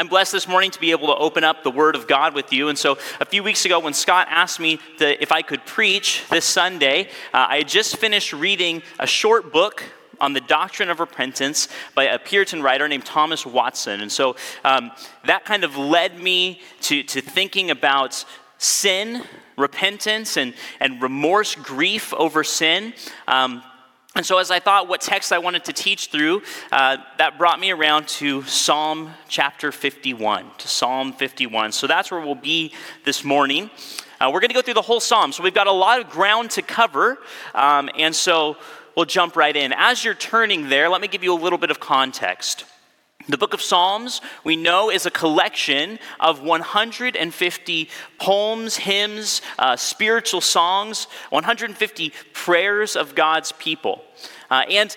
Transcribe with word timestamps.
I'm 0.00 0.08
blessed 0.08 0.32
this 0.32 0.48
morning 0.48 0.70
to 0.70 0.80
be 0.80 0.92
able 0.92 1.08
to 1.08 1.16
open 1.16 1.44
up 1.44 1.62
the 1.62 1.70
Word 1.70 1.94
of 1.94 2.08
God 2.08 2.34
with 2.34 2.54
you. 2.54 2.70
And 2.70 2.78
so, 2.78 2.96
a 3.20 3.26
few 3.26 3.42
weeks 3.42 3.66
ago, 3.66 3.78
when 3.78 3.92
Scott 3.92 4.28
asked 4.30 4.58
me 4.58 4.80
to, 4.96 5.22
if 5.22 5.30
I 5.30 5.42
could 5.42 5.66
preach 5.66 6.24
this 6.30 6.46
Sunday, 6.46 7.08
uh, 7.34 7.48
I 7.50 7.58
had 7.58 7.68
just 7.68 7.98
finished 7.98 8.32
reading 8.32 8.82
a 8.98 9.06
short 9.06 9.52
book 9.52 9.84
on 10.18 10.32
the 10.32 10.40
doctrine 10.40 10.88
of 10.88 11.00
repentance 11.00 11.68
by 11.94 12.04
a 12.04 12.18
Puritan 12.18 12.62
writer 12.62 12.88
named 12.88 13.04
Thomas 13.04 13.44
Watson. 13.44 14.00
And 14.00 14.10
so, 14.10 14.36
um, 14.64 14.90
that 15.26 15.44
kind 15.44 15.64
of 15.64 15.76
led 15.76 16.18
me 16.18 16.62
to, 16.80 17.02
to 17.02 17.20
thinking 17.20 17.70
about 17.70 18.24
sin, 18.56 19.22
repentance, 19.58 20.38
and, 20.38 20.54
and 20.80 21.02
remorse, 21.02 21.54
grief 21.54 22.14
over 22.14 22.42
sin. 22.42 22.94
Um, 23.28 23.62
and 24.16 24.26
so, 24.26 24.38
as 24.38 24.50
I 24.50 24.58
thought 24.58 24.88
what 24.88 25.00
text 25.00 25.32
I 25.32 25.38
wanted 25.38 25.64
to 25.66 25.72
teach 25.72 26.08
through, 26.08 26.42
uh, 26.72 26.96
that 27.18 27.38
brought 27.38 27.60
me 27.60 27.70
around 27.70 28.08
to 28.08 28.42
Psalm 28.42 29.10
chapter 29.28 29.70
51, 29.70 30.50
to 30.58 30.68
Psalm 30.68 31.12
51. 31.12 31.70
So 31.70 31.86
that's 31.86 32.10
where 32.10 32.20
we'll 32.20 32.34
be 32.34 32.72
this 33.04 33.22
morning. 33.22 33.70
Uh, 34.20 34.30
we're 34.32 34.40
going 34.40 34.48
to 34.48 34.54
go 34.54 34.62
through 34.62 34.74
the 34.74 34.82
whole 34.82 34.98
Psalm. 34.98 35.30
So 35.30 35.44
we've 35.44 35.54
got 35.54 35.68
a 35.68 35.72
lot 35.72 36.00
of 36.00 36.10
ground 36.10 36.50
to 36.52 36.62
cover. 36.62 37.18
Um, 37.54 37.88
and 37.96 38.14
so 38.14 38.56
we'll 38.96 39.06
jump 39.06 39.36
right 39.36 39.54
in. 39.54 39.72
As 39.72 40.04
you're 40.04 40.14
turning 40.14 40.68
there, 40.68 40.88
let 40.88 41.00
me 41.00 41.06
give 41.06 41.22
you 41.22 41.32
a 41.32 41.40
little 41.40 41.58
bit 41.58 41.70
of 41.70 41.78
context. 41.78 42.64
The 43.30 43.38
book 43.38 43.54
of 43.54 43.62
Psalms, 43.62 44.20
we 44.42 44.56
know, 44.56 44.90
is 44.90 45.06
a 45.06 45.10
collection 45.10 46.00
of 46.18 46.42
150 46.42 47.88
poems, 48.18 48.76
hymns, 48.76 49.40
uh, 49.56 49.76
spiritual 49.76 50.40
songs, 50.40 51.04
150 51.28 52.12
prayers 52.32 52.96
of 52.96 53.14
God's 53.14 53.52
people. 53.52 54.02
Uh, 54.50 54.64
and 54.68 54.96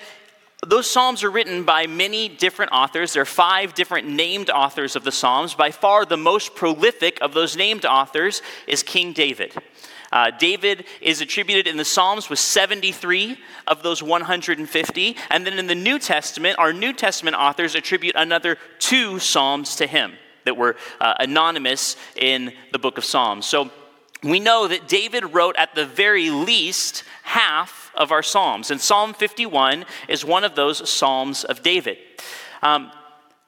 those 0.66 0.90
Psalms 0.90 1.24
are 1.24 1.30
written 1.30 1.64
by 1.64 1.86
many 1.86 2.28
different 2.28 2.72
authors. 2.72 3.14
There 3.14 3.22
are 3.22 3.26
five 3.26 3.76
different 3.76 4.08
named 4.08 4.50
authors 4.50 4.96
of 4.96 5.04
the 5.04 5.12
Psalms. 5.12 5.54
By 5.54 5.70
far, 5.70 6.04
the 6.04 6.18
most 6.18 6.56
prolific 6.56 7.20
of 7.22 7.36
those 7.36 7.56
named 7.56 7.86
authors 7.86 8.42
is 8.66 8.82
King 8.82 9.14
David. 9.14 9.54
Uh, 10.14 10.30
David 10.30 10.86
is 11.02 11.22
attributed 11.22 11.66
in 11.66 11.76
the 11.76 11.84
Psalms 11.84 12.30
with 12.30 12.38
73 12.38 13.36
of 13.66 13.82
those 13.82 14.04
150. 14.04 15.18
And 15.32 15.46
then 15.46 15.58
in 15.58 15.66
the 15.66 15.74
New 15.74 15.98
Testament, 15.98 16.60
our 16.60 16.72
New 16.72 16.94
Testament 16.94 17.36
authors 17.36 17.74
attribute 17.74 18.14
another 18.16 18.60
two 18.78 19.18
Psalms 19.18 19.76
to 19.78 19.88
him 19.88 20.14
that 20.46 20.56
were 20.56 20.76
uh, 21.02 21.16
anonymous 21.20 21.98
in 22.16 22.54
the 22.72 22.78
book 22.78 23.00
of 23.00 23.06
Psalms. 23.06 23.48
So 23.48 23.72
we 24.22 24.40
know 24.40 24.68
that 24.68 24.88
David 24.88 25.34
wrote 25.34 25.56
at 25.58 25.74
the 25.74 25.88
very 25.88 26.30
least 26.30 27.04
half 27.24 27.92
of 27.96 28.12
our 28.12 28.22
Psalms. 28.22 28.70
And 28.70 28.80
Psalm 28.80 29.16
51 29.16 29.84
is 30.08 30.24
one 30.24 30.44
of 30.44 30.54
those 30.54 30.88
Psalms 30.88 31.44
of 31.44 31.64
David. 31.64 31.98
Um, 32.62 32.92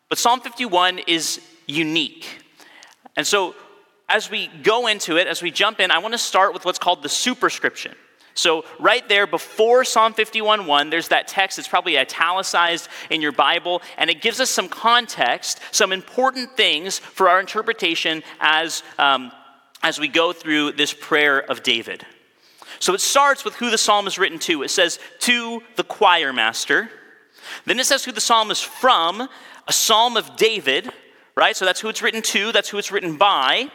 but 0.10 0.18
Psalm 0.18 0.42
51 0.42 0.98
is 1.06 1.42
unique. 1.68 2.26
And 3.16 3.28
so 3.28 3.54
as 4.08 4.30
we 4.30 4.48
go 4.48 4.88
into 4.88 5.18
it, 5.18 5.28
as 5.28 5.42
we 5.42 5.52
jump 5.52 5.80
in, 5.80 5.92
I 5.92 5.98
want 5.98 6.14
to 6.14 6.18
start 6.18 6.54
with 6.54 6.66
what's 6.66 6.80
called 6.80 7.02
the 7.02 7.10
superscription. 7.10 7.96
So, 8.38 8.66
right 8.80 9.08
there 9.08 9.26
before 9.28 9.86
Psalm 9.86 10.14
51:1, 10.14 10.90
there's 10.90 11.08
that 11.08 11.28
text 11.30 11.56
that's 11.56 11.70
probably 11.70 11.98
italicized 11.98 12.90
in 13.10 13.22
your 13.22 13.32
Bible, 13.32 13.82
and 13.98 14.10
it 14.10 14.22
gives 14.22 14.42
us 14.42 14.50
some 14.50 14.68
context, 14.68 15.62
some 15.72 15.94
important 15.94 16.58
things 16.58 17.00
for 17.00 17.30
our 17.30 17.40
interpretation 17.40 18.24
as, 18.42 18.84
um, 19.00 19.32
as 19.82 20.00
we 20.00 20.10
go 20.10 20.34
through 20.34 20.74
this 20.74 20.94
prayer 20.94 21.40
of 21.40 21.64
David. 21.64 22.06
So, 22.80 22.94
it 22.94 23.00
starts 23.00 23.46
with 23.46 23.56
who 23.56 23.72
the 23.72 23.78
psalm 23.78 24.06
is 24.06 24.20
written 24.20 24.40
to. 24.40 24.64
It 24.64 24.70
says, 24.70 25.00
To 25.22 25.64
the 25.78 25.86
choir 25.86 26.34
master. 26.34 26.90
Then 27.64 27.80
it 27.80 27.86
says 27.86 28.04
who 28.04 28.12
the 28.12 28.20
psalm 28.20 28.52
is 28.52 28.60
from, 28.60 29.30
a 29.68 29.74
psalm 29.74 30.18
of 30.18 30.36
David, 30.36 30.92
right? 31.36 31.56
So, 31.56 31.64
that's 31.64 31.80
who 31.80 31.88
it's 31.88 32.02
written 32.02 32.22
to, 32.22 32.52
that's 32.52 32.68
who 32.68 32.78
it's 32.78 32.92
written 32.92 33.16
by. 33.16 33.72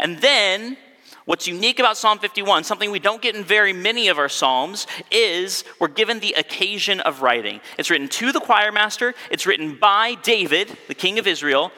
And 0.00 0.18
then, 0.18 0.78
what's 1.26 1.46
unique 1.46 1.78
about 1.78 1.96
Psalm 1.96 2.18
51, 2.18 2.64
something 2.64 2.90
we 2.90 2.98
don't 2.98 3.20
get 3.20 3.36
in 3.36 3.44
very 3.44 3.72
many 3.72 4.08
of 4.08 4.18
our 4.18 4.30
Psalms, 4.30 4.86
is 5.10 5.62
we're 5.78 5.88
given 5.88 6.20
the 6.20 6.32
occasion 6.32 7.00
of 7.00 7.20
writing. 7.20 7.60
It's 7.78 7.90
written 7.90 8.08
to 8.08 8.32
the 8.32 8.40
choir 8.40 8.72
master, 8.72 9.14
it's 9.30 9.46
written 9.46 9.76
by 9.76 10.14
David, 10.22 10.76
the 10.88 10.94
king 10.94 11.18
of 11.18 11.26
Israel. 11.26 11.70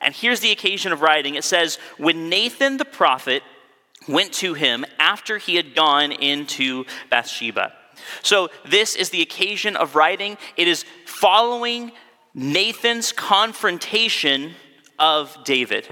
And 0.00 0.14
here's 0.14 0.40
the 0.40 0.52
occasion 0.52 0.92
of 0.92 1.02
writing 1.02 1.34
it 1.34 1.44
says, 1.44 1.78
When 1.98 2.28
Nathan 2.28 2.78
the 2.78 2.84
prophet 2.84 3.42
went 4.08 4.32
to 4.34 4.54
him 4.54 4.84
after 4.98 5.38
he 5.38 5.56
had 5.56 5.74
gone 5.74 6.12
into 6.12 6.84
Bathsheba. 7.10 7.72
So, 8.22 8.50
this 8.68 8.94
is 8.94 9.10
the 9.10 9.22
occasion 9.22 9.74
of 9.74 9.96
writing. 9.96 10.36
It 10.56 10.68
is 10.68 10.84
following 11.06 11.92
Nathan's 12.34 13.10
confrontation 13.10 14.52
of 14.98 15.36
David. 15.44 15.88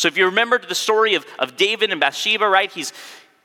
So 0.00 0.08
if 0.08 0.16
you 0.16 0.24
remember 0.24 0.58
the 0.58 0.74
story 0.74 1.14
of, 1.14 1.26
of 1.38 1.58
David 1.58 1.90
and 1.90 2.00
Bathsheba, 2.00 2.48
right? 2.48 2.72
He's, 2.72 2.94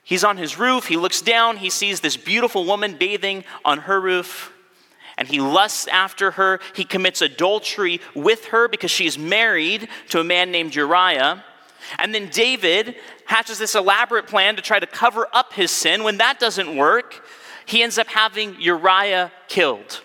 he's 0.04 0.24
on 0.24 0.38
his 0.38 0.58
roof, 0.58 0.86
he 0.86 0.96
looks 0.96 1.22
down, 1.22 1.58
he 1.58 1.70
sees 1.70 2.00
this 2.00 2.16
beautiful 2.16 2.64
woman 2.64 2.96
bathing 2.98 3.44
on 3.66 3.80
her 3.80 4.00
roof, 4.00 4.54
and 5.18 5.28
he 5.28 5.42
lusts 5.42 5.86
after 5.88 6.32
her. 6.32 6.62
He 6.74 6.86
commits 6.86 7.22
adultery 7.22 8.00
with 8.14 8.46
her 8.46 8.70
because 8.70 8.90
she 8.90 9.06
is 9.06 9.20
married 9.20 9.90
to 10.12 10.22
a 10.22 10.24
man 10.24 10.50
named 10.50 10.76
Uriah. 10.76 11.44
And 12.00 12.16
then 12.16 12.30
David 12.30 12.96
hatches 13.26 13.60
this 13.60 13.76
elaborate 13.76 14.28
plan 14.28 14.56
to 14.56 14.62
try 14.62 14.80
to 14.80 14.88
cover 14.88 15.28
up 15.34 15.52
his 15.52 15.72
sin. 15.72 16.06
When 16.06 16.20
that 16.20 16.40
doesn't 16.40 16.74
work, 16.74 17.28
he 17.66 17.84
ends 17.84 17.98
up 17.98 18.08
having 18.08 18.62
Uriah 18.62 19.30
killed. 19.50 20.02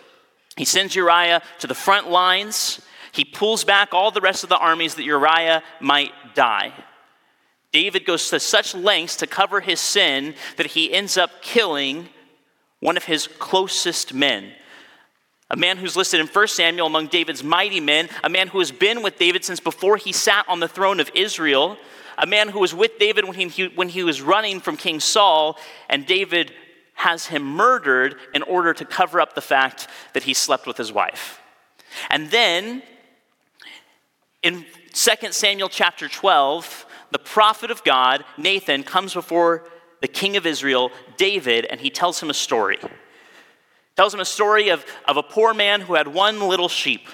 He 0.56 0.65
sends 0.65 0.97
Uriah 0.97 1.43
to 1.60 1.69
the 1.69 1.77
front 1.77 2.10
lines. 2.10 2.81
He 3.12 3.25
pulls 3.25 3.65
back 3.65 3.93
all 3.93 4.10
the 4.10 4.21
rest 4.21 4.44
of 4.44 4.49
the 4.49 4.59
armies 4.59 4.94
that 4.94 5.05
Uriah 5.05 5.62
might 5.81 6.12
die. 6.35 6.73
David 7.73 8.05
goes 8.05 8.29
to 8.31 8.41
such 8.41 8.75
lengths 8.75 9.17
to 9.17 9.27
cover 9.27 9.61
his 9.61 9.81
sin 9.81 10.35
that 10.57 10.67
he 10.67 10.93
ends 10.93 11.17
up 11.17 11.43
killing 11.43 12.09
one 12.81 12.97
of 12.97 13.05
his 13.05 13.27
closest 13.27 14.13
men. 14.13 14.53
A 15.51 15.57
man 15.57 15.77
who's 15.77 15.97
listed 15.97 16.21
in 16.21 16.27
1 16.27 16.49
Samuel 16.49 16.87
among 16.87 17.09
David's 17.09 17.45
mighty 17.45 17.81
men, 17.81 18.09
a 18.25 18.29
man 18.29 18.49
who 18.49 18.59
has 18.59 18.71
been 18.71 19.03
with 19.03 19.19
David 19.19 19.45
since 19.45 19.61
before 19.61 19.97
he 19.97 20.13
sat 20.13 20.49
on 20.49 20.61
the 20.61 20.69
throne 20.69 21.01
of 21.01 21.11
Israel, 21.15 21.77
a 22.19 22.27
man 22.27 22.49
who 22.49 22.61
was 22.61 22.75
with 22.75 22.99
David 22.99 23.25
when 23.25 23.35
he, 23.35 23.69
when 23.69 23.89
he 23.89 24.03
was 24.03 24.23
running 24.23 24.61
from 24.61 24.77
King 24.77 25.01
Saul, 25.01 25.59
and 25.89 26.07
David 26.07 26.53
has 26.95 27.27
him 27.27 27.43
murdered 27.43 28.17
in 28.35 28.43
order 28.43 28.75
to 28.75 28.85
cover 28.85 29.21
up 29.21 29.35
the 29.35 29.41
fact 29.41 29.89
that 30.13 30.23
he 30.23 30.35
slept 30.35 30.67
with 30.67 30.77
his 30.77 30.93
wife. 30.93 31.41
And 32.11 32.31
then 32.31 32.83
in 34.43 34.65
2 34.93 35.31
Samuel 35.31 35.69
chapter 35.69 36.09
12, 36.09 36.87
the 37.12 37.19
prophet 37.19 37.71
of 37.71 37.84
God, 37.84 38.25
Nathan, 38.37 38.83
comes 38.83 39.15
before 39.15 39.65
the 40.01 40.09
king 40.09 40.37
of 40.37 40.47
Israel, 40.47 40.91
David, 41.17 41.65
and 41.67 41.81
he 41.81 41.91
tells 41.91 42.21
him 42.21 42.31
a 42.31 42.34
story. 42.34 42.78
Tells 43.97 44.12
him 44.12 44.21
a 44.21 44.25
story 44.25 44.71
of, 44.71 44.84
of 45.06 45.17
a 45.17 45.23
poor 45.23 45.55
man 45.55 45.81
who 45.83 45.95
had 45.95 46.09
one 46.09 46.41
little 46.41 46.69
sheep, 46.69 47.09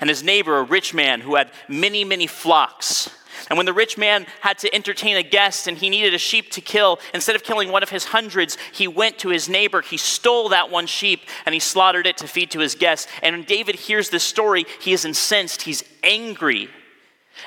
and 0.00 0.08
his 0.08 0.22
neighbor, 0.22 0.58
a 0.58 0.62
rich 0.62 0.94
man 0.94 1.20
who 1.20 1.34
had 1.34 1.50
many, 1.68 2.04
many 2.04 2.26
flocks. 2.26 3.10
And 3.48 3.56
when 3.56 3.66
the 3.66 3.72
rich 3.72 3.96
man 3.96 4.26
had 4.40 4.58
to 4.58 4.74
entertain 4.74 5.16
a 5.16 5.22
guest 5.22 5.68
and 5.68 5.78
he 5.78 5.88
needed 5.88 6.14
a 6.14 6.18
sheep 6.18 6.50
to 6.52 6.60
kill, 6.60 6.98
instead 7.14 7.36
of 7.36 7.44
killing 7.44 7.70
one 7.70 7.82
of 7.82 7.90
his 7.90 8.06
hundreds, 8.06 8.58
he 8.72 8.88
went 8.88 9.18
to 9.20 9.28
his 9.28 9.48
neighbor. 9.48 9.82
He 9.82 9.96
stole 9.96 10.48
that 10.48 10.70
one 10.70 10.86
sheep 10.86 11.20
and 11.44 11.54
he 11.54 11.60
slaughtered 11.60 12.06
it 12.06 12.16
to 12.18 12.28
feed 12.28 12.50
to 12.52 12.60
his 12.60 12.74
guests. 12.74 13.10
And 13.22 13.36
when 13.36 13.44
David 13.44 13.76
hears 13.76 14.10
this 14.10 14.24
story, 14.24 14.66
he 14.80 14.92
is 14.92 15.04
incensed, 15.04 15.62
he's 15.62 15.84
angry. 16.02 16.68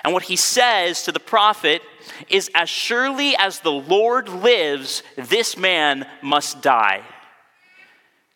And 0.03 0.13
what 0.13 0.23
he 0.23 0.35
says 0.35 1.03
to 1.03 1.11
the 1.11 1.19
prophet 1.19 1.81
is 2.29 2.49
As 2.55 2.69
surely 2.69 3.35
as 3.35 3.59
the 3.59 3.71
Lord 3.71 4.29
lives, 4.29 5.03
this 5.17 5.57
man 5.57 6.07
must 6.21 6.61
die. 6.61 7.01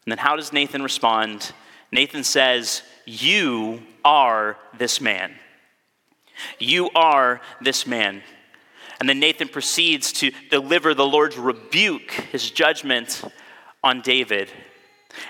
And 0.06 0.12
then 0.12 0.18
how 0.18 0.36
does 0.36 0.52
Nathan 0.52 0.82
respond? 0.82 1.54
Nathan 1.92 2.24
says, 2.24 2.82
You 3.06 3.84
are 4.04 4.58
this 4.78 5.00
man. 5.00 5.36
You 6.60 6.90
are 6.92 7.42
this 7.62 7.86
man. 7.88 8.22
And 9.00 9.10
then 9.10 9.20
Nathan 9.20 9.50
proceeds 9.50 10.14
to 10.14 10.32
deliver 10.50 10.94
the 10.94 11.06
Lord's 11.06 11.38
rebuke, 11.38 12.12
his 12.12 12.50
judgment 12.50 13.24
on 13.84 14.02
David. 14.02 14.50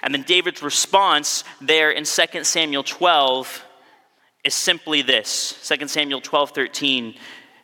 And 0.01 0.13
then 0.13 0.23
David's 0.23 0.61
response 0.61 1.43
there 1.59 1.91
in 1.91 2.05
2 2.05 2.43
Samuel 2.43 2.83
12 2.83 3.65
is 4.43 4.53
simply 4.53 5.01
this 5.01 5.67
2 5.67 5.87
Samuel 5.87 6.21
12 6.21 6.51
13. 6.51 7.15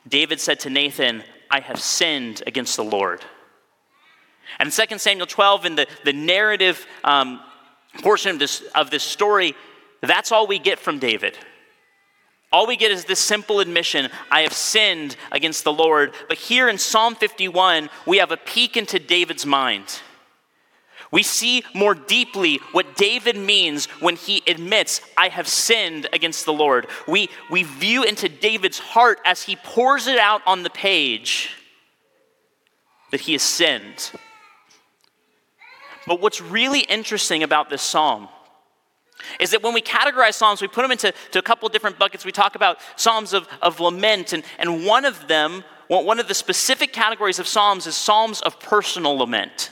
David 0.07 0.39
said 0.39 0.59
to 0.61 0.69
Nathan, 0.69 1.23
I 1.51 1.59
have 1.59 1.79
sinned 1.79 2.41
against 2.47 2.75
the 2.75 2.83
Lord. 2.83 3.23
And 4.57 4.67
in 4.67 4.87
2 4.87 4.97
Samuel 4.97 5.27
12, 5.27 5.65
in 5.65 5.75
the, 5.75 5.87
the 6.05 6.13
narrative 6.13 6.87
um, 7.03 7.39
portion 8.01 8.31
of 8.31 8.39
this, 8.39 8.61
of 8.73 8.89
this 8.89 9.03
story, 9.03 9.55
that's 10.01 10.31
all 10.31 10.47
we 10.47 10.57
get 10.59 10.79
from 10.79 10.99
David. 10.99 11.37
All 12.51 12.65
we 12.65 12.77
get 12.77 12.91
is 12.91 13.05
this 13.05 13.19
simple 13.19 13.59
admission 13.59 14.09
I 14.31 14.41
have 14.41 14.53
sinned 14.53 15.15
against 15.31 15.63
the 15.63 15.73
Lord. 15.73 16.13
But 16.27 16.37
here 16.37 16.67
in 16.67 16.77
Psalm 16.77 17.15
51, 17.15 17.89
we 18.07 18.17
have 18.17 18.31
a 18.31 18.37
peek 18.37 18.75
into 18.75 18.97
David's 18.97 19.45
mind. 19.45 20.01
We 21.11 21.23
see 21.23 21.63
more 21.73 21.95
deeply 21.95 22.57
what 22.71 22.95
David 22.95 23.35
means 23.35 23.85
when 23.99 24.15
he 24.15 24.43
admits, 24.47 25.01
I 25.17 25.29
have 25.29 25.47
sinned 25.47 26.07
against 26.13 26.45
the 26.45 26.53
Lord. 26.53 26.87
We, 27.07 27.29
we 27.49 27.63
view 27.63 28.03
into 28.03 28.29
David's 28.29 28.79
heart 28.79 29.19
as 29.25 29.43
he 29.43 29.55
pours 29.55 30.07
it 30.07 30.19
out 30.19 30.41
on 30.45 30.63
the 30.63 30.69
page 30.69 31.49
that 33.11 33.21
he 33.21 33.33
has 33.33 33.41
sinned. 33.41 34.11
But 36.05 36.21
what's 36.21 36.41
really 36.41 36.81
interesting 36.81 37.41
about 37.43 37.69
this 37.69 37.81
psalm 37.81 38.29
is 39.39 39.51
that 39.51 39.63
when 39.63 39.73
we 39.73 39.81
categorize 39.81 40.35
psalms, 40.35 40.61
we 40.61 40.67
put 40.67 40.81
them 40.81 40.91
into 40.91 41.13
a 41.35 41.41
couple 41.41 41.67
different 41.69 41.99
buckets. 41.99 42.25
We 42.25 42.31
talk 42.31 42.55
about 42.55 42.79
psalms 42.95 43.33
of, 43.33 43.47
of 43.61 43.79
lament, 43.79 44.33
and, 44.33 44.43
and 44.57 44.85
one 44.85 45.05
of 45.05 45.27
them, 45.27 45.63
one 45.87 46.19
of 46.19 46.27
the 46.27 46.33
specific 46.33 46.93
categories 46.93 47.39
of 47.39 47.47
psalms 47.47 47.87
is 47.87 47.95
psalms 47.95 48.41
of 48.41 48.59
personal 48.59 49.17
lament. 49.17 49.71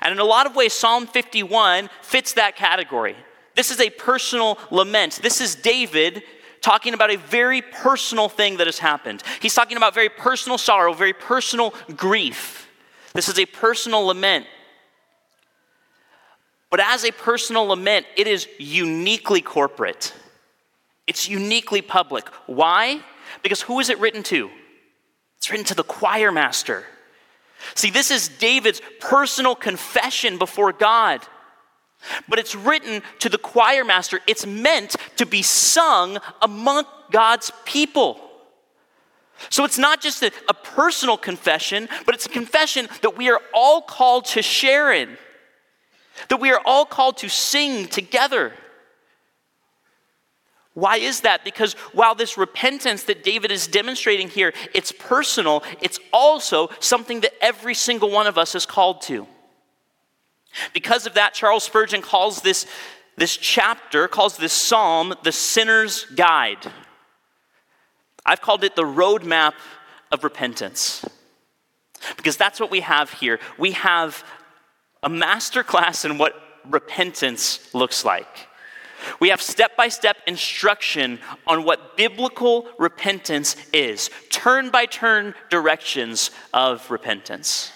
And 0.00 0.12
in 0.12 0.18
a 0.18 0.24
lot 0.24 0.46
of 0.46 0.54
ways, 0.54 0.72
Psalm 0.72 1.06
51 1.06 1.90
fits 2.02 2.34
that 2.34 2.56
category. 2.56 3.16
This 3.54 3.70
is 3.70 3.80
a 3.80 3.90
personal 3.90 4.58
lament. 4.70 5.20
This 5.22 5.40
is 5.40 5.54
David 5.54 6.22
talking 6.60 6.94
about 6.94 7.10
a 7.10 7.18
very 7.18 7.60
personal 7.60 8.28
thing 8.28 8.56
that 8.58 8.66
has 8.66 8.78
happened. 8.78 9.22
He's 9.40 9.54
talking 9.54 9.76
about 9.76 9.94
very 9.94 10.08
personal 10.08 10.56
sorrow, 10.56 10.92
very 10.92 11.12
personal 11.12 11.74
grief. 11.96 12.70
This 13.12 13.28
is 13.28 13.38
a 13.38 13.46
personal 13.46 14.06
lament. 14.06 14.46
But 16.72 16.80
as 16.80 17.04
a 17.04 17.12
personal 17.12 17.66
lament, 17.66 18.06
it 18.16 18.26
is 18.26 18.48
uniquely 18.58 19.42
corporate. 19.42 20.14
It's 21.06 21.28
uniquely 21.28 21.82
public. 21.82 22.26
Why? 22.46 23.02
Because 23.42 23.60
who 23.60 23.78
is 23.78 23.90
it 23.90 23.98
written 23.98 24.22
to? 24.24 24.50
It's 25.36 25.50
written 25.50 25.66
to 25.66 25.74
the 25.74 25.84
choir 25.84 26.32
master. 26.32 26.86
See, 27.74 27.90
this 27.90 28.10
is 28.10 28.28
David's 28.28 28.80
personal 29.00 29.54
confession 29.54 30.38
before 30.38 30.72
God. 30.72 31.20
But 32.26 32.38
it's 32.38 32.54
written 32.54 33.02
to 33.18 33.28
the 33.28 33.36
choir 33.36 33.84
master. 33.84 34.20
It's 34.26 34.46
meant 34.46 34.96
to 35.16 35.26
be 35.26 35.42
sung 35.42 36.20
among 36.40 36.84
God's 37.10 37.52
people. 37.66 38.18
So 39.50 39.66
it's 39.66 39.78
not 39.78 40.00
just 40.00 40.22
a, 40.22 40.32
a, 40.48 40.54
personal 40.54 41.18
confession, 41.18 41.90
but 42.06 42.14
it's 42.14 42.24
a 42.24 42.30
confession 42.30 42.88
that 43.02 43.18
we 43.18 43.28
are 43.28 43.42
all 43.52 43.82
called 43.82 44.24
to 44.26 44.40
share 44.42 44.90
in, 44.92 45.18
that 46.28 46.40
we 46.40 46.50
are 46.50 46.60
all 46.64 46.84
called 46.84 47.18
to 47.18 47.28
sing 47.28 47.86
together. 47.86 48.52
Why 50.74 50.96
is 50.96 51.20
that? 51.20 51.44
Because 51.44 51.74
while 51.92 52.14
this 52.14 52.38
repentance 52.38 53.04
that 53.04 53.22
David 53.22 53.50
is 53.50 53.66
demonstrating 53.66 54.28
here, 54.28 54.54
it's 54.74 54.90
personal, 54.90 55.62
it's 55.82 55.98
also 56.12 56.70
something 56.80 57.20
that 57.20 57.32
every 57.42 57.74
single 57.74 58.10
one 58.10 58.26
of 58.26 58.38
us 58.38 58.54
is 58.54 58.64
called 58.64 59.02
to. 59.02 59.26
Because 60.72 61.06
of 61.06 61.14
that, 61.14 61.34
Charles 61.34 61.64
Spurgeon 61.64 62.02
calls 62.02 62.40
this, 62.40 62.66
this 63.16 63.36
chapter, 63.36 64.08
calls 64.08 64.36
this 64.36 64.52
psalm 64.52 65.14
the 65.22 65.32
sinner's 65.32 66.04
guide. 66.06 66.70
I've 68.24 68.40
called 68.40 68.64
it 68.64 68.76
the 68.76 68.84
roadmap 68.84 69.54
of 70.10 70.24
repentance. 70.24 71.04
Because 72.16 72.36
that's 72.36 72.58
what 72.58 72.70
we 72.70 72.80
have 72.80 73.10
here. 73.12 73.40
We 73.58 73.72
have 73.72 74.24
a 75.02 75.08
master 75.08 75.62
class 75.62 76.04
in 76.04 76.18
what 76.18 76.34
repentance 76.68 77.72
looks 77.74 78.04
like. 78.04 78.48
We 79.18 79.30
have 79.30 79.42
step 79.42 79.76
by 79.76 79.88
step 79.88 80.16
instruction 80.26 81.18
on 81.46 81.64
what 81.64 81.96
biblical 81.96 82.68
repentance 82.78 83.56
is, 83.72 84.10
turn 84.30 84.70
by 84.70 84.86
turn 84.86 85.34
directions 85.50 86.30
of 86.54 86.88
repentance. 86.90 87.72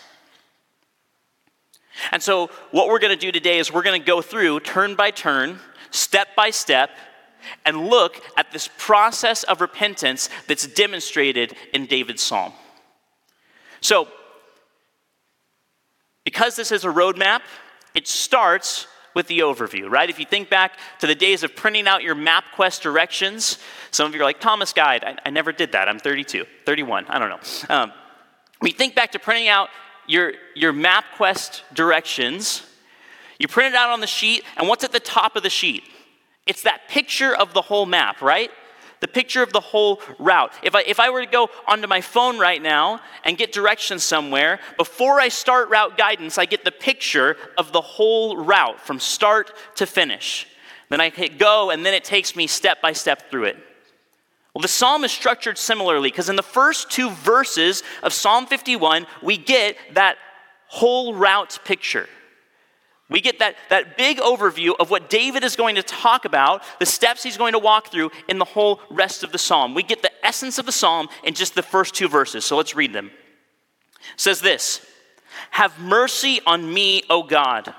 And 2.13 2.23
so, 2.23 2.51
what 2.71 2.89
we're 2.89 2.99
going 2.99 3.15
to 3.15 3.21
do 3.21 3.33
today 3.33 3.59
is 3.59 3.73
we're 3.73 3.83
going 3.83 4.01
to 4.01 4.07
go 4.07 4.21
through 4.21 4.61
turn 4.61 4.95
by 4.95 5.11
turn, 5.11 5.59
step 5.91 6.29
by 6.37 6.51
step, 6.51 6.91
and 7.65 7.89
look 7.89 8.21
at 8.37 8.53
this 8.53 8.69
process 8.77 9.43
of 9.45 9.61
repentance 9.61 10.29
that's 10.47 10.67
demonstrated 10.67 11.55
in 11.73 11.87
David's 11.87 12.23
psalm. 12.23 12.53
So, 13.81 14.09
because 16.27 16.57
this 16.57 16.73
is 16.73 16.85
a 16.85 16.89
roadmap, 16.89 17.41
it 17.95 18.09
starts 18.09 18.89
with 19.15 19.29
the 19.29 19.39
overview, 19.39 19.89
right? 19.89 20.11
If 20.11 20.19
you 20.19 20.27
think 20.27 20.51
back 20.51 20.77
to 20.99 21.07
the 21.07 21.15
days 21.15 21.45
of 21.45 21.55
printing 21.55 21.87
out 21.87 22.03
your 22.03 22.17
MapQuest 22.17 22.83
directions, 22.83 23.59
some 23.93 24.07
of 24.07 24.15
you 24.15 24.21
are 24.21 24.25
like, 24.25 24.41
Thomas 24.41 24.73
Guide, 24.75 25.05
I, 25.05 25.17
I 25.25 25.31
never 25.31 25.53
did 25.53 25.73
that. 25.73 25.89
I'm 25.89 26.01
32, 26.01 26.45
31, 26.67 27.07
I 27.07 27.19
don't 27.19 27.31
know. 27.31 27.75
Um, 27.75 27.93
we 28.61 28.73
think 28.73 28.97
back 28.97 29.13
to 29.13 29.21
printing 29.21 29.49
out 29.49 29.69
your, 30.09 30.33
your 30.57 30.73
MapQuest 30.73 31.63
directions. 31.73 32.67
You 33.39 33.47
print 33.47 33.75
it 33.75 33.79
out 33.79 33.91
on 33.91 34.01
the 34.01 34.07
sheet, 34.09 34.43
and 34.57 34.69
what's 34.69 34.83
at 34.83 34.93
the 34.93 35.01
top 35.01 35.37
of 35.37 35.45
the 35.45 35.51
sheet? 35.51 35.85
It's 36.45 36.63
that 36.65 36.89
picture 36.89 37.35
of 37.35 37.55
the 37.55 37.63
whole 37.63 37.87
map, 37.87 38.21
right? 38.21 38.51
The 39.01 39.09
picture 39.09 39.43
of 39.43 39.53
the 39.53 39.61
whole 39.61 40.01
route. 40.19 40.53
If 40.63 40.75
I, 40.75 40.83
if 40.83 40.99
I 41.01 41.11
were 41.11 41.25
to 41.25 41.31
go 41.31 41.51
onto 41.67 41.87
my 41.87 42.01
phone 42.01 42.39
right 42.39 42.63
now 42.63 43.01
and 43.25 43.37
get 43.37 43.53
directions 43.53 44.03
somewhere, 44.03 44.59
before 44.77 45.21
I 45.21 45.29
start 45.29 45.69
route 45.69 45.99
guidance, 45.99 46.39
I 46.39 46.47
get 46.47 46.65
the 46.65 46.73
picture 46.73 47.37
of 47.59 47.73
the 47.73 47.81
whole 47.81 48.37
route 48.37 48.81
from 48.81 48.99
start 48.99 49.53
to 49.77 49.87
finish. 49.87 50.47
Then 50.89 51.01
I 51.01 51.11
hit 51.11 51.39
go, 51.39 51.71
and 51.71 51.85
then 51.85 51.95
it 51.95 52.05
takes 52.05 52.37
me 52.37 52.47
step 52.47 52.81
by 52.81 52.93
step 52.93 53.31
through 53.31 53.45
it. 53.45 53.57
Well, 54.55 54.63
the 54.63 54.69
psalm 54.69 55.05
is 55.05 55.13
structured 55.13 55.59
similarly 55.59 56.11
because 56.11 56.31
in 56.31 56.37
the 56.37 56.43
first 56.43 56.91
two 56.91 57.11
verses 57.11 57.83
of 58.03 58.15
Psalm 58.15 58.47
51, 58.47 59.07
we 59.23 59.37
get 59.37 59.77
that 59.93 60.17
whole 60.69 61.13
route 61.13 61.59
picture. 61.65 62.09
We 63.09 63.21
get 63.21 63.39
that, 63.39 63.57
that 63.71 63.97
big 63.97 64.19
overview 64.19 64.75
of 64.81 64.91
what 64.91 65.09
David 65.09 65.45
is 65.45 65.55
going 65.55 65.77
to 65.77 65.83
talk 65.83 66.25
about, 66.25 66.63
the 66.81 66.87
steps 66.87 67.23
he's 67.23 67.37
going 67.37 67.53
to 67.53 67.59
walk 67.59 67.93
through 67.93 68.11
in 68.29 68.39
the 68.39 68.45
whole 68.45 68.81
rest 68.91 69.23
of 69.23 69.31
the 69.31 69.39
psalm. 69.39 69.75
We 69.75 69.85
get 69.85 70.03
the 70.03 70.11
essence 70.27 70.59
of 70.59 70.67
the 70.67 70.73
psalm 70.73 71.09
in 71.23 71.35
just 71.35 71.55
the 71.55 71.63
first 71.63 71.95
two 71.95 72.09
verses. 72.09 72.45
So 72.45 72.57
let's 72.57 72.75
read 72.75 72.93
them. 72.93 73.13
It 74.15 74.21
says 74.21 74.41
this 74.41 74.85
Have 75.51 75.79
mercy 75.79 76.41
on 76.47 76.73
me, 76.73 77.05
O 77.09 77.23
God, 77.23 77.73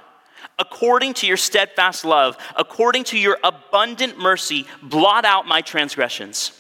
according 0.58 1.14
to 1.16 1.28
your 1.28 1.38
steadfast 1.38 2.06
love, 2.06 2.38
according 2.56 3.04
to 3.06 3.18
your 3.18 3.38
abundant 3.44 4.18
mercy, 4.18 4.66
blot 4.82 5.26
out 5.26 5.46
my 5.46 5.60
transgressions. 5.60 6.54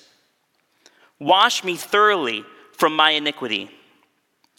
Wash 1.19 1.63
me 1.63 1.77
thoroughly 1.77 2.43
from 2.73 2.95
my 2.95 3.11
iniquity 3.11 3.71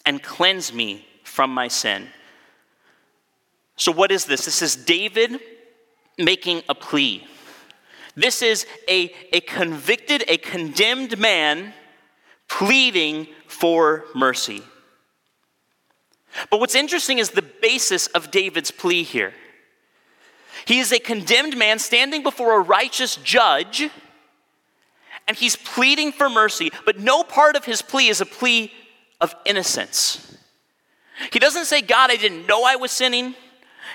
and 0.07 0.23
cleanse 0.23 0.73
me 0.73 1.07
from 1.23 1.53
my 1.53 1.69
sin. 1.69 2.09
So, 3.79 3.93
what 3.93 4.13
is 4.13 4.27
this? 4.27 4.45
This 4.45 4.61
is 4.61 4.77
David 4.77 5.41
making 6.19 6.63
a 6.69 6.75
plea. 6.75 7.27
This 8.17 8.43
is 8.43 8.67
a, 8.89 9.15
a 9.33 9.41
convicted, 9.41 10.25
a 10.27 10.37
condemned 10.37 11.17
man 11.19 11.73
pleading 12.49 13.29
for 13.47 14.05
mercy. 14.17 14.63
But 16.51 16.59
what's 16.59 16.75
interesting 16.75 17.19
is 17.19 17.31
the 17.31 17.43
basis 17.43 18.09
of 18.09 18.33
David's 18.33 18.73
plea 18.73 19.05
here. 19.05 19.33
He 20.65 20.81
is 20.81 20.93
a 20.93 20.99
condemned 20.99 21.57
man 21.57 21.79
standing 21.79 22.25
before 22.25 22.57
a 22.57 22.61
righteous 22.61 23.15
judge, 23.17 23.89
and 25.29 25.37
he's 25.37 25.55
pleading 25.55 26.11
for 26.11 26.29
mercy, 26.29 26.73
but 26.85 26.99
no 26.99 27.23
part 27.23 27.55
of 27.55 27.65
his 27.65 27.81
plea 27.83 28.09
is 28.09 28.21
a 28.21 28.27
plea 28.27 28.73
of 29.21 29.35
innocence. 29.45 30.37
He 31.33 31.39
doesn't 31.39 31.67
say, 31.67 31.81
God, 31.81 32.11
I 32.11 32.17
didn't 32.17 32.47
know 32.47 32.65
I 32.65 32.75
was 32.75 32.91
sinning. 32.91 33.37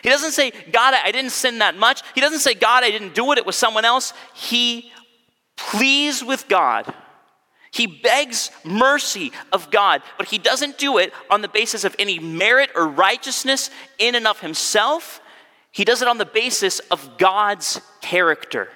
He 0.04 0.10
doesn't 0.10 0.34
say, 0.34 0.52
God, 0.72 0.94
I 0.94 1.12
didn't 1.12 1.32
sin 1.32 1.60
that 1.60 1.78
much. 1.78 2.04
He 2.14 2.20
doesn't 2.20 2.40
say, 2.40 2.54
God, 2.54 2.84
I 2.84 2.92
didn't 2.92 3.16
do 3.16 3.32
it, 3.32 3.38
it 3.38 3.46
was 3.46 3.56
someone 3.56 3.86
else. 3.86 4.14
He 4.36 4.92
pleads 5.56 6.24
with 6.24 6.48
God. 6.50 6.94
He 7.72 7.88
begs 7.88 8.52
mercy 8.64 9.32
of 9.52 9.72
God, 9.72 10.04
but 10.18 10.28
he 10.28 10.38
doesn't 10.38 10.78
do 10.78 11.00
it 11.00 11.12
on 11.32 11.42
the 11.42 11.48
basis 11.48 11.84
of 11.84 11.96
any 11.98 12.20
merit 12.20 12.70
or 12.76 12.88
righteousness 12.88 13.72
in 13.98 14.14
and 14.14 14.28
of 14.28 14.42
himself. 14.42 15.22
He 15.72 15.84
does 15.84 16.04
it 16.04 16.08
on 16.08 16.20
the 16.20 16.26
basis 16.26 16.80
of 16.92 17.18
God's 17.18 17.82
character. 18.02 18.70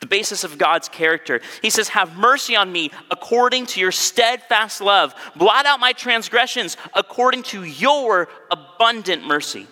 The 0.00 0.06
basis 0.06 0.42
of 0.42 0.58
God's 0.58 0.88
character. 0.88 1.40
He 1.62 1.70
says, 1.70 1.90
Have 1.90 2.16
mercy 2.16 2.56
on 2.56 2.72
me 2.72 2.90
according 3.12 3.66
to 3.66 3.80
your 3.80 3.92
steadfast 3.92 4.80
love. 4.80 5.14
Blot 5.36 5.66
out 5.66 5.78
my 5.78 5.92
transgressions 5.92 6.76
according 6.94 7.44
to 7.44 7.62
your 7.62 8.28
abundant 8.50 9.24
mercy. 9.24 9.68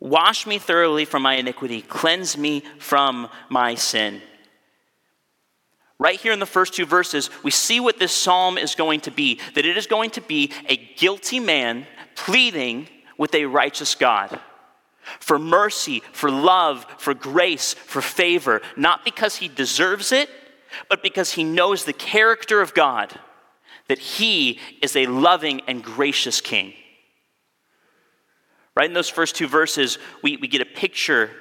Wash 0.00 0.46
me 0.46 0.58
thoroughly 0.58 1.04
from 1.04 1.22
my 1.22 1.34
iniquity, 1.34 1.82
cleanse 1.82 2.36
me 2.36 2.62
from 2.78 3.28
my 3.48 3.74
sin. 3.74 4.22
Right 5.98 6.20
here 6.20 6.32
in 6.32 6.38
the 6.38 6.46
first 6.46 6.74
two 6.74 6.86
verses, 6.86 7.28
we 7.42 7.50
see 7.50 7.80
what 7.80 7.98
this 7.98 8.12
psalm 8.12 8.56
is 8.56 8.76
going 8.76 9.00
to 9.00 9.10
be 9.10 9.40
that 9.54 9.66
it 9.66 9.76
is 9.76 9.88
going 9.88 10.10
to 10.10 10.20
be 10.20 10.52
a 10.68 10.76
guilty 10.76 11.40
man 11.40 11.86
pleading 12.14 12.88
with 13.16 13.34
a 13.34 13.46
righteous 13.46 13.96
God 13.96 14.38
for 15.20 15.38
mercy, 15.38 16.02
for 16.12 16.30
love, 16.30 16.86
for 16.98 17.14
grace, 17.14 17.74
for 17.74 18.02
favor, 18.02 18.60
not 18.76 19.04
because 19.04 19.36
he 19.36 19.48
deserves 19.48 20.12
it, 20.12 20.28
but 20.88 21.02
because 21.02 21.32
he 21.32 21.44
knows 21.44 21.84
the 21.84 21.92
character 21.92 22.60
of 22.60 22.74
God, 22.74 23.18
that 23.88 23.98
he 23.98 24.58
is 24.82 24.96
a 24.96 25.06
loving 25.06 25.62
and 25.66 25.82
gracious 25.82 26.40
king. 26.40 26.74
Right 28.78 28.86
in 28.86 28.94
those 28.94 29.08
first 29.08 29.34
two 29.34 29.48
verses, 29.48 29.98
we, 30.22 30.36
we 30.36 30.46
get 30.46 30.60
a 30.60 30.64
picture 30.64 31.32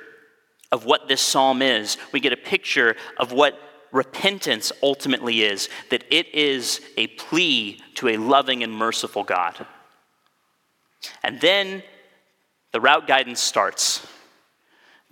of 0.71 0.85
what 0.85 1.07
this 1.07 1.21
psalm 1.21 1.61
is. 1.61 1.97
We 2.11 2.19
get 2.19 2.33
a 2.33 2.37
picture 2.37 2.95
of 3.19 3.31
what 3.31 3.59
repentance 3.91 4.71
ultimately 4.81 5.43
is 5.43 5.69
that 5.91 6.03
it 6.09 6.33
is 6.33 6.81
a 6.97 7.05
plea 7.05 7.79
to 7.93 8.07
a 8.07 8.17
loving 8.17 8.63
and 8.63 8.73
merciful 8.73 9.23
God. 9.23 9.67
And 11.21 11.39
then 11.39 11.83
the 12.71 12.81
route 12.81 13.05
guidance 13.05 13.39
starts. 13.39 14.03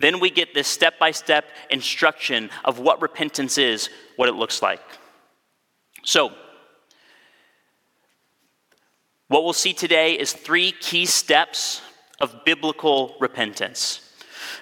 Then 0.00 0.18
we 0.18 0.30
get 0.30 0.52
this 0.52 0.66
step 0.66 0.98
by 0.98 1.12
step 1.12 1.44
instruction 1.70 2.50
of 2.64 2.80
what 2.80 3.00
repentance 3.00 3.56
is, 3.56 3.88
what 4.16 4.28
it 4.28 4.34
looks 4.34 4.62
like. 4.62 4.82
So, 6.02 6.32
what 9.28 9.44
we'll 9.44 9.52
see 9.52 9.72
today 9.72 10.18
is 10.18 10.32
three 10.32 10.72
key 10.72 11.06
steps 11.06 11.82
of 12.20 12.44
biblical 12.44 13.16
repentance. 13.20 14.00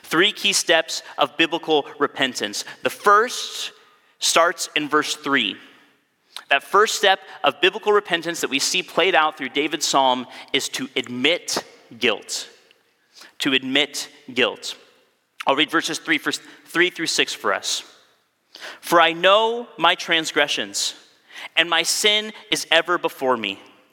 Three 0.03 0.33
key 0.33 0.53
steps 0.53 1.03
of 1.19 1.37
biblical 1.37 1.87
repentance. 1.99 2.65
The 2.83 2.91
first 2.91 3.73
starts 4.19 4.69
in 4.75 4.89
verse 4.89 5.17
3. 5.17 5.57
That 6.51 6.63
first 6.63 6.97
step 6.97 7.21
of 7.43 7.61
biblical 7.61 7.93
repentance 7.93 8.41
that 8.41 8.51
we 8.51 8.59
see 8.59 8.83
played 8.83 9.15
out 9.15 9.37
through 9.37 9.51
David's 9.51 9.87
psalm 9.87 10.27
is 10.53 10.69
to 10.71 10.89
admit 10.97 11.65
guilt. 11.99 12.49
To 13.41 13.53
admit 13.53 14.09
guilt. 14.33 14.77
I'll 15.47 15.57
read 15.57 15.71
verses 15.71 15.99
3, 15.99 16.19
3 16.19 16.91
through 16.91 17.07
6 17.07 17.35
for 17.35 17.53
us. 17.53 17.85
For 18.81 19.01
I 19.01 19.13
know 19.13 19.69
my 19.79 19.95
transgressions, 19.95 20.95
and 21.57 21.69
my 21.69 21.83
sin 21.83 22.33
is 22.51 22.67
ever 22.71 22.99
before 22.99 23.37
me. 23.37 23.59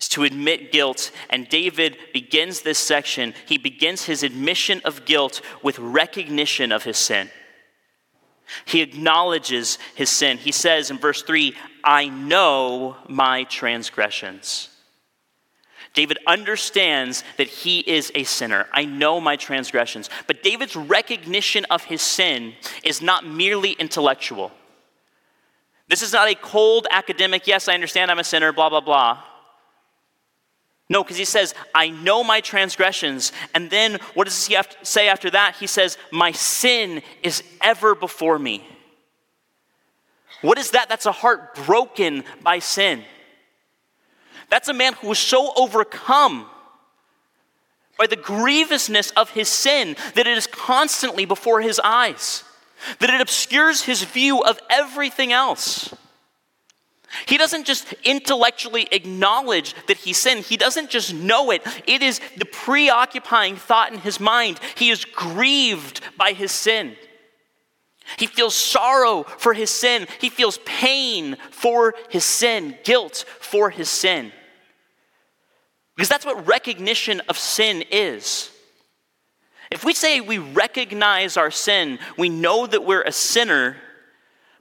is 0.00 0.08
to 0.08 0.24
admit 0.24 0.72
guilt. 0.72 1.10
And 1.28 1.48
David 1.48 1.96
begins 2.12 2.60
this 2.60 2.78
section, 2.78 3.34
he 3.46 3.58
begins 3.58 4.04
his 4.04 4.22
admission 4.22 4.80
of 4.84 5.04
guilt 5.04 5.40
with 5.62 5.78
recognition 5.78 6.72
of 6.72 6.84
his 6.84 6.96
sin. 6.96 7.30
He 8.64 8.82
acknowledges 8.82 9.78
his 9.94 10.10
sin. 10.10 10.38
He 10.38 10.50
says 10.50 10.90
in 10.90 10.98
verse 10.98 11.22
3, 11.22 11.54
I 11.84 12.08
know 12.08 12.96
my 13.08 13.44
transgressions. 13.44 14.68
David 15.92 16.18
understands 16.26 17.24
that 17.36 17.48
he 17.48 17.80
is 17.80 18.12
a 18.14 18.24
sinner. 18.24 18.66
I 18.72 18.84
know 18.84 19.20
my 19.20 19.36
transgressions. 19.36 20.08
But 20.26 20.42
David's 20.42 20.76
recognition 20.76 21.64
of 21.66 21.84
his 21.84 22.00
sin 22.00 22.54
is 22.84 23.02
not 23.02 23.26
merely 23.26 23.72
intellectual. 23.72 24.52
This 25.88 26.02
is 26.02 26.12
not 26.12 26.28
a 26.28 26.36
cold 26.36 26.86
academic, 26.92 27.48
yes, 27.48 27.66
I 27.66 27.74
understand 27.74 28.10
I'm 28.10 28.20
a 28.20 28.24
sinner, 28.24 28.52
blah, 28.52 28.68
blah, 28.68 28.80
blah. 28.80 29.22
No, 30.90 31.04
because 31.04 31.16
he 31.16 31.24
says, 31.24 31.54
I 31.72 31.90
know 31.90 32.24
my 32.24 32.40
transgressions. 32.40 33.30
And 33.54 33.70
then 33.70 34.00
what 34.14 34.24
does 34.24 34.46
he 34.46 34.56
say 34.82 35.08
after 35.08 35.30
that? 35.30 35.54
He 35.54 35.68
says, 35.68 35.96
My 36.10 36.32
sin 36.32 37.02
is 37.22 37.44
ever 37.62 37.94
before 37.94 38.40
me. 38.40 38.66
What 40.42 40.58
is 40.58 40.72
that? 40.72 40.88
That's 40.88 41.06
a 41.06 41.12
heart 41.12 41.54
broken 41.54 42.24
by 42.42 42.58
sin. 42.58 43.04
That's 44.48 44.68
a 44.68 44.74
man 44.74 44.94
who 44.94 45.06
was 45.06 45.20
so 45.20 45.52
overcome 45.56 46.50
by 47.96 48.08
the 48.08 48.16
grievousness 48.16 49.12
of 49.12 49.30
his 49.30 49.48
sin 49.48 49.94
that 50.16 50.26
it 50.26 50.36
is 50.36 50.48
constantly 50.48 51.24
before 51.24 51.60
his 51.60 51.80
eyes, 51.84 52.42
that 52.98 53.10
it 53.10 53.20
obscures 53.20 53.82
his 53.82 54.02
view 54.02 54.42
of 54.42 54.58
everything 54.68 55.32
else. 55.32 55.94
He 57.26 57.38
doesn't 57.38 57.66
just 57.66 57.92
intellectually 58.04 58.88
acknowledge 58.92 59.74
that 59.86 59.98
he 59.98 60.12
sinned. 60.12 60.44
He 60.44 60.56
doesn't 60.56 60.90
just 60.90 61.12
know 61.12 61.50
it. 61.50 61.62
It 61.86 62.02
is 62.02 62.20
the 62.36 62.44
preoccupying 62.44 63.56
thought 63.56 63.92
in 63.92 63.98
his 63.98 64.20
mind. 64.20 64.60
He 64.76 64.90
is 64.90 65.04
grieved 65.04 66.00
by 66.16 66.32
his 66.32 66.52
sin. 66.52 66.96
He 68.16 68.26
feels 68.26 68.54
sorrow 68.54 69.24
for 69.24 69.54
his 69.54 69.70
sin. 69.70 70.06
He 70.20 70.30
feels 70.30 70.58
pain 70.64 71.36
for 71.50 71.94
his 72.08 72.24
sin, 72.24 72.76
guilt 72.84 73.24
for 73.40 73.70
his 73.70 73.88
sin. 73.88 74.32
Because 75.96 76.08
that's 76.08 76.26
what 76.26 76.46
recognition 76.46 77.20
of 77.28 77.38
sin 77.38 77.84
is. 77.90 78.50
If 79.70 79.84
we 79.84 79.94
say 79.94 80.20
we 80.20 80.38
recognize 80.38 81.36
our 81.36 81.50
sin, 81.50 81.98
we 82.16 82.28
know 82.28 82.66
that 82.66 82.84
we're 82.84 83.02
a 83.02 83.12
sinner, 83.12 83.76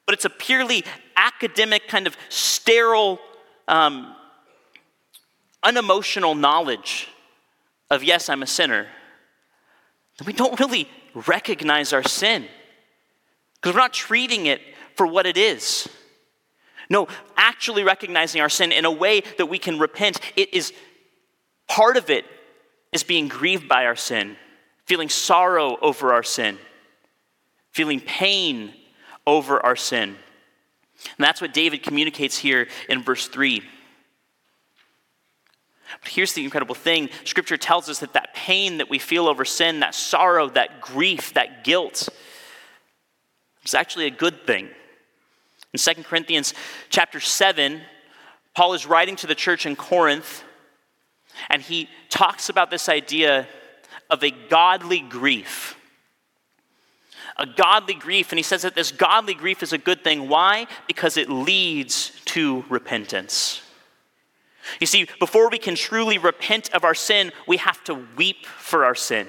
but 0.06 0.14
it's 0.14 0.26
a 0.26 0.30
purely 0.30 0.84
academic, 1.20 1.88
kind 1.88 2.08
of 2.08 2.18
sterile, 2.30 3.20
um, 3.68 4.16
unemotional 5.62 6.34
knowledge 6.34 7.10
of, 7.90 8.04
yes, 8.04 8.30
I'm 8.30 8.42
a 8.42 8.48
sinner, 8.48 8.88
then 10.18 10.26
we 10.26 10.34
don't 10.34 10.60
really 10.60 10.88
recognize 11.28 11.92
our 11.94 12.04
sin 12.04 12.46
because 13.56 13.74
we're 13.74 13.82
not 13.82 13.94
treating 13.94 14.46
it 14.46 14.62
for 14.96 15.06
what 15.06 15.26
it 15.26 15.38
is. 15.38 15.90
No, 16.90 17.08
actually 17.36 17.84
recognizing 17.84 18.42
our 18.42 18.50
sin 18.50 18.72
in 18.72 18.86
a 18.86 18.92
way 18.92 19.22
that 19.38 19.46
we 19.46 19.60
can 19.60 19.78
repent, 19.78 20.20
it 20.36 20.54
is 20.54 20.74
part 21.68 21.98
of 21.98 22.10
it 22.10 22.26
is 22.92 23.04
being 23.04 23.28
grieved 23.28 23.68
by 23.68 23.86
our 23.86 23.96
sin, 23.96 24.38
feeling 24.86 25.10
sorrow 25.10 25.78
over 25.82 26.14
our 26.14 26.24
sin, 26.24 26.58
feeling 27.72 28.00
pain 28.00 28.74
over 29.28 29.64
our 29.64 29.76
sin. 29.76 30.16
And 31.06 31.24
that's 31.26 31.42
what 31.42 31.54
David 31.54 31.84
communicates 31.84 32.38
here 32.38 32.68
in 32.88 33.04
verse 33.04 33.28
3. 33.28 33.62
But 36.02 36.12
here's 36.12 36.34
the 36.34 36.44
incredible 36.44 36.76
thing 36.76 37.10
Scripture 37.24 37.58
tells 37.58 37.90
us 37.90 38.00
that 38.00 38.14
that 38.14 38.34
pain 38.34 38.78
that 38.78 38.90
we 38.90 39.00
feel 39.00 39.28
over 39.28 39.46
sin, 39.46 39.80
that 39.80 39.96
sorrow, 39.96 40.50
that 40.50 40.82
grief, 40.82 41.34
that 41.34 41.64
guilt, 41.64 42.10
is 43.66 43.74
actually 43.74 44.06
a 44.06 44.12
good 44.12 44.46
thing. 44.46 44.70
In 45.74 45.80
2 45.80 46.04
Corinthians 46.04 46.54
chapter 46.90 47.20
7, 47.20 47.82
Paul 48.56 48.74
is 48.74 48.86
writing 48.86 49.16
to 49.18 49.28
the 49.28 49.36
church 49.36 49.66
in 49.66 49.76
Corinth, 49.76 50.44
and 51.50 51.62
he 51.62 51.90
talks 52.10 52.50
about 52.50 52.72
this 52.72 52.90
idea 52.90 53.48
of 54.10 54.24
a 54.24 54.32
godly 54.32 55.00
grief 55.00 55.79
a 57.40 57.46
godly 57.46 57.96
grief. 57.96 58.32
And 58.32 58.38
he 58.38 58.44
says 58.44 58.62
that 58.62 58.76
this 58.76 58.92
godly 58.92 59.34
grief 59.34 59.64
is 59.64 59.74
a 59.74 59.78
good 59.78 60.04
thing. 60.04 60.28
Why? 60.30 60.68
Because 60.88 61.18
it 61.18 61.30
leads 61.30 62.12
to 62.26 62.64
repentance. 62.70 63.62
You 64.80 64.86
see, 64.86 65.08
before 65.20 65.50
we 65.50 65.58
can 65.58 65.74
truly 65.74 66.18
repent 66.20 66.72
of 66.74 66.84
our 66.84 66.94
sin, 66.94 67.32
we 67.48 67.58
have 67.58 67.84
to 67.86 67.96
weep 68.16 68.46
for 68.46 68.86
our 68.86 68.94
sin. 68.94 69.28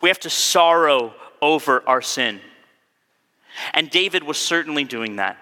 We 0.00 0.08
have 0.08 0.18
to 0.20 0.30
sorrow 0.30 1.14
over 1.40 1.86
our 1.86 2.02
sin. 2.02 2.40
And 3.72 3.88
David 3.88 4.24
was 4.24 4.38
certainly 4.38 4.84
doing 4.84 5.16
that. 5.16 5.36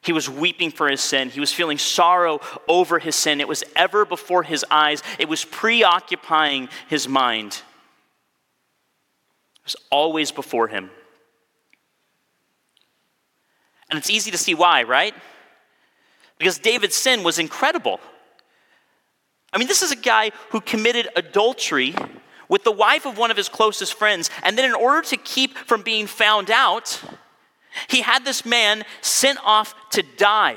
He 0.00 0.12
was 0.12 0.30
weeping 0.30 0.70
for 0.70 0.88
his 0.88 1.00
sin. 1.00 1.30
He 1.30 1.40
was 1.40 1.52
feeling 1.52 1.78
sorrow 1.78 2.40
over 2.68 3.00
his 3.00 3.16
sin. 3.16 3.40
It 3.40 3.48
was 3.48 3.64
ever 3.74 4.04
before 4.04 4.44
his 4.44 4.64
eyes, 4.70 5.02
it 5.18 5.28
was 5.28 5.44
preoccupying 5.44 6.68
his 6.88 7.08
mind 7.08 7.60
was 9.66 9.76
always 9.90 10.30
before 10.30 10.68
him. 10.68 10.90
And 13.90 13.98
it's 13.98 14.10
easy 14.10 14.30
to 14.30 14.38
see 14.38 14.54
why, 14.54 14.84
right? 14.84 15.14
Because 16.38 16.58
David's 16.58 16.96
sin 16.96 17.22
was 17.22 17.38
incredible. 17.38 18.00
I 19.52 19.58
mean, 19.58 19.68
this 19.68 19.82
is 19.82 19.92
a 19.92 19.96
guy 19.96 20.32
who 20.50 20.60
committed 20.60 21.08
adultery 21.16 21.94
with 22.48 22.64
the 22.64 22.72
wife 22.72 23.06
of 23.06 23.18
one 23.18 23.30
of 23.30 23.36
his 23.36 23.48
closest 23.48 23.94
friends. 23.94 24.30
And 24.42 24.56
then, 24.56 24.64
in 24.64 24.74
order 24.74 25.02
to 25.08 25.16
keep 25.16 25.56
from 25.56 25.82
being 25.82 26.06
found 26.06 26.50
out, 26.50 27.02
he 27.88 28.02
had 28.02 28.24
this 28.24 28.44
man 28.44 28.84
sent 29.00 29.38
off 29.44 29.74
to 29.90 30.02
die. 30.16 30.56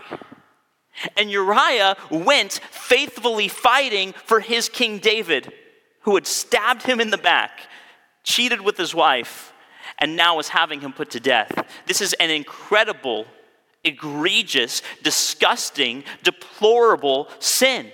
And 1.18 1.32
Uriah 1.32 1.98
went 2.10 2.54
faithfully 2.72 3.48
fighting 3.48 4.14
for 4.26 4.40
his 4.40 4.70
King 4.70 5.00
David, 5.00 5.52
who 6.02 6.16
had 6.16 6.28
stabbed 6.28 6.84
him 6.84 7.00
in 7.00 7.10
the 7.10 7.18
back 7.18 7.62
cheated 8.24 8.62
with 8.62 8.78
his 8.78 8.94
wife, 8.94 9.54
and 9.98 10.16
now 10.16 10.40
is 10.40 10.50
having 10.50 10.82
him 10.82 10.94
put 10.94 11.12
to 11.12 11.20
death. 11.20 11.52
This 11.86 12.02
is 12.02 12.14
an 12.14 12.30
incredible, 12.30 13.26
egregious, 13.84 14.82
disgusting, 15.04 16.04
deplorable 16.24 17.28
sin. 17.40 17.92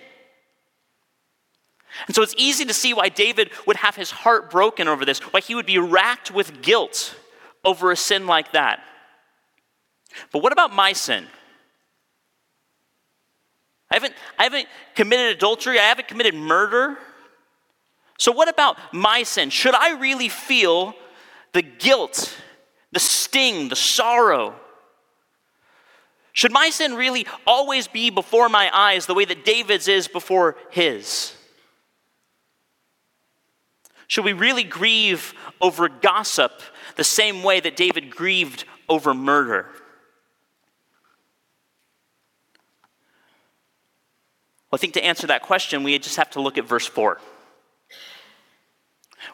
And 2.08 2.16
so 2.16 2.22
it's 2.22 2.36
easy 2.38 2.66
to 2.66 2.74
see 2.74 2.94
why 2.94 3.10
David 3.10 3.52
would 3.66 3.78
have 3.78 3.96
his 3.96 4.12
heart 4.12 4.52
broken 4.52 4.88
over 4.88 5.06
this, 5.06 5.20
why 5.20 5.40
he 5.40 5.56
would 5.56 5.66
be 5.66 5.80
racked 5.80 6.32
with 6.32 6.62
guilt 6.62 7.16
over 7.64 7.92
a 7.92 7.96
sin 7.96 8.28
like 8.28 8.52
that. 8.52 8.82
But 10.32 10.44
what 10.44 10.52
about 10.52 10.74
my 10.74 10.94
sin? 10.94 11.28
I 13.90 13.96
haven't, 13.96 14.14
I 14.38 14.44
haven't 14.44 14.68
committed 14.96 15.36
adultery, 15.36 15.80
I 15.80 15.84
haven't 15.84 16.08
committed 16.08 16.34
murder. 16.34 16.98
So, 18.18 18.32
what 18.32 18.50
about 18.50 18.78
my 18.94 19.24
sin? 19.24 19.50
Should 19.50 19.76
I 19.76 20.00
really 20.00 20.30
feel 20.30 20.94
the 21.54 21.62
guilt, 21.62 22.36
the 22.92 23.00
sting, 23.00 23.70
the 23.70 23.76
sorrow? 23.76 24.56
Should 26.32 26.52
my 26.52 26.70
sin 26.70 26.96
really 26.96 27.28
always 27.48 27.88
be 27.88 28.10
before 28.10 28.50
my 28.50 28.70
eyes 28.74 29.06
the 29.06 29.14
way 29.14 29.24
that 29.26 29.46
David's 29.46 29.88
is 29.88 30.08
before 30.08 30.58
his? 30.70 31.34
Should 34.08 34.26
we 34.26 34.34
really 34.34 34.64
grieve 34.64 35.34
over 35.62 35.90
gossip 35.90 36.62
the 36.96 37.04
same 37.04 37.42
way 37.42 37.60
that 37.60 37.76
David 37.76 38.10
grieved 38.10 38.66
over 38.88 39.14
murder? 39.14 39.68
Well, 44.70 44.78
I 44.78 44.78
think 44.78 44.94
to 44.94 45.04
answer 45.04 45.28
that 45.28 45.42
question, 45.42 45.84
we 45.84 45.98
just 46.00 46.18
have 46.18 46.32
to 46.32 46.42
look 46.42 46.58
at 46.58 46.66
verse 46.66 46.86
4, 46.86 47.20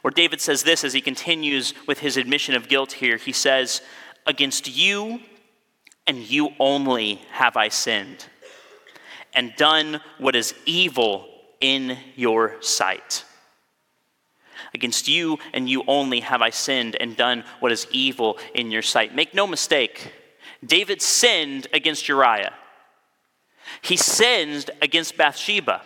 where 0.01 0.11
David 0.11 0.41
says 0.41 0.63
this 0.63 0.83
as 0.83 0.93
he 0.93 1.01
continues 1.01 1.73
with 1.87 1.99
his 1.99 2.17
admission 2.17 2.55
of 2.55 2.67
guilt 2.67 2.93
here. 2.93 3.17
He 3.17 3.31
says, 3.31 3.81
Against 4.25 4.67
you 4.67 5.19
and 6.07 6.17
you 6.17 6.49
only 6.59 7.15
have 7.31 7.57
I 7.57 7.69
sinned, 7.69 8.27
and 9.33 9.55
done 9.55 10.01
what 10.17 10.35
is 10.35 10.53
evil 10.65 11.27
in 11.59 11.97
your 12.15 12.61
sight. 12.61 13.23
Against 14.73 15.07
you 15.07 15.37
and 15.53 15.69
you 15.69 15.83
only 15.87 16.21
have 16.21 16.41
I 16.41 16.49
sinned 16.49 16.95
and 16.99 17.15
done 17.15 17.43
what 17.59 17.71
is 17.71 17.87
evil 17.91 18.37
in 18.53 18.71
your 18.71 18.81
sight. 18.81 19.13
Make 19.13 19.33
no 19.33 19.45
mistake, 19.45 20.13
David 20.65 21.01
sinned 21.01 21.67
against 21.73 22.07
Uriah. 22.07 22.53
He 23.81 23.97
sinned 23.97 24.69
against 24.81 25.17
Bathsheba. 25.17 25.81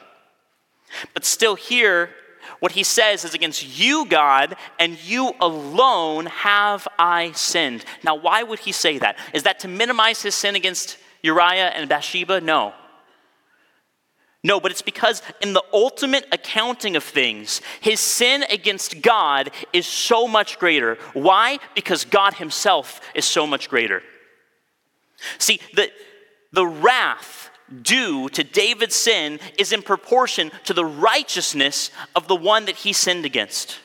But 1.14 1.26
still, 1.26 1.56
here, 1.56 2.10
what 2.60 2.72
he 2.72 2.84
says 2.84 3.24
is, 3.24 3.34
Against 3.34 3.78
you, 3.78 4.06
God, 4.06 4.56
and 4.80 4.98
you 5.04 5.34
alone 5.42 6.28
have 6.28 6.88
I 6.98 7.32
sinned. 7.34 7.84
Now, 8.04 8.16
why 8.16 8.44
would 8.44 8.60
he 8.60 8.72
say 8.72 8.98
that? 9.00 9.18
Is 9.34 9.44
that 9.44 9.60
to 9.60 9.68
minimize 9.68 10.22
his 10.22 10.36
sin 10.36 10.56
against 10.56 10.98
Uriah 11.22 11.68
and 11.68 11.90
Bathsheba? 11.90 12.42
No. 12.42 12.74
No, 14.46 14.60
but 14.60 14.70
it's 14.70 14.84
because 14.84 15.24
in 15.42 15.54
the 15.54 15.64
ultimate 15.74 16.28
accounting 16.32 16.96
of 16.96 17.04
things, 17.04 17.62
his 17.82 18.00
sin 18.00 18.44
against 18.52 19.02
God 19.02 19.50
is 19.74 19.88
so 19.88 20.28
much 20.28 20.60
greater. 20.60 21.00
Why? 21.14 21.58
Because 21.74 22.06
God 22.06 22.36
himself 22.36 23.02
is 23.16 23.26
so 23.26 23.48
much 23.48 23.70
greater. 23.70 24.04
See, 25.40 25.60
the, 25.74 25.90
the 26.52 26.68
wrath 26.68 27.45
due 27.82 28.30
to 28.30 28.44
David's 28.44 28.96
sin 28.96 29.40
is 29.58 29.72
in 29.72 29.82
proportion 29.82 30.52
to 30.66 30.74
the 30.74 30.86
righteousness 30.86 31.92
of 32.16 32.28
the 32.28 32.36
one 32.36 32.66
that 32.66 32.78
he 32.78 32.94
sinned 32.94 33.26
against. 33.26 33.80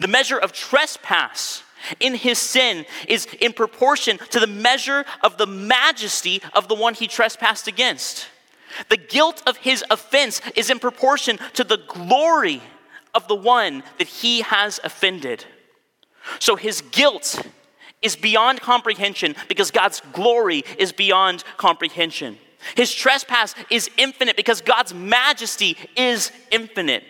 The 0.00 0.08
measure 0.08 0.38
of 0.38 0.52
trespass 0.52 1.62
in 2.00 2.14
his 2.14 2.38
sin 2.38 2.86
is 3.08 3.26
in 3.40 3.52
proportion 3.52 4.18
to 4.30 4.40
the 4.40 4.46
measure 4.46 5.04
of 5.22 5.38
the 5.38 5.46
majesty 5.46 6.42
of 6.54 6.68
the 6.68 6.74
one 6.74 6.94
he 6.94 7.06
trespassed 7.06 7.68
against. 7.68 8.28
The 8.88 8.96
guilt 8.96 9.42
of 9.46 9.58
his 9.58 9.84
offense 9.90 10.40
is 10.54 10.70
in 10.70 10.78
proportion 10.78 11.38
to 11.54 11.64
the 11.64 11.78
glory 11.88 12.60
of 13.14 13.28
the 13.28 13.34
one 13.34 13.82
that 13.98 14.08
he 14.08 14.42
has 14.42 14.80
offended. 14.84 15.44
So 16.38 16.56
his 16.56 16.82
guilt 16.82 17.40
is 18.02 18.16
beyond 18.16 18.60
comprehension 18.60 19.34
because 19.48 19.70
God's 19.70 20.02
glory 20.12 20.64
is 20.78 20.92
beyond 20.92 21.44
comprehension. 21.56 22.38
His 22.74 22.92
trespass 22.92 23.54
is 23.70 23.90
infinite 23.96 24.36
because 24.36 24.60
God's 24.60 24.92
majesty 24.92 25.76
is 25.96 26.32
infinite. 26.50 27.04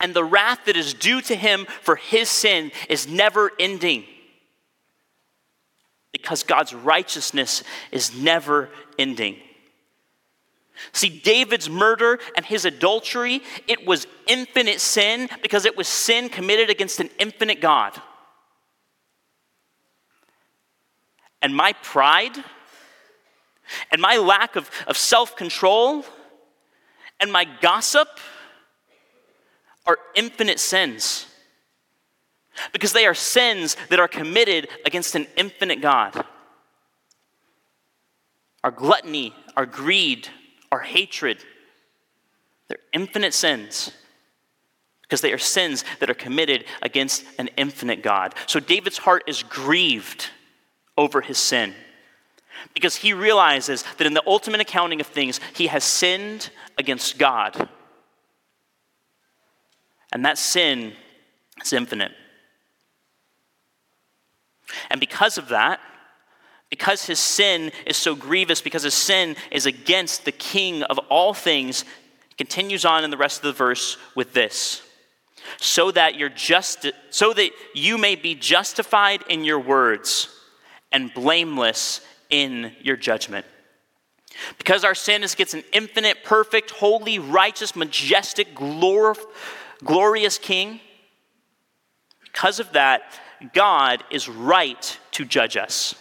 And 0.00 0.14
the 0.14 0.24
wrath 0.24 0.66
that 0.66 0.76
is 0.76 0.94
due 0.94 1.20
to 1.22 1.34
him 1.34 1.66
for 1.80 1.96
his 1.96 2.28
sin 2.28 2.70
is 2.88 3.08
never 3.08 3.50
ending 3.58 4.04
because 6.12 6.42
God's 6.42 6.74
righteousness 6.74 7.64
is 7.90 8.14
never 8.14 8.68
ending. 8.98 9.36
See, 10.92 11.08
David's 11.08 11.70
murder 11.70 12.18
and 12.36 12.44
his 12.44 12.64
adultery, 12.64 13.42
it 13.66 13.86
was 13.86 14.06
infinite 14.26 14.80
sin 14.80 15.28
because 15.42 15.64
it 15.64 15.76
was 15.76 15.88
sin 15.88 16.28
committed 16.28 16.70
against 16.70 17.00
an 17.00 17.10
infinite 17.18 17.60
God. 17.60 18.00
And 21.40 21.54
my 21.54 21.72
pride, 21.72 22.36
and 23.90 24.00
my 24.00 24.16
lack 24.16 24.56
of, 24.56 24.70
of 24.86 24.96
self 24.96 25.36
control 25.36 26.04
and 27.20 27.32
my 27.32 27.46
gossip 27.60 28.08
are 29.86 29.98
infinite 30.14 30.60
sins. 30.60 31.26
Because 32.72 32.92
they 32.92 33.06
are 33.06 33.14
sins 33.14 33.76
that 33.88 33.98
are 33.98 34.08
committed 34.08 34.68
against 34.84 35.14
an 35.14 35.26
infinite 35.36 35.80
God. 35.80 36.24
Our 38.62 38.70
gluttony, 38.70 39.34
our 39.56 39.64
greed, 39.64 40.28
our 40.70 40.80
hatred, 40.80 41.38
they're 42.68 42.78
infinite 42.92 43.34
sins 43.34 43.92
because 45.02 45.20
they 45.20 45.32
are 45.32 45.38
sins 45.38 45.84
that 46.00 46.08
are 46.08 46.14
committed 46.14 46.64
against 46.80 47.24
an 47.38 47.48
infinite 47.56 48.02
God. 48.02 48.34
So 48.46 48.60
David's 48.60 48.98
heart 48.98 49.24
is 49.26 49.42
grieved 49.42 50.30
over 50.96 51.20
his 51.20 51.38
sin 51.38 51.74
because 52.74 52.96
he 52.96 53.12
realizes 53.12 53.84
that 53.98 54.06
in 54.06 54.14
the 54.14 54.22
ultimate 54.26 54.60
accounting 54.60 55.00
of 55.00 55.06
things, 55.06 55.40
he 55.54 55.66
has 55.68 55.84
sinned 55.84 56.50
against 56.78 57.18
God. 57.18 57.68
And 60.12 60.24
that 60.24 60.38
sin 60.38 60.92
is 61.62 61.72
infinite. 61.72 62.12
And 64.90 65.00
because 65.00 65.38
of 65.38 65.48
that, 65.48 65.80
because 66.70 67.04
his 67.04 67.18
sin 67.18 67.70
is 67.86 67.96
so 67.96 68.14
grievous, 68.14 68.62
because 68.62 68.82
his 68.82 68.94
sin 68.94 69.36
is 69.50 69.66
against 69.66 70.24
the 70.24 70.32
king 70.32 70.82
of 70.84 70.98
all 71.10 71.34
things, 71.34 71.84
continues 72.38 72.84
on 72.84 73.04
in 73.04 73.10
the 73.10 73.16
rest 73.16 73.38
of 73.38 73.42
the 73.42 73.52
verse 73.52 73.98
with 74.14 74.32
this. 74.32 74.82
So 75.58 75.90
that 75.90 76.14
you're 76.14 76.30
just 76.30 76.86
so 77.10 77.32
that 77.34 77.50
you 77.74 77.98
may 77.98 78.14
be 78.14 78.34
justified 78.34 79.22
in 79.28 79.44
your 79.44 79.58
words 79.58 80.28
and 80.92 81.12
blameless 81.12 82.00
in 82.32 82.72
your 82.80 82.96
judgment. 82.96 83.46
Because 84.58 84.82
our 84.82 84.94
sin 84.94 85.22
is 85.22 85.36
gets 85.36 85.54
an 85.54 85.62
infinite, 85.72 86.24
perfect, 86.24 86.70
holy, 86.70 87.18
righteous, 87.20 87.76
majestic, 87.76 88.56
glor- 88.56 89.18
glorious 89.84 90.38
King, 90.38 90.80
because 92.24 92.58
of 92.58 92.72
that, 92.72 93.02
God 93.52 94.02
is 94.10 94.28
right 94.28 94.98
to 95.12 95.24
judge 95.24 95.56
us. 95.56 95.94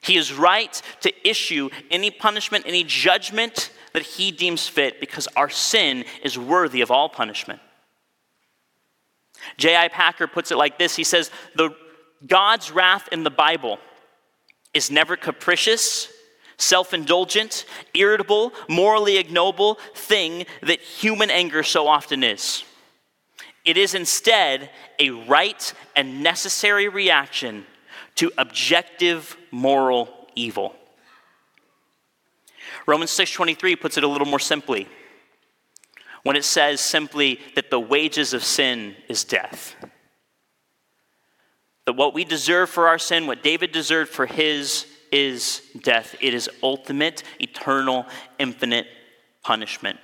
He 0.00 0.16
is 0.16 0.32
right 0.32 0.80
to 1.00 1.28
issue 1.28 1.70
any 1.90 2.10
punishment, 2.10 2.64
any 2.66 2.84
judgment 2.84 3.70
that 3.92 4.02
he 4.02 4.32
deems 4.32 4.66
fit 4.66 5.00
because 5.00 5.28
our 5.36 5.50
sin 5.50 6.04
is 6.22 6.38
worthy 6.38 6.80
of 6.80 6.90
all 6.90 7.08
punishment. 7.08 7.60
J.I. 9.58 9.88
Packer 9.88 10.26
puts 10.26 10.50
it 10.50 10.56
like 10.56 10.78
this 10.78 10.96
He 10.96 11.04
says, 11.04 11.30
the, 11.54 11.74
God's 12.26 12.70
wrath 12.70 13.08
in 13.12 13.24
the 13.24 13.30
Bible 13.30 13.78
is 14.74 14.90
never 14.90 15.16
capricious, 15.16 16.08
self 16.58 16.92
indulgent, 16.92 17.64
irritable, 17.94 18.52
morally 18.68 19.16
ignoble 19.16 19.78
thing 19.94 20.46
that 20.62 20.80
human 20.80 21.30
anger 21.30 21.62
so 21.62 21.86
often 21.86 22.22
is. 22.22 22.64
It 23.64 23.76
is 23.76 23.94
instead 23.94 24.70
a 24.98 25.10
right 25.10 25.72
and 25.96 26.22
necessary 26.22 26.88
reaction 26.88 27.64
to 28.16 28.30
objective 28.36 29.36
moral 29.50 30.28
evil. 30.34 30.74
Romans 32.86 33.10
6:23 33.10 33.76
puts 33.76 33.96
it 33.96 34.04
a 34.04 34.08
little 34.08 34.26
more 34.26 34.38
simply 34.38 34.88
when 36.22 36.36
it 36.36 36.44
says 36.44 36.80
simply 36.80 37.40
that 37.54 37.70
the 37.70 37.80
wages 37.80 38.32
of 38.32 38.44
sin 38.44 38.96
is 39.08 39.24
death. 39.24 39.76
That 41.86 41.94
what 41.94 42.14
we 42.14 42.24
deserve 42.24 42.70
for 42.70 42.88
our 42.88 42.98
sin, 42.98 43.26
what 43.26 43.42
David 43.42 43.72
deserved 43.72 44.10
for 44.10 44.26
his, 44.26 44.86
is 45.12 45.62
death. 45.82 46.16
It 46.20 46.34
is 46.34 46.50
ultimate, 46.62 47.22
eternal, 47.38 48.06
infinite 48.38 48.86
punishment. 49.42 49.98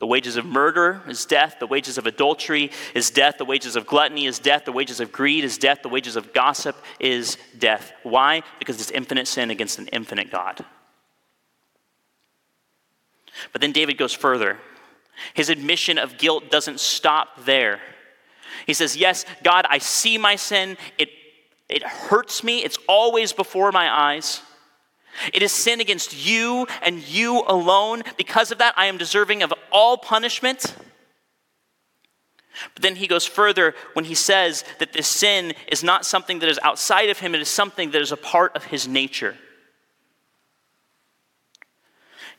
The 0.00 0.06
wages 0.06 0.36
of 0.36 0.44
murder 0.44 1.02
is 1.08 1.24
death. 1.24 1.56
The 1.60 1.66
wages 1.66 1.98
of 1.98 2.06
adultery 2.06 2.70
is 2.94 3.10
death. 3.10 3.38
The 3.38 3.44
wages 3.44 3.76
of 3.76 3.86
gluttony 3.86 4.26
is 4.26 4.38
death. 4.38 4.64
The 4.64 4.72
wages 4.72 5.00
of 5.00 5.12
greed 5.12 5.44
is 5.44 5.56
death. 5.56 5.82
The 5.82 5.88
wages 5.88 6.16
of 6.16 6.32
gossip 6.32 6.76
is 6.98 7.38
death. 7.58 7.92
Why? 8.02 8.42
Because 8.58 8.80
it's 8.80 8.90
infinite 8.90 9.28
sin 9.28 9.50
against 9.50 9.78
an 9.78 9.88
infinite 9.88 10.30
God. 10.30 10.64
But 13.52 13.60
then 13.60 13.72
David 13.72 13.96
goes 13.96 14.12
further. 14.12 14.58
His 15.32 15.48
admission 15.48 15.98
of 15.98 16.18
guilt 16.18 16.50
doesn't 16.50 16.80
stop 16.80 17.44
there. 17.44 17.80
He 18.66 18.74
says, 18.74 18.96
Yes, 18.96 19.24
God, 19.42 19.66
I 19.68 19.78
see 19.78 20.18
my 20.18 20.36
sin. 20.36 20.76
It, 20.98 21.10
it 21.68 21.82
hurts 21.82 22.42
me. 22.42 22.64
It's 22.64 22.78
always 22.88 23.32
before 23.32 23.72
my 23.72 23.90
eyes. 23.90 24.42
It 25.32 25.42
is 25.42 25.52
sin 25.52 25.80
against 25.80 26.26
you 26.26 26.66
and 26.82 27.00
you 27.06 27.44
alone. 27.46 28.02
Because 28.16 28.50
of 28.50 28.58
that, 28.58 28.74
I 28.76 28.86
am 28.86 28.98
deserving 28.98 29.42
of 29.42 29.52
all 29.70 29.96
punishment. 29.96 30.74
But 32.74 32.82
then 32.82 32.96
he 32.96 33.06
goes 33.06 33.26
further 33.26 33.74
when 33.94 34.04
he 34.04 34.14
says 34.14 34.64
that 34.78 34.92
this 34.92 35.08
sin 35.08 35.54
is 35.70 35.82
not 35.82 36.06
something 36.06 36.38
that 36.38 36.48
is 36.48 36.58
outside 36.62 37.08
of 37.10 37.18
him, 37.18 37.34
it 37.34 37.40
is 37.40 37.48
something 37.48 37.90
that 37.90 38.00
is 38.00 38.12
a 38.12 38.16
part 38.16 38.54
of 38.54 38.64
his 38.64 38.86
nature. 38.86 39.36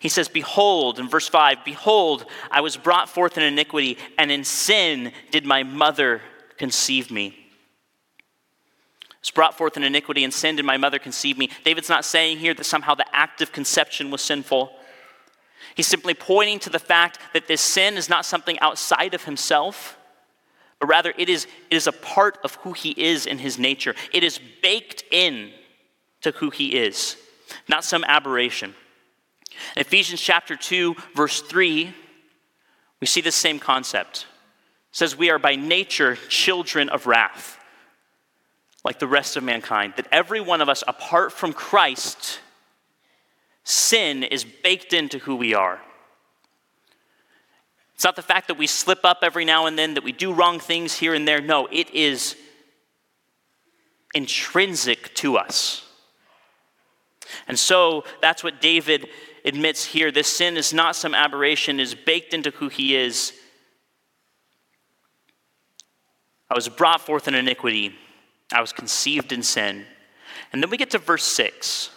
He 0.05 0.09
says, 0.09 0.27
Behold, 0.27 0.99
in 0.99 1.09
verse 1.09 1.27
5, 1.27 1.65
Behold, 1.65 2.27
I 2.51 2.61
was 2.61 2.77
brought 2.77 3.09
forth 3.09 3.39
in 3.39 3.43
iniquity, 3.43 3.97
and 4.19 4.31
in 4.31 4.43
sin 4.43 5.11
did 5.31 5.47
my 5.47 5.63
mother 5.63 6.21
conceive 6.59 7.09
me. 7.09 7.35
I 8.19 9.15
was 9.19 9.31
brought 9.31 9.57
forth 9.57 9.77
in 9.77 9.83
iniquity, 9.83 10.23
and 10.23 10.31
sin 10.31 10.57
did 10.57 10.63
my 10.63 10.77
mother 10.77 10.99
conceive 10.99 11.39
me. 11.39 11.49
David's 11.63 11.89
not 11.89 12.05
saying 12.05 12.37
here 12.37 12.53
that 12.53 12.65
somehow 12.65 12.93
the 12.93 13.15
act 13.15 13.41
of 13.41 13.51
conception 13.51 14.11
was 14.11 14.21
sinful. 14.21 14.71
He's 15.73 15.87
simply 15.87 16.13
pointing 16.13 16.59
to 16.59 16.69
the 16.69 16.77
fact 16.77 17.17
that 17.33 17.47
this 17.47 17.61
sin 17.61 17.97
is 17.97 18.07
not 18.07 18.27
something 18.27 18.59
outside 18.59 19.15
of 19.15 19.23
himself, 19.23 19.97
but 20.79 20.85
rather 20.85 21.15
it 21.17 21.29
is, 21.29 21.47
it 21.71 21.77
is 21.77 21.87
a 21.87 21.91
part 21.91 22.37
of 22.43 22.53
who 22.57 22.73
he 22.73 22.91
is 22.91 23.25
in 23.25 23.39
his 23.39 23.57
nature. 23.57 23.95
It 24.13 24.23
is 24.23 24.39
baked 24.61 25.03
in 25.09 25.49
to 26.21 26.29
who 26.29 26.51
he 26.51 26.77
is, 26.77 27.17
not 27.67 27.83
some 27.83 28.03
aberration. 28.03 28.75
In 29.75 29.81
Ephesians 29.81 30.21
chapter 30.21 30.55
2, 30.55 30.95
verse 31.15 31.41
3, 31.41 31.93
we 32.99 33.07
see 33.07 33.21
the 33.21 33.31
same 33.31 33.59
concept. 33.59 34.25
It 34.91 34.97
says, 34.97 35.17
We 35.17 35.29
are 35.29 35.39
by 35.39 35.55
nature 35.55 36.15
children 36.29 36.89
of 36.89 37.07
wrath, 37.07 37.59
like 38.83 38.99
the 38.99 39.07
rest 39.07 39.37
of 39.37 39.43
mankind. 39.43 39.93
That 39.97 40.07
every 40.11 40.41
one 40.41 40.61
of 40.61 40.69
us, 40.69 40.83
apart 40.87 41.31
from 41.31 41.53
Christ, 41.53 42.39
sin 43.63 44.23
is 44.23 44.45
baked 44.45 44.93
into 44.93 45.19
who 45.19 45.35
we 45.35 45.53
are. 45.53 45.81
It's 47.95 48.03
not 48.03 48.15
the 48.15 48.21
fact 48.21 48.49
that 48.49 48.57
we 48.57 48.67
slip 48.67 49.05
up 49.05 49.19
every 49.21 49.45
now 49.45 49.67
and 49.67 49.79
then, 49.79 49.93
that 49.93 50.03
we 50.03 50.11
do 50.11 50.33
wrong 50.33 50.59
things 50.59 50.95
here 50.95 51.13
and 51.13 51.27
there. 51.27 51.41
No, 51.41 51.67
it 51.71 51.89
is 51.93 52.35
intrinsic 54.13 55.13
to 55.15 55.37
us. 55.37 55.85
And 57.47 57.57
so 57.57 58.03
that's 58.21 58.43
what 58.43 58.61
David 58.61 59.07
admits 59.45 59.86
here. 59.86 60.12
This 60.12 60.27
sin 60.27 60.58
is 60.58 60.73
not 60.73 60.95
some 60.95 61.13
aberration, 61.13 61.79
is 61.79 61.95
baked 61.95 62.34
into 62.34 62.49
who 62.51 62.67
he 62.67 62.95
is. 62.95 63.31
I 66.49 66.55
was 66.55 66.67
brought 66.67 67.01
forth 67.01 67.27
in 67.27 67.36
iniquity. 67.36 67.95
I 68.51 68.62
was 68.62 68.73
conceived 68.73 69.31
in 69.31 69.43
sin. 69.43 69.86
And 70.51 70.62
then 70.62 70.69
we 70.69 70.77
get 70.77 70.91
to 70.91 70.97
verse 70.97 71.23
6. 71.23 71.89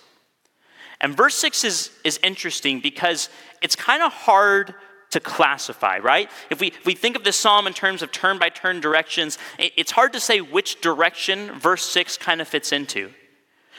And 1.00 1.16
verse 1.16 1.34
6 1.36 1.64
is, 1.64 1.90
is 2.04 2.18
interesting 2.22 2.80
because 2.80 3.28
it's 3.62 3.76
kind 3.76 4.02
of 4.02 4.12
hard 4.12 4.74
to 5.10 5.20
classify, 5.20 5.98
right? 5.98 6.30
If 6.50 6.60
we, 6.60 6.68
if 6.68 6.84
we 6.84 6.94
think 6.94 7.16
of 7.16 7.24
this 7.24 7.36
psalm 7.36 7.66
in 7.66 7.72
terms 7.72 8.02
of 8.02 8.12
turn 8.12 8.38
by 8.38 8.50
turn 8.50 8.80
directions, 8.80 9.38
it, 9.58 9.72
it's 9.76 9.90
hard 9.90 10.12
to 10.12 10.20
say 10.20 10.40
which 10.40 10.80
direction 10.80 11.52
verse 11.58 11.84
6 11.84 12.18
kind 12.18 12.40
of 12.40 12.48
fits 12.48 12.72
into. 12.72 13.10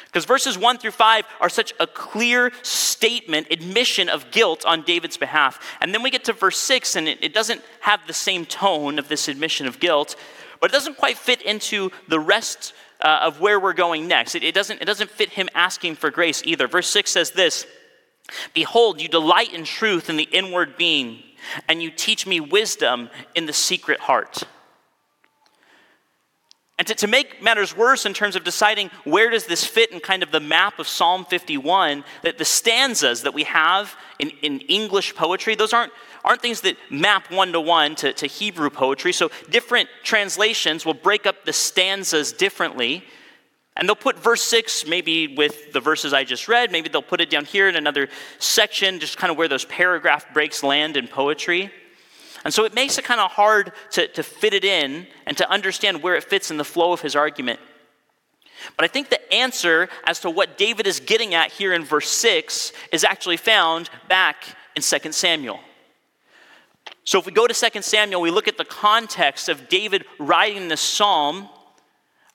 Because 0.10 0.26
verses 0.26 0.58
1 0.58 0.80
through 0.80 0.92
5 0.92 1.26
are 1.40 1.50
such 1.50 1.72
a 1.80 1.86
clear 1.86 2.52
statement, 2.64 3.48
admission 3.52 4.10
of 4.10 4.32
guilt 4.32 4.66
on 4.66 4.82
David's 4.82 5.18
behalf. 5.18 5.78
And 5.82 5.94
then 5.94 6.02
we 6.02 6.10
get 6.10 6.24
to 6.26 6.34
verse 6.34 6.58
6, 6.58 6.96
and 6.96 7.08
it, 7.08 7.20
it 7.22 7.34
doesn't 7.34 7.62
have 7.82 8.00
the 8.08 8.14
same 8.14 8.46
tone 8.46 8.98
of 8.98 9.08
this 9.08 9.28
admission 9.28 9.68
of 9.68 9.80
guilt, 9.80 10.16
but 10.60 10.72
it 10.72 10.74
doesn't 10.74 10.98
quite 10.98 11.18
fit 11.18 11.44
into 11.44 11.92
the 12.08 12.20
rest 12.20 12.74
uh, 13.02 13.20
of 13.22 13.40
where 13.40 13.60
we're 13.60 13.74
going 13.74 14.08
next. 14.08 14.34
It, 14.34 14.44
it, 14.44 14.56
doesn't, 14.56 14.82
it 14.82 14.86
doesn't 14.86 15.12
fit 15.12 15.30
him 15.30 15.48
asking 15.54 15.96
for 15.96 16.10
grace 16.10 16.42
either. 16.44 16.68
Verse 16.68 16.88
6 16.88 17.12
says 17.12 17.32
this 17.32 17.68
Behold, 18.56 19.00
you 19.00 19.10
delight 19.10 19.54
in 19.54 19.64
truth 19.64 20.10
in 20.10 20.18
the 20.18 20.28
inward 20.32 20.76
being, 20.76 21.22
and 21.68 21.84
you 21.84 21.92
teach 21.92 22.26
me 22.26 22.40
wisdom 22.40 23.12
in 23.36 23.46
the 23.46 23.54
secret 23.54 24.00
heart. 24.00 24.44
And 26.80 26.88
to, 26.88 26.96
to 26.96 27.08
make 27.08 27.44
matters 27.44 27.76
worse 27.76 28.06
in 28.06 28.14
terms 28.14 28.38
of 28.38 28.46
deciding 28.46 28.90
where 29.04 29.30
does 29.30 29.46
this 29.46 29.66
fit 29.66 29.92
in 29.92 30.00
kind 30.00 30.24
of 30.24 30.32
the 30.32 30.40
map 30.40 30.80
of 30.80 30.88
Psalm 30.88 31.26
51, 31.26 32.06
that 32.24 32.38
the 32.38 32.46
stanzas 32.46 33.24
that 33.24 33.34
we 33.34 33.44
have 33.44 33.98
in, 34.18 34.30
in 34.42 34.62
English 34.62 35.14
poetry, 35.14 35.56
those 35.56 35.74
aren't, 35.74 35.92
aren't 36.24 36.42
things 36.42 36.62
that 36.62 36.78
map 36.90 37.30
one 37.32 37.52
to 37.52 37.60
one 37.60 37.96
to 37.96 38.28
Hebrew 38.28 38.70
poetry. 38.70 39.12
So 39.12 39.30
different 39.50 39.90
translations 40.04 40.86
will 40.86 40.94
break 40.94 41.26
up 41.26 41.44
the 41.44 41.52
stanzas 41.52 42.32
differently. 42.32 43.04
And 43.76 43.88
they'll 43.88 43.96
put 43.96 44.18
verse 44.18 44.42
6 44.44 44.88
maybe 44.88 45.36
with 45.36 45.74
the 45.74 45.82
verses 45.82 46.14
I 46.14 46.24
just 46.24 46.48
read. 46.48 46.72
Maybe 46.72 46.88
they'll 46.88 47.02
put 47.02 47.20
it 47.20 47.30
down 47.30 47.44
here 47.44 47.68
in 47.68 47.76
another 47.76 48.08
section, 48.40 49.02
just 49.02 49.18
kind 49.18 49.32
of 49.32 49.38
where 49.38 49.50
those 49.50 49.66
paragraph 49.66 50.34
breaks 50.34 50.64
land 50.64 50.96
in 50.96 51.10
poetry. 51.10 51.72
And 52.46 52.54
so 52.54 52.64
it 52.66 52.74
makes 52.74 52.98
it 52.98 53.04
kind 53.04 53.20
of 53.20 53.32
hard 53.32 53.74
to, 53.92 54.08
to 54.08 54.24
fit 54.24 54.54
it 54.54 54.64
in 54.64 55.08
and 55.26 55.38
to 55.38 55.50
understand 55.50 56.02
where 56.02 56.16
it 56.16 56.24
fits 56.24 56.52
in 56.52 56.58
the 56.58 56.64
flow 56.64 56.94
of 56.94 57.02
his 57.02 57.16
argument. 57.16 57.60
But 58.76 58.86
I 58.86 58.88
think 58.88 59.10
the 59.10 59.34
answer 59.34 59.90
as 60.06 60.20
to 60.22 60.30
what 60.30 60.58
David 60.58 60.88
is 60.88 61.00
getting 61.00 61.34
at 61.34 61.52
here 61.52 61.74
in 61.74 61.84
verse 61.84 62.10
6 62.10 62.74
is 62.92 63.04
actually 63.04 63.38
found 63.38 63.90
back 64.08 64.44
in 64.76 64.82
2 64.82 65.12
Samuel. 65.12 65.60
So 67.04 67.20
if 67.20 67.26
we 67.26 67.32
go 67.32 67.48
to 67.48 67.70
2 67.70 67.82
Samuel, 67.82 68.22
we 68.22 68.32
look 68.32 68.48
at 68.48 68.58
the 68.58 68.66
context 68.66 69.50
of 69.50 69.70
David 69.70 70.06
writing 70.20 70.68
this 70.68 70.82
psalm. 70.82 71.50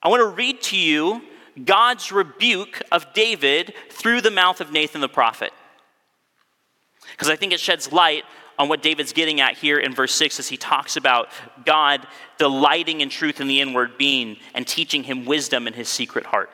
I 0.03 0.09
want 0.09 0.21
to 0.21 0.29
read 0.29 0.62
to 0.62 0.77
you 0.77 1.23
God's 1.64 2.11
rebuke 2.11 2.83
of 2.90 3.07
David 3.14 3.75
through 3.90 4.21
the 4.21 4.31
mouth 4.31 4.61
of 4.61 4.73
Nathan 4.73 5.01
the 5.01 5.09
prophet. 5.09 5.53
Because 7.12 7.29
I 7.29 7.37
think 7.37 7.53
it 7.53 7.61
sheds 7.61 7.93
light 7.93 8.25
on 8.59 8.69
what 8.69 8.83
David's 8.83 9.12
getting 9.12 9.40
at 9.40 9.57
here 9.57 9.79
in 9.79 9.95
verse 9.95 10.14
6 10.14 10.38
as 10.38 10.49
he 10.49 10.57
talks 10.57 10.97
about 10.97 11.29
God 11.64 12.07
delighting 12.38 13.01
in 13.01 13.09
truth 13.09 13.40
in 13.40 13.49
the 13.49 13.61
inward 13.61 13.99
being 13.99 14.37
and 14.55 14.67
teaching 14.67 15.03
him 15.03 15.25
wisdom 15.25 15.67
in 15.67 15.73
his 15.73 15.88
secret 15.88 16.27
heart. 16.27 16.51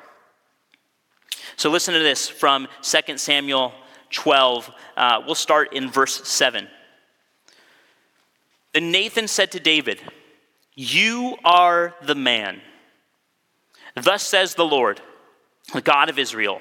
So 1.57 1.71
listen 1.71 1.95
to 1.95 2.01
this 2.01 2.29
from 2.29 2.69
2 2.83 3.19
Samuel 3.19 3.73
12. 4.11 4.71
Uh, 4.97 5.23
we'll 5.27 5.35
start 5.35 5.73
in 5.73 5.91
verse 5.91 6.27
7. 6.27 6.69
Then 8.73 8.91
Nathan 8.91 9.29
said 9.29 9.53
to 9.53 9.61
David, 9.61 10.01
You 10.75 11.37
are 11.45 11.95
the 12.03 12.15
man. 12.15 12.63
Thus 13.95 14.23
says 14.23 14.55
the 14.55 14.65
Lord, 14.65 15.01
the 15.73 15.81
God 15.81 16.09
of 16.09 16.19
Israel. 16.19 16.61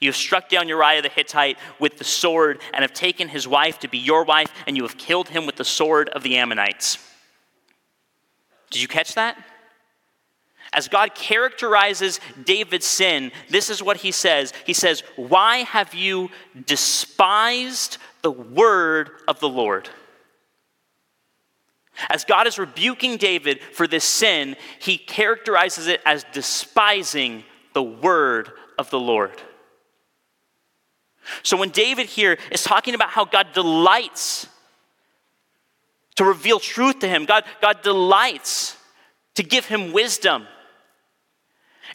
You 0.00 0.08
have 0.08 0.16
struck 0.16 0.48
down 0.48 0.68
Uriah 0.68 1.02
the 1.02 1.08
Hittite 1.08 1.58
with 1.78 1.98
the 1.98 2.04
sword 2.04 2.60
and 2.72 2.82
have 2.82 2.92
taken 2.92 3.28
his 3.28 3.48
wife 3.48 3.80
to 3.80 3.88
be 3.88 3.98
your 3.98 4.24
wife, 4.24 4.52
and 4.66 4.76
you 4.76 4.84
have 4.84 4.96
killed 4.96 5.28
him 5.28 5.44
with 5.44 5.56
the 5.56 5.64
sword 5.64 6.08
of 6.10 6.22
the 6.22 6.36
Ammonites. 6.36 6.98
Did 8.70 8.82
you 8.82 8.88
catch 8.88 9.14
that? 9.14 9.36
As 10.72 10.86
God 10.86 11.14
characterizes 11.14 12.20
David's 12.44 12.86
sin, 12.86 13.32
this 13.48 13.70
is 13.70 13.82
what 13.82 13.96
he 13.96 14.12
says. 14.12 14.52
He 14.66 14.74
says, 14.74 15.02
Why 15.16 15.58
have 15.58 15.94
you 15.94 16.30
despised 16.66 17.96
the 18.22 18.30
word 18.30 19.10
of 19.26 19.40
the 19.40 19.48
Lord? 19.48 19.88
As 22.10 22.24
God 22.24 22.46
is 22.46 22.58
rebuking 22.58 23.16
David 23.16 23.60
for 23.72 23.86
this 23.86 24.04
sin, 24.04 24.56
he 24.78 24.98
characterizes 24.98 25.88
it 25.88 26.00
as 26.04 26.24
despising 26.32 27.44
the 27.72 27.82
word 27.82 28.52
of 28.78 28.90
the 28.90 29.00
Lord. 29.00 29.42
So 31.42 31.56
when 31.56 31.70
David 31.70 32.06
here 32.06 32.38
is 32.50 32.62
talking 32.62 32.94
about 32.94 33.10
how 33.10 33.24
God 33.24 33.52
delights 33.52 34.46
to 36.16 36.24
reveal 36.24 36.58
truth 36.58 36.98
to 37.00 37.08
him, 37.08 37.24
God, 37.24 37.44
God 37.60 37.82
delights 37.82 38.76
to 39.36 39.42
give 39.42 39.66
him 39.66 39.92
wisdom. 39.92 40.46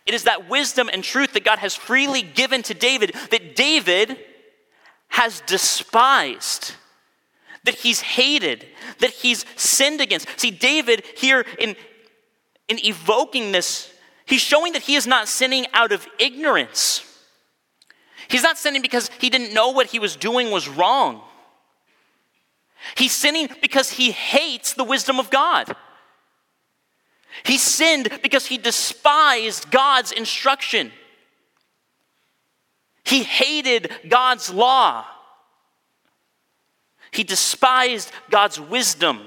It 0.05 0.13
is 0.13 0.23
that 0.23 0.49
wisdom 0.49 0.89
and 0.91 1.03
truth 1.03 1.33
that 1.33 1.43
God 1.43 1.59
has 1.59 1.75
freely 1.75 2.21
given 2.21 2.63
to 2.63 2.73
David 2.73 3.15
that 3.31 3.55
David 3.55 4.17
has 5.09 5.41
despised, 5.41 6.73
that 7.65 7.75
he's 7.75 8.01
hated, 8.01 8.65
that 8.99 9.11
he's 9.11 9.45
sinned 9.55 10.01
against. 10.01 10.27
See, 10.39 10.51
David 10.51 11.03
here 11.17 11.45
in, 11.59 11.75
in 12.67 12.83
evoking 12.83 13.51
this, 13.51 13.93
he's 14.25 14.41
showing 14.41 14.73
that 14.73 14.81
he 14.81 14.95
is 14.95 15.05
not 15.05 15.27
sinning 15.27 15.67
out 15.73 15.91
of 15.91 16.07
ignorance 16.17 17.12
He's 18.27 18.43
not 18.43 18.57
sinning 18.57 18.81
because 18.81 19.09
he 19.19 19.29
didn't 19.29 19.53
know 19.53 19.69
what 19.69 19.87
he 19.87 19.99
was 19.99 20.15
doing 20.15 20.51
was 20.51 20.67
wrong. 20.67 21.21
He's 22.95 23.13
sinning 23.13 23.49
because 23.61 23.91
he 23.91 24.11
hates 24.11 24.73
the 24.73 24.83
wisdom 24.83 25.19
of 25.19 25.29
God. 25.29 25.75
He 27.43 27.57
sinned 27.57 28.09
because 28.21 28.45
he 28.45 28.57
despised 28.57 29.71
God's 29.71 30.11
instruction. 30.11 30.91
He 33.03 33.23
hated 33.23 33.91
God's 34.07 34.53
law. 34.53 35.05
He 37.11 37.23
despised 37.23 38.11
God's 38.29 38.59
wisdom. 38.59 39.21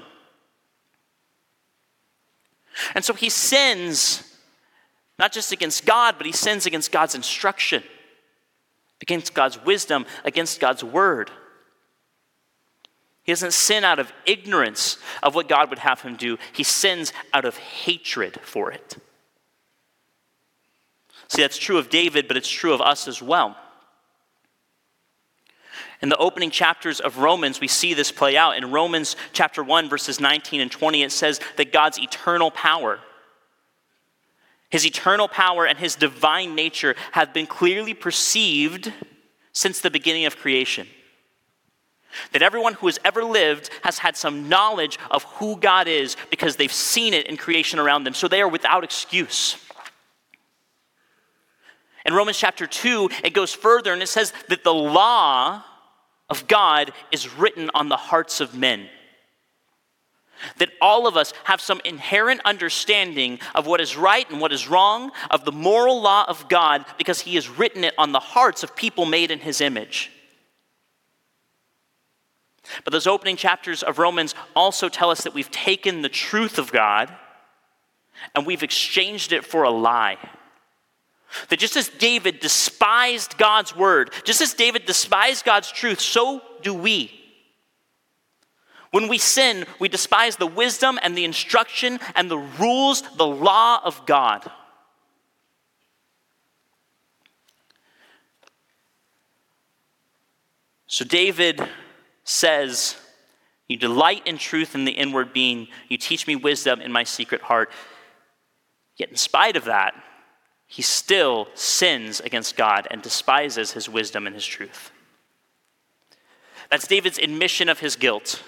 And 2.95 3.03
so 3.03 3.13
he 3.13 3.29
sins 3.29 4.23
not 5.19 5.31
just 5.31 5.51
against 5.51 5.85
God, 5.85 6.15
but 6.17 6.25
he 6.27 6.31
sins 6.31 6.65
against 6.65 6.91
God's 6.91 7.15
instruction, 7.15 7.83
against 9.01 9.33
God's 9.33 9.63
wisdom, 9.63 10.05
against 10.23 10.59
God's 10.59 10.83
word. 10.83 11.31
He 13.23 13.31
doesn't 13.31 13.53
sin 13.53 13.83
out 13.83 13.99
of 13.99 14.11
ignorance 14.25 14.97
of 15.21 15.35
what 15.35 15.49
God 15.49 15.69
would 15.69 15.79
have 15.79 16.01
him 16.01 16.15
do, 16.15 16.37
he 16.53 16.63
sins 16.63 17.11
out 17.33 17.45
of 17.45 17.57
hatred 17.57 18.39
for 18.41 18.71
it. 18.71 18.97
See, 21.27 21.41
that's 21.41 21.57
true 21.57 21.77
of 21.77 21.89
David, 21.89 22.27
but 22.27 22.37
it's 22.37 22.49
true 22.49 22.73
of 22.73 22.79
us 22.79 23.07
as 23.07 23.21
well. 23.21 23.57
In 26.01 26.09
the 26.09 26.17
opening 26.17 26.51
chapters 26.51 26.99
of 26.99 27.17
Romans, 27.17 27.59
we 27.59 27.67
see 27.67 27.93
this 27.93 28.11
play 28.11 28.37
out. 28.37 28.55
In 28.55 28.71
Romans 28.71 29.15
chapter 29.33 29.63
1, 29.63 29.89
verses 29.89 30.19
19 30.19 30.61
and 30.61 30.71
20, 30.71 31.03
it 31.03 31.11
says 31.11 31.41
that 31.57 31.73
God's 31.73 31.99
eternal 31.99 32.51
power, 32.51 32.99
his 34.69 34.85
eternal 34.85 35.27
power 35.27 35.65
and 35.65 35.77
his 35.77 35.95
divine 35.95 36.55
nature 36.55 36.95
have 37.13 37.33
been 37.33 37.47
clearly 37.47 37.93
perceived 37.93 38.91
since 39.53 39.79
the 39.79 39.89
beginning 39.89 40.25
of 40.25 40.37
creation. 40.37 40.87
That 42.31 42.41
everyone 42.41 42.73
who 42.73 42.87
has 42.87 42.99
ever 43.05 43.23
lived 43.23 43.69
has 43.83 43.99
had 43.99 44.17
some 44.17 44.49
knowledge 44.49 44.97
of 45.11 45.23
who 45.23 45.57
God 45.57 45.87
is 45.87 46.17
because 46.29 46.55
they've 46.55 46.71
seen 46.71 47.13
it 47.13 47.27
in 47.27 47.37
creation 47.37 47.79
around 47.79 48.03
them. 48.03 48.13
So 48.13 48.27
they 48.27 48.41
are 48.41 48.47
without 48.47 48.83
excuse. 48.83 49.57
In 52.05 52.13
Romans 52.13 52.37
chapter 52.37 52.65
2, 52.65 53.09
it 53.23 53.33
goes 53.33 53.53
further 53.53 53.93
and 53.93 54.01
it 54.01 54.07
says 54.07 54.33
that 54.47 54.63
the 54.63 54.73
law 54.73 55.63
of 56.29 56.47
God 56.47 56.91
is 57.11 57.33
written 57.33 57.69
on 57.73 57.89
the 57.89 57.97
hearts 57.97 58.41
of 58.41 58.55
men. 58.55 58.89
That 60.57 60.69
all 60.81 61.07
of 61.07 61.17
us 61.17 61.33
have 61.45 61.61
some 61.61 61.81
inherent 61.83 62.41
understanding 62.45 63.39
of 63.55 63.65
what 63.67 63.81
is 63.81 63.97
right 63.97 64.29
and 64.29 64.39
what 64.39 64.53
is 64.53 64.67
wrong, 64.67 65.11
of 65.31 65.45
the 65.45 65.51
moral 65.51 66.01
law 66.01 66.25
of 66.27 66.47
God, 66.49 66.85
because 66.97 67.21
He 67.21 67.35
has 67.35 67.49
written 67.49 67.83
it 67.83 67.93
on 67.97 68.11
the 68.11 68.19
hearts 68.19 68.63
of 68.63 68.75
people 68.75 69.05
made 69.05 69.31
in 69.31 69.39
His 69.39 69.61
image. 69.61 70.11
But 72.83 72.91
those 72.91 73.07
opening 73.07 73.37
chapters 73.37 73.83
of 73.83 73.99
Romans 73.99 74.35
also 74.55 74.89
tell 74.89 75.09
us 75.09 75.23
that 75.23 75.33
we've 75.33 75.51
taken 75.51 76.01
the 76.01 76.09
truth 76.09 76.57
of 76.57 76.71
God 76.71 77.13
and 78.35 78.45
we've 78.45 78.63
exchanged 78.63 79.31
it 79.31 79.45
for 79.45 79.63
a 79.63 79.69
lie. 79.69 80.17
That 81.49 81.59
just 81.59 81.75
as 81.75 81.89
David 81.89 82.39
despised 82.39 83.37
God's 83.37 83.75
word, 83.75 84.11
just 84.23 84.41
as 84.41 84.53
David 84.53 84.85
despised 84.85 85.45
God's 85.45 85.71
truth, 85.71 85.99
so 85.99 86.41
do 86.61 86.73
we. 86.73 87.11
When 88.91 89.07
we 89.07 89.17
sin, 89.17 89.65
we 89.79 89.89
despise 89.89 90.37
the 90.37 90.47
wisdom 90.47 90.97
and 91.01 91.17
the 91.17 91.25
instruction 91.25 91.99
and 92.15 92.31
the 92.31 92.37
rules, 92.37 93.03
the 93.17 93.27
law 93.27 93.81
of 93.83 94.05
God. 94.05 94.49
So 100.87 101.03
David 101.03 101.61
says, 102.23 102.95
You 103.67 103.77
delight 103.77 104.25
in 104.25 104.37
truth 104.37 104.73
in 104.73 104.85
the 104.85 104.93
inward 104.93 105.33
being, 105.33 105.67
you 105.89 105.97
teach 105.97 106.25
me 106.25 106.35
wisdom 106.35 106.79
in 106.81 106.91
my 106.91 107.03
secret 107.03 107.41
heart. 107.41 107.71
Yet, 108.95 109.09
in 109.09 109.17
spite 109.17 109.55
of 109.55 109.65
that, 109.65 109.93
he 110.65 110.81
still 110.81 111.47
sins 111.53 112.19
against 112.19 112.57
God 112.57 112.87
and 112.89 113.01
despises 113.01 113.71
his 113.71 113.87
wisdom 113.87 114.25
and 114.25 114.35
his 114.35 114.45
truth. 114.45 114.91
That's 116.71 116.87
David's 116.87 117.19
admission 117.19 117.69
of 117.69 117.79
his 117.79 117.95
guilt. 117.95 118.43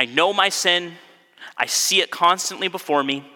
I 0.00 0.06
know 0.06 0.32
my 0.32 0.48
sin, 0.48 0.94
I 1.58 1.66
see 1.66 2.00
it 2.00 2.10
constantly 2.10 2.68
before 2.68 3.04
me. 3.04 3.30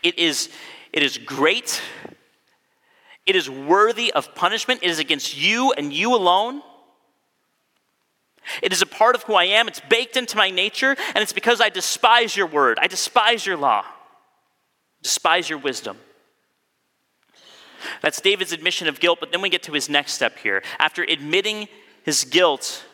It 0.00 0.16
is, 0.16 0.48
it 0.92 1.02
is 1.02 1.18
great, 1.18 1.82
it 3.26 3.34
is 3.34 3.50
worthy 3.50 4.12
of 4.12 4.36
punishment, 4.36 4.84
it 4.84 4.90
is 4.90 5.00
against 5.00 5.36
you 5.36 5.72
and 5.72 5.92
you 5.92 6.14
alone. 6.14 6.62
It 8.62 8.72
is 8.72 8.80
a 8.80 8.86
part 8.86 9.16
of 9.16 9.24
who 9.24 9.34
I 9.34 9.42
am. 9.42 9.66
It's 9.66 9.80
baked 9.80 10.16
into 10.16 10.36
my 10.36 10.50
nature, 10.50 10.94
and 11.08 11.18
it's 11.18 11.32
because 11.32 11.60
I 11.60 11.68
despise 11.68 12.36
your 12.36 12.46
word. 12.46 12.78
I 12.80 12.86
despise 12.86 13.44
your 13.44 13.56
law, 13.56 13.84
despise 15.02 15.50
your 15.50 15.58
wisdom. 15.58 15.98
That's 18.02 18.20
David's 18.20 18.52
admission 18.52 18.86
of 18.86 19.00
guilt, 19.00 19.18
but 19.18 19.32
then 19.32 19.42
we 19.42 19.48
get 19.48 19.64
to 19.64 19.72
his 19.72 19.88
next 19.88 20.12
step 20.12 20.38
here. 20.38 20.62
After 20.78 21.02
admitting 21.02 21.66
his 22.04 22.22
guilt, 22.22 22.84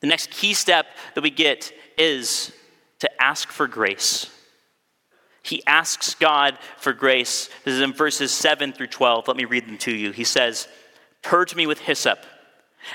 the 0.00 0.06
next 0.06 0.30
key 0.30 0.54
step 0.54 0.86
that 1.14 1.22
we 1.22 1.30
get 1.30 1.72
is 1.96 2.52
to 3.00 3.22
ask 3.22 3.50
for 3.50 3.66
grace. 3.66 4.30
He 5.42 5.64
asks 5.66 6.14
God 6.14 6.58
for 6.76 6.92
grace. 6.92 7.48
This 7.64 7.74
is 7.74 7.80
in 7.80 7.92
verses 7.92 8.32
7 8.32 8.72
through 8.72 8.88
12. 8.88 9.28
Let 9.28 9.36
me 9.36 9.44
read 9.44 9.66
them 9.66 9.78
to 9.78 9.94
you. 9.94 10.10
He 10.10 10.24
says, 10.24 10.66
Purge 11.22 11.54
me 11.54 11.66
with 11.66 11.78
hyssop 11.80 12.18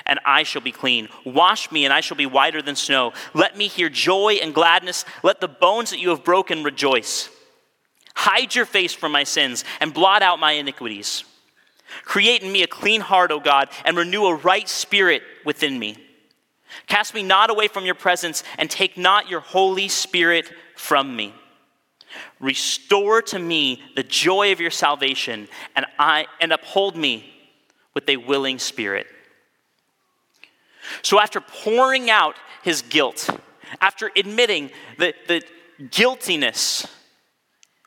and 0.06 0.20
I 0.26 0.44
shall 0.44 0.62
be 0.62 0.72
clean. 0.72 1.10
Wash 1.26 1.72
me, 1.72 1.86
and 1.86 1.94
I 1.94 2.02
shall 2.02 2.18
be 2.18 2.26
whiter 2.26 2.62
than 2.62 2.76
snow. 2.76 3.14
Let 3.34 3.58
me 3.58 3.68
hear 3.68 3.90
joy 3.90 4.40
and 4.42 4.54
gladness. 4.54 5.06
Let 5.24 5.42
the 5.42 5.48
bones 5.48 5.90
that 5.92 6.00
you 6.00 6.10
have 6.10 6.24
broken 6.24 6.64
rejoice. 6.64 7.30
Hide 8.16 8.54
your 8.56 8.66
face 8.66 8.94
from 8.94 9.12
my 9.12 9.24
sins 9.24 9.64
and 9.80 9.94
blot 9.94 10.22
out 10.22 10.40
my 10.40 10.54
iniquities. 10.54 11.24
Create 12.04 12.42
in 12.42 12.52
me 12.52 12.64
a 12.64 12.68
clean 12.68 13.02
heart, 13.02 13.32
O 13.32 13.40
God, 13.40 13.70
and 13.84 13.98
renew 13.98 14.26
a 14.26 14.36
right 14.36 14.68
spirit 14.68 15.24
within 15.46 15.78
me. 15.78 15.98
Cast 16.88 17.14
me 17.14 17.24
not 17.24 17.50
away 17.50 17.68
from 17.68 17.86
your 17.86 17.96
presence, 17.96 18.44
and 18.58 18.70
take 18.70 18.98
not 18.98 19.30
your 19.30 19.40
Holy 19.40 19.88
Spirit 19.88 20.52
from 20.76 21.16
me. 21.16 21.34
Restore 22.40 23.22
to 23.24 23.40
me 23.40 23.82
the 23.96 24.04
joy 24.04 24.52
of 24.52 24.60
your 24.60 24.72
salvation, 24.72 25.48
and, 25.76 25.86
I, 25.98 26.28
and 26.40 26.52
uphold 26.52 26.96
me 26.96 27.34
with 27.94 28.08
a 28.10 28.18
willing 28.18 28.60
spirit. 28.60 29.08
So, 31.02 31.20
after 31.20 31.40
pouring 31.40 32.10
out 32.10 32.36
his 32.64 32.82
guilt, 32.82 33.30
after 33.80 34.12
admitting 34.16 34.72
the, 34.98 35.14
the 35.28 35.44
guiltiness 35.90 36.86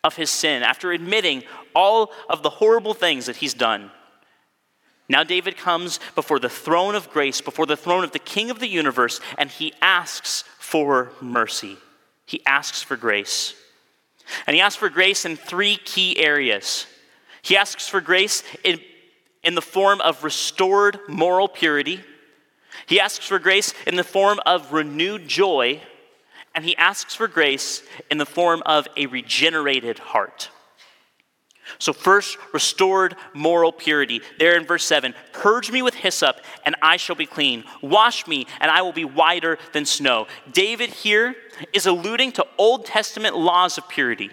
of 0.02 0.16
his 0.16 0.30
sin, 0.30 0.62
after 0.62 0.92
admitting 0.92 1.42
all 1.74 2.12
of 2.28 2.42
the 2.42 2.50
horrible 2.50 2.94
things 2.94 3.26
that 3.26 3.36
he's 3.36 3.54
done, 3.54 3.90
now 5.08 5.22
David 5.22 5.56
comes 5.56 6.00
before 6.14 6.38
the 6.38 6.48
throne 6.48 6.94
of 6.94 7.10
grace, 7.10 7.40
before 7.40 7.66
the 7.66 7.76
throne 7.76 8.04
of 8.04 8.12
the 8.12 8.18
King 8.18 8.50
of 8.50 8.58
the 8.58 8.68
universe, 8.68 9.20
and 9.36 9.50
he 9.50 9.74
asks 9.82 10.44
for 10.58 11.12
mercy. 11.20 11.76
He 12.26 12.44
asks 12.46 12.82
for 12.82 12.96
grace. 12.96 13.54
And 14.46 14.54
he 14.54 14.62
asks 14.62 14.78
for 14.78 14.88
grace 14.88 15.26
in 15.26 15.36
three 15.36 15.76
key 15.76 16.18
areas. 16.18 16.86
He 17.42 17.56
asks 17.56 17.86
for 17.86 18.00
grace 18.00 18.42
in, 18.64 18.80
in 19.42 19.54
the 19.54 19.60
form 19.62 20.00
of 20.00 20.24
restored 20.24 20.98
moral 21.06 21.48
purity. 21.48 22.00
He 22.86 22.98
asks 22.98 23.26
for 23.26 23.38
grace 23.38 23.74
in 23.86 23.96
the 23.96 24.04
form 24.04 24.40
of 24.46 24.72
renewed 24.72 25.28
joy, 25.28 25.82
and 26.54 26.64
he 26.64 26.74
asks 26.78 27.14
for 27.14 27.28
grace 27.28 27.82
in 28.10 28.16
the 28.16 28.26
form 28.26 28.62
of 28.64 28.88
a 28.96 29.04
regenerated 29.06 29.98
heart. 29.98 30.48
So, 31.78 31.92
first, 31.92 32.36
restored 32.52 33.16
moral 33.32 33.72
purity. 33.72 34.20
There 34.38 34.56
in 34.56 34.66
verse 34.66 34.84
7 34.84 35.14
Purge 35.32 35.70
me 35.70 35.82
with 35.82 35.94
hyssop, 35.94 36.36
and 36.64 36.76
I 36.82 36.96
shall 36.96 37.16
be 37.16 37.26
clean. 37.26 37.64
Wash 37.82 38.26
me, 38.26 38.46
and 38.60 38.70
I 38.70 38.82
will 38.82 38.92
be 38.92 39.04
whiter 39.04 39.58
than 39.72 39.84
snow. 39.84 40.26
David 40.52 40.90
here 40.90 41.34
is 41.72 41.86
alluding 41.86 42.32
to 42.32 42.46
Old 42.58 42.86
Testament 42.86 43.36
laws 43.36 43.78
of 43.78 43.88
purity. 43.88 44.30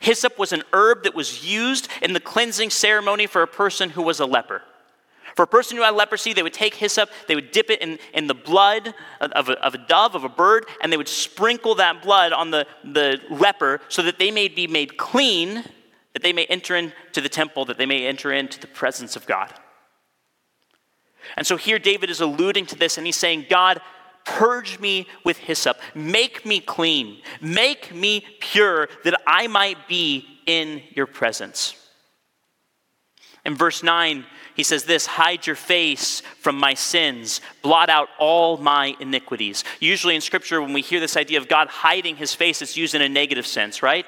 Hyssop 0.00 0.38
was 0.38 0.52
an 0.52 0.62
herb 0.72 1.04
that 1.04 1.14
was 1.14 1.44
used 1.44 1.88
in 2.02 2.12
the 2.12 2.20
cleansing 2.20 2.70
ceremony 2.70 3.26
for 3.26 3.42
a 3.42 3.46
person 3.46 3.90
who 3.90 4.02
was 4.02 4.20
a 4.20 4.26
leper. 4.26 4.62
For 5.34 5.42
a 5.42 5.46
person 5.46 5.76
who 5.76 5.82
had 5.82 5.94
leprosy, 5.94 6.32
they 6.32 6.44
would 6.44 6.52
take 6.52 6.74
hyssop, 6.74 7.10
they 7.26 7.34
would 7.34 7.50
dip 7.50 7.68
it 7.68 7.82
in, 7.82 7.98
in 8.12 8.28
the 8.28 8.34
blood 8.34 8.94
of 9.20 9.48
a, 9.48 9.52
of 9.64 9.74
a 9.74 9.78
dove, 9.78 10.14
of 10.14 10.22
a 10.22 10.28
bird, 10.28 10.66
and 10.80 10.92
they 10.92 10.96
would 10.96 11.08
sprinkle 11.08 11.74
that 11.76 12.02
blood 12.02 12.32
on 12.32 12.50
the, 12.50 12.66
the 12.84 13.20
leper 13.30 13.80
so 13.88 14.02
that 14.02 14.18
they 14.18 14.30
may 14.30 14.46
be 14.46 14.68
made 14.68 14.96
clean, 14.96 15.64
that 16.14 16.22
they 16.22 16.32
may 16.32 16.46
enter 16.46 16.74
into 16.76 17.20
the 17.20 17.28
temple, 17.28 17.66
that 17.66 17.76
they 17.76 17.86
may 17.86 18.06
enter 18.06 18.32
into 18.32 18.58
the 18.58 18.66
presence 18.66 19.16
of 19.16 19.26
God. 19.26 19.52
And 21.36 21.46
so 21.46 21.56
here 21.56 21.78
David 21.78 22.08
is 22.08 22.20
alluding 22.20 22.66
to 22.66 22.76
this, 22.76 22.96
and 22.96 23.06
he's 23.06 23.16
saying, 23.16 23.46
God, 23.50 23.80
purge 24.24 24.78
me 24.78 25.06
with 25.24 25.36
hyssop, 25.38 25.78
make 25.94 26.46
me 26.46 26.60
clean, 26.60 27.20
make 27.40 27.94
me 27.94 28.24
pure, 28.40 28.88
that 29.04 29.20
I 29.26 29.48
might 29.48 29.88
be 29.88 30.26
in 30.46 30.82
your 30.94 31.06
presence. 31.06 31.74
In 33.44 33.54
verse 33.54 33.82
9, 33.82 34.24
he 34.54 34.62
says 34.62 34.84
this 34.84 35.06
Hide 35.06 35.46
your 35.46 35.56
face 35.56 36.20
from 36.40 36.56
my 36.56 36.74
sins, 36.74 37.40
blot 37.62 37.90
out 37.90 38.08
all 38.18 38.56
my 38.56 38.96
iniquities. 39.00 39.64
Usually 39.80 40.14
in 40.14 40.20
Scripture, 40.20 40.62
when 40.62 40.72
we 40.72 40.80
hear 40.80 41.00
this 41.00 41.16
idea 41.16 41.38
of 41.38 41.48
God 41.48 41.68
hiding 41.68 42.16
his 42.16 42.34
face, 42.34 42.62
it's 42.62 42.76
used 42.76 42.94
in 42.94 43.02
a 43.02 43.08
negative 43.08 43.46
sense, 43.46 43.82
right? 43.82 44.06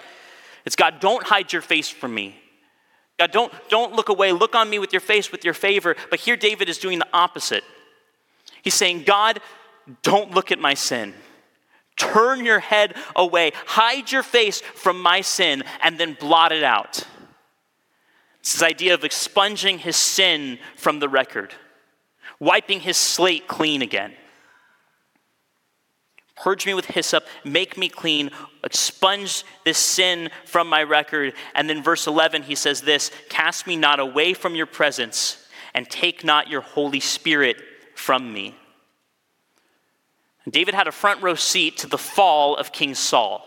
It's 0.66 0.76
God, 0.76 1.00
don't 1.00 1.22
hide 1.22 1.52
your 1.52 1.62
face 1.62 1.88
from 1.88 2.12
me. 2.12 2.36
God, 3.18 3.30
don't, 3.30 3.52
don't 3.70 3.94
look 3.94 4.10
away. 4.10 4.32
Look 4.32 4.54
on 4.54 4.68
me 4.68 4.78
with 4.78 4.92
your 4.92 5.00
face, 5.00 5.32
with 5.32 5.44
your 5.44 5.54
favor. 5.54 5.96
But 6.10 6.20
here 6.20 6.36
David 6.36 6.68
is 6.68 6.78
doing 6.78 6.98
the 6.98 7.08
opposite. 7.14 7.64
He's 8.62 8.74
saying, 8.74 9.04
God, 9.04 9.40
don't 10.02 10.32
look 10.32 10.52
at 10.52 10.58
my 10.58 10.74
sin. 10.74 11.14
Turn 11.96 12.44
your 12.44 12.58
head 12.58 12.94
away. 13.14 13.52
Hide 13.64 14.12
your 14.12 14.22
face 14.22 14.60
from 14.60 15.00
my 15.00 15.22
sin 15.22 15.62
and 15.82 15.96
then 15.98 16.14
blot 16.18 16.52
it 16.52 16.62
out. 16.62 17.04
It's 18.40 18.52
this 18.52 18.62
idea 18.62 18.94
of 18.94 19.04
expunging 19.04 19.78
his 19.78 19.96
sin 19.96 20.58
from 20.76 20.98
the 20.98 21.08
record, 21.08 21.54
wiping 22.38 22.80
his 22.80 22.96
slate 22.96 23.48
clean 23.48 23.82
again. 23.82 24.12
Purge 26.36 26.66
me 26.66 26.74
with 26.74 26.84
hyssop, 26.84 27.26
make 27.44 27.76
me 27.78 27.88
clean, 27.88 28.30
expunge 28.62 29.44
this 29.64 29.78
sin 29.78 30.30
from 30.44 30.68
my 30.68 30.82
record. 30.82 31.32
And 31.54 31.68
then, 31.68 31.82
verse 31.82 32.06
11, 32.06 32.42
he 32.42 32.54
says 32.54 32.82
this 32.82 33.10
Cast 33.28 33.66
me 33.66 33.76
not 33.76 34.00
away 34.00 34.34
from 34.34 34.54
your 34.54 34.66
presence, 34.66 35.46
and 35.74 35.88
take 35.88 36.24
not 36.24 36.48
your 36.48 36.60
Holy 36.60 37.00
Spirit 37.00 37.56
from 37.94 38.32
me. 38.32 38.54
David 40.48 40.74
had 40.74 40.86
a 40.86 40.92
front 40.92 41.22
row 41.22 41.34
seat 41.34 41.78
to 41.78 41.86
the 41.86 41.98
fall 41.98 42.56
of 42.56 42.70
King 42.70 42.94
Saul 42.94 43.46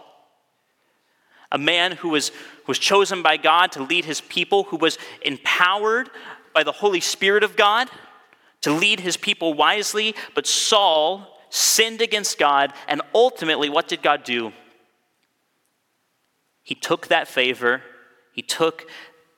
a 1.52 1.58
man 1.58 1.94
who 1.94 2.10
was, 2.10 2.32
was 2.68 2.80
chosen 2.80 3.22
by 3.22 3.38
God 3.38 3.72
to 3.74 3.84
lead 3.84 4.06
his 4.06 4.22
people, 4.22 4.64
who 4.64 4.78
was 4.78 4.98
empowered 5.22 6.10
by 6.54 6.64
the 6.64 6.72
Holy 6.72 7.00
Spirit 7.00 7.44
of 7.44 7.56
God 7.56 7.90
to 8.62 8.72
lead 8.72 9.00
his 9.00 9.18
people 9.18 9.54
wisely. 9.54 10.16
But 10.36 10.46
Saul 10.46 11.39
sinned 11.50 12.02
against 12.02 12.38
God, 12.38 12.74
and 12.88 13.02
ultimately, 13.14 13.70
what 13.70 13.88
did 13.88 14.02
God 14.02 14.24
do? 14.24 14.54
He 16.64 16.76
took 16.76 17.08
that 17.08 17.28
favor, 17.28 17.82
he 18.32 18.42
took 18.42 18.90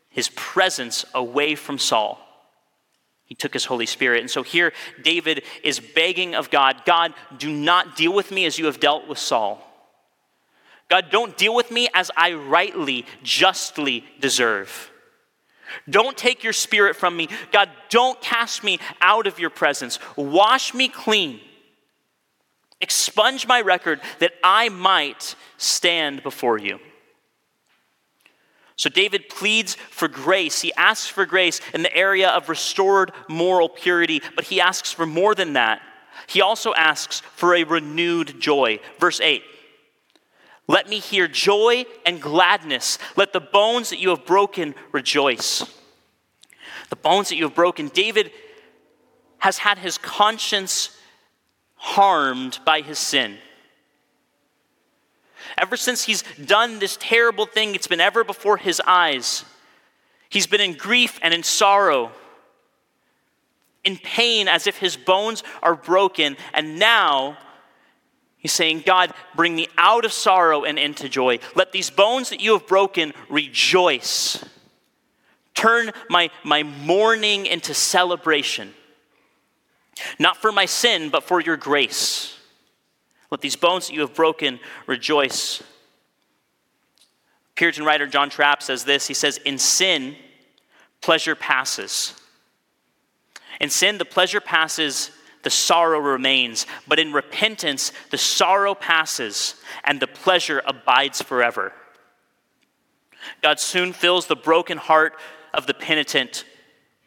his 0.09 0.29
presence 0.29 1.05
away 1.13 1.55
from 1.55 1.77
Saul. 1.77 2.19
He 3.25 3.35
took 3.35 3.53
his 3.53 3.63
Holy 3.63 3.85
Spirit. 3.85 4.19
And 4.19 4.29
so 4.29 4.43
here, 4.43 4.73
David 5.01 5.43
is 5.63 5.79
begging 5.79 6.35
of 6.35 6.51
God 6.51 6.83
God, 6.85 7.13
do 7.37 7.49
not 7.49 7.95
deal 7.95 8.13
with 8.13 8.29
me 8.29 8.45
as 8.45 8.59
you 8.59 8.65
have 8.65 8.81
dealt 8.81 9.07
with 9.07 9.17
Saul. 9.17 9.65
God, 10.89 11.05
don't 11.09 11.37
deal 11.37 11.55
with 11.55 11.71
me 11.71 11.87
as 11.93 12.11
I 12.17 12.33
rightly, 12.33 13.05
justly 13.23 14.03
deserve. 14.19 14.91
Don't 15.89 16.17
take 16.17 16.43
your 16.43 16.51
spirit 16.51 16.97
from 16.97 17.15
me. 17.15 17.29
God, 17.53 17.69
don't 17.89 18.19
cast 18.19 18.65
me 18.65 18.79
out 18.99 19.25
of 19.25 19.39
your 19.39 19.49
presence. 19.49 19.99
Wash 20.17 20.73
me 20.73 20.89
clean. 20.89 21.39
Expunge 22.81 23.47
my 23.47 23.61
record 23.61 24.01
that 24.19 24.33
I 24.43 24.69
might 24.69 25.35
stand 25.57 26.23
before 26.23 26.57
you. 26.57 26.79
So 28.75 28.89
David 28.89 29.29
pleads 29.29 29.75
for 29.75 30.07
grace. 30.07 30.61
He 30.61 30.73
asks 30.73 31.07
for 31.07 31.25
grace 31.25 31.61
in 31.73 31.83
the 31.83 31.95
area 31.95 32.29
of 32.29 32.49
restored 32.49 33.11
moral 33.29 33.69
purity, 33.69 34.21
but 34.35 34.45
he 34.45 34.59
asks 34.59 34.91
for 34.91 35.05
more 35.05 35.35
than 35.35 35.53
that. 35.53 35.81
He 36.27 36.41
also 36.41 36.73
asks 36.73 37.19
for 37.19 37.53
a 37.53 37.63
renewed 37.63 38.39
joy. 38.39 38.79
Verse 38.99 39.21
8 39.21 39.43
let 40.71 40.87
me 40.87 40.99
hear 40.99 41.27
joy 41.27 41.83
and 42.05 42.21
gladness. 42.21 42.97
Let 43.17 43.33
the 43.33 43.41
bones 43.41 43.89
that 43.89 43.99
you 43.99 44.09
have 44.11 44.25
broken 44.25 44.73
rejoice. 44.93 45.65
The 46.89 46.95
bones 46.95 47.27
that 47.27 47.35
you 47.35 47.43
have 47.43 47.55
broken. 47.55 47.89
David 47.89 48.31
has 49.39 49.57
had 49.57 49.79
his 49.79 49.97
conscience 49.97 50.95
harmed 51.81 52.59
by 52.63 52.81
his 52.81 52.99
sin. 52.99 53.37
Ever 55.57 55.75
since 55.75 56.03
he's 56.03 56.23
done 56.45 56.77
this 56.77 56.95
terrible 56.99 57.47
thing, 57.47 57.73
it's 57.73 57.87
been 57.87 57.99
ever 57.99 58.23
before 58.23 58.57
his 58.57 58.79
eyes. 58.85 59.43
He's 60.29 60.45
been 60.45 60.61
in 60.61 60.73
grief 60.73 61.19
and 61.23 61.33
in 61.33 61.41
sorrow, 61.41 62.11
in 63.83 63.97
pain, 63.97 64.47
as 64.47 64.67
if 64.67 64.77
his 64.77 64.95
bones 64.95 65.43
are 65.63 65.75
broken. 65.75 66.37
And 66.53 66.77
now 66.77 67.37
He's 68.41 68.51
saying, 68.51 68.81
God, 68.87 69.13
bring 69.35 69.55
me 69.55 69.67
out 69.77 70.03
of 70.03 70.11
sorrow 70.11 70.63
and 70.63 70.79
into 70.79 71.07
joy. 71.07 71.37
Let 71.53 71.71
these 71.71 71.91
bones 71.91 72.31
that 72.31 72.41
you 72.41 72.53
have 72.53 72.65
broken 72.65 73.13
rejoice. 73.29 74.43
Turn 75.53 75.91
my, 76.09 76.31
my 76.43 76.63
mourning 76.63 77.45
into 77.45 77.75
celebration. 77.75 78.73
Not 80.19 80.37
for 80.37 80.51
my 80.51 80.65
sin, 80.65 81.09
but 81.09 81.23
for 81.23 81.41
your 81.41 81.57
grace. 81.57 82.37
Let 83.29 83.41
these 83.41 83.55
bones 83.55 83.87
that 83.87 83.93
you 83.93 84.01
have 84.01 84.13
broken 84.13 84.59
rejoice. 84.87 85.63
Puritan 87.55 87.85
writer 87.85 88.07
John 88.07 88.29
Trapp 88.29 88.63
says 88.63 88.83
this 88.83 89.07
He 89.07 89.13
says, 89.13 89.37
In 89.45 89.57
sin, 89.57 90.15
pleasure 91.01 91.35
passes. 91.35 92.13
In 93.59 93.69
sin, 93.69 93.97
the 93.97 94.05
pleasure 94.05 94.41
passes 94.41 95.11
the 95.43 95.49
sorrow 95.49 95.99
remains. 95.99 96.65
But 96.87 96.99
in 96.99 97.13
repentance, 97.13 97.91
the 98.09 98.17
sorrow 98.17 98.75
passes 98.75 99.55
and 99.83 99.99
the 99.99 100.07
pleasure 100.07 100.61
abides 100.65 101.21
forever. 101.21 101.73
God 103.41 103.59
soon 103.59 103.93
fills 103.93 104.27
the 104.27 104.35
broken 104.35 104.77
heart 104.77 105.13
of 105.53 105.67
the 105.67 105.73
penitent 105.73 106.45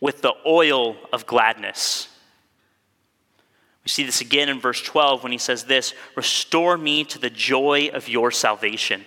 with 0.01 0.23
the 0.23 0.35
oil 0.47 0.97
of 1.13 1.27
gladness. 1.27 2.09
We 3.85 3.91
see 3.91 4.05
this 4.05 4.21
again 4.23 4.49
in 4.49 4.61
verse 4.61 4.81
12 4.81 5.23
when 5.23 5.33
he 5.33 5.39
says 5.39 5.65
this 5.65 5.95
Restore 6.17 6.79
me 6.79 7.05
to 7.05 7.19
the 7.19 7.31
joy 7.31 7.91
of 7.93 8.09
your 8.09 8.31
salvation 8.31 9.05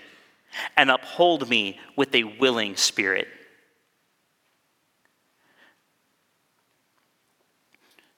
and 0.75 0.91
uphold 0.91 1.49
me 1.49 1.79
with 1.95 2.13
a 2.13 2.23
willing 2.23 2.75
spirit. 2.75 3.27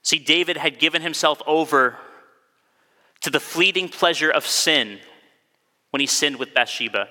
See, 0.02 0.20
David 0.20 0.58
had 0.58 0.80
given 0.80 1.02
himself 1.02 1.42
over 1.46 1.98
to 3.22 3.30
the 3.30 3.40
fleeting 3.40 3.90
pleasure 3.90 4.32
of 4.32 4.46
sin 4.46 5.00
when 5.92 6.00
he 6.00 6.08
sinned 6.08 6.38
with 6.38 6.54
Bathsheba. 6.54 7.08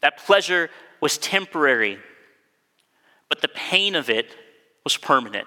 That 0.00 0.18
pleasure 0.18 0.70
was 1.00 1.18
temporary, 1.18 1.98
but 3.28 3.42
the 3.42 3.48
pain 3.48 3.94
of 3.94 4.10
it 4.10 4.36
was 4.84 4.96
permanent. 4.96 5.46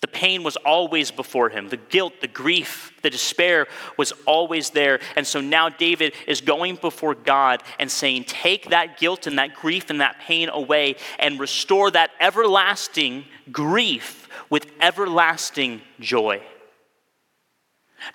The 0.00 0.08
pain 0.08 0.44
was 0.44 0.56
always 0.56 1.10
before 1.10 1.48
him. 1.48 1.68
The 1.68 1.76
guilt, 1.76 2.20
the 2.20 2.28
grief, 2.28 2.92
the 3.02 3.10
despair 3.10 3.66
was 3.96 4.12
always 4.26 4.70
there. 4.70 5.00
And 5.16 5.26
so 5.26 5.40
now 5.40 5.68
David 5.68 6.14
is 6.28 6.40
going 6.40 6.76
before 6.76 7.16
God 7.16 7.64
and 7.80 7.90
saying, 7.90 8.24
Take 8.24 8.70
that 8.70 8.98
guilt 8.98 9.26
and 9.26 9.38
that 9.38 9.54
grief 9.54 9.90
and 9.90 10.00
that 10.00 10.20
pain 10.20 10.50
away 10.50 10.96
and 11.18 11.40
restore 11.40 11.90
that 11.90 12.12
everlasting 12.20 13.24
grief 13.50 14.28
with 14.50 14.66
everlasting 14.80 15.82
joy. 15.98 16.42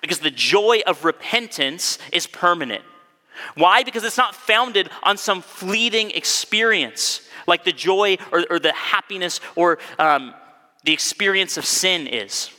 Because 0.00 0.20
the 0.20 0.30
joy 0.30 0.80
of 0.86 1.04
repentance 1.04 1.98
is 2.12 2.26
permanent. 2.26 2.82
Why? 3.56 3.82
Because 3.82 4.04
it's 4.04 4.16
not 4.16 4.34
founded 4.34 4.88
on 5.02 5.18
some 5.18 5.42
fleeting 5.42 6.12
experience 6.12 7.20
like 7.46 7.64
the 7.64 7.72
joy 7.72 8.16
or, 8.32 8.46
or 8.48 8.58
the 8.58 8.72
happiness 8.72 9.40
or 9.54 9.78
um, 9.98 10.32
the 10.84 10.92
experience 10.92 11.56
of 11.56 11.64
sin 11.64 12.06
is. 12.06 12.50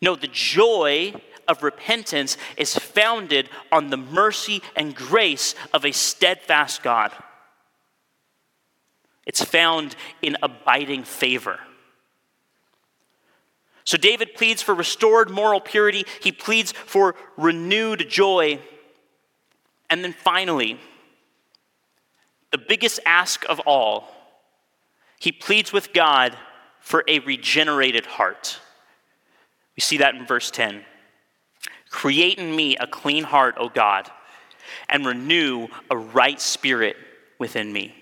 No, 0.00 0.16
the 0.16 0.28
joy 0.28 1.14
of 1.46 1.62
repentance 1.62 2.36
is 2.56 2.76
founded 2.76 3.48
on 3.70 3.90
the 3.90 3.96
mercy 3.96 4.62
and 4.74 4.94
grace 4.94 5.54
of 5.72 5.84
a 5.84 5.92
steadfast 5.92 6.82
God. 6.82 7.12
It's 9.26 9.44
found 9.44 9.96
in 10.22 10.36
abiding 10.42 11.04
favor. 11.04 11.60
So 13.84 13.98
David 13.98 14.34
pleads 14.34 14.62
for 14.62 14.74
restored 14.74 15.30
moral 15.30 15.60
purity, 15.60 16.04
he 16.22 16.32
pleads 16.32 16.72
for 16.72 17.14
renewed 17.36 18.08
joy. 18.08 18.58
And 19.90 20.02
then 20.02 20.14
finally, 20.14 20.80
the 22.50 22.58
biggest 22.58 23.00
ask 23.04 23.44
of 23.48 23.60
all, 23.60 24.08
he 25.18 25.32
pleads 25.32 25.72
with 25.72 25.92
God 25.92 26.36
for 26.84 27.02
a 27.08 27.18
regenerated 27.20 28.04
heart. 28.04 28.60
We 29.74 29.80
see 29.80 29.96
that 29.96 30.14
in 30.14 30.26
verse 30.26 30.50
10. 30.50 30.84
Create 31.88 32.38
in 32.38 32.54
me 32.54 32.76
a 32.76 32.86
clean 32.86 33.24
heart, 33.24 33.54
O 33.58 33.70
God, 33.70 34.10
and 34.90 35.06
renew 35.06 35.68
a 35.90 35.96
right 35.96 36.38
spirit 36.38 36.96
within 37.38 37.72
me. 37.72 37.94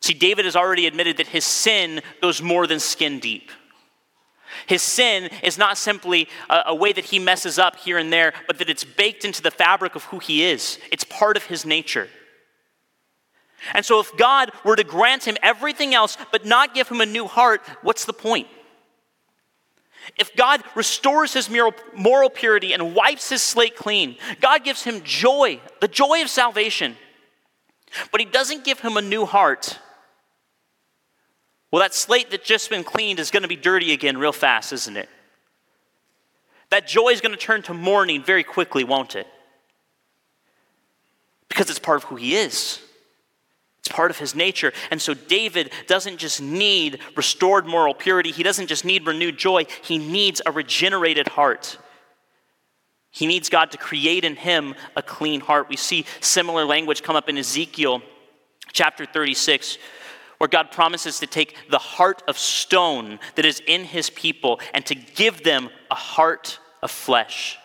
See, 0.00 0.12
David 0.12 0.44
has 0.44 0.54
already 0.54 0.86
admitted 0.86 1.16
that 1.16 1.28
his 1.28 1.46
sin 1.46 2.02
goes 2.20 2.42
more 2.42 2.66
than 2.66 2.78
skin 2.78 3.20
deep. 3.20 3.50
His 4.66 4.82
sin 4.82 5.30
is 5.42 5.56
not 5.56 5.78
simply 5.78 6.28
a, 6.50 6.64
a, 6.66 6.74
way 6.74 6.92
that 6.92 7.06
he 7.06 7.18
messes 7.18 7.58
up 7.58 7.76
here 7.76 7.96
and 7.96 8.12
there, 8.12 8.34
but 8.46 8.58
that 8.58 8.68
it's 8.68 8.84
baked 8.84 9.24
into 9.24 9.40
the 9.40 9.50
fabric 9.50 9.94
of 9.94 10.04
who 10.04 10.18
he 10.18 10.44
is. 10.44 10.78
It's 10.92 11.04
part 11.04 11.36
of 11.38 11.44
his 11.44 11.64
nature. 11.64 12.08
And 13.74 13.84
so, 13.84 14.00
if 14.00 14.16
God 14.16 14.50
were 14.64 14.76
to 14.76 14.84
grant 14.84 15.24
him 15.24 15.36
everything 15.42 15.94
else 15.94 16.16
but 16.32 16.46
not 16.46 16.74
give 16.74 16.88
him 16.88 17.00
a 17.00 17.06
new 17.06 17.26
heart, 17.26 17.60
what's 17.82 18.04
the 18.04 18.12
point? 18.12 18.48
If 20.18 20.34
God 20.34 20.62
restores 20.74 21.34
his 21.34 21.50
moral 21.50 22.30
purity 22.30 22.72
and 22.72 22.94
wipes 22.94 23.28
his 23.28 23.42
slate 23.42 23.76
clean, 23.76 24.16
God 24.40 24.64
gives 24.64 24.82
him 24.82 25.02
joy, 25.04 25.60
the 25.80 25.88
joy 25.88 26.22
of 26.22 26.28
salvation, 26.28 26.96
but 28.10 28.20
he 28.20 28.26
doesn't 28.26 28.64
give 28.64 28.80
him 28.80 28.96
a 28.96 29.02
new 29.02 29.26
heart. 29.26 29.78
Well, 31.70 31.82
that 31.82 31.94
slate 31.94 32.30
that's 32.30 32.46
just 32.46 32.70
been 32.70 32.82
cleaned 32.82 33.20
is 33.20 33.30
going 33.30 33.42
to 33.42 33.48
be 33.48 33.56
dirty 33.56 33.92
again 33.92 34.18
real 34.18 34.32
fast, 34.32 34.72
isn't 34.72 34.96
it? 34.96 35.08
That 36.70 36.86
joy 36.86 37.10
is 37.10 37.20
going 37.20 37.32
to 37.32 37.40
turn 37.40 37.62
to 37.62 37.74
mourning 37.74 38.24
very 38.24 38.44
quickly, 38.44 38.84
won't 38.84 39.16
it? 39.16 39.26
Because 41.48 41.68
it's 41.68 41.78
part 41.78 41.98
of 41.98 42.04
who 42.04 42.16
he 42.16 42.36
is. 42.36 42.80
It's 43.80 43.88
part 43.88 44.10
of 44.10 44.18
his 44.18 44.34
nature. 44.34 44.72
And 44.90 45.00
so 45.00 45.14
David 45.14 45.72
doesn't 45.86 46.18
just 46.18 46.40
need 46.40 47.00
restored 47.16 47.66
moral 47.66 47.94
purity, 47.94 48.30
he 48.30 48.42
doesn't 48.42 48.66
just 48.66 48.84
need 48.84 49.06
renewed 49.06 49.38
joy, 49.38 49.64
he 49.82 49.98
needs 49.98 50.42
a 50.44 50.52
regenerated 50.52 51.28
heart. 51.28 51.78
He 53.10 53.26
needs 53.26 53.48
God 53.48 53.72
to 53.72 53.78
create 53.78 54.24
in 54.24 54.36
him 54.36 54.74
a 54.94 55.02
clean 55.02 55.40
heart. 55.40 55.68
We 55.68 55.76
see 55.76 56.04
similar 56.20 56.64
language 56.64 57.02
come 57.02 57.16
up 57.16 57.28
in 57.28 57.36
Ezekiel 57.38 58.02
chapter 58.72 59.04
36, 59.04 59.78
where 60.38 60.46
God 60.46 60.70
promises 60.70 61.18
to 61.18 61.26
take 61.26 61.56
the 61.70 61.78
heart 61.78 62.22
of 62.28 62.38
stone 62.38 63.18
that 63.34 63.44
is 63.44 63.60
in 63.66 63.84
his 63.84 64.10
people 64.10 64.60
and 64.72 64.86
to 64.86 64.94
give 64.94 65.42
them 65.42 65.70
a 65.90 65.96
heart 65.96 66.60
of 66.82 66.90
flesh. 66.90 67.58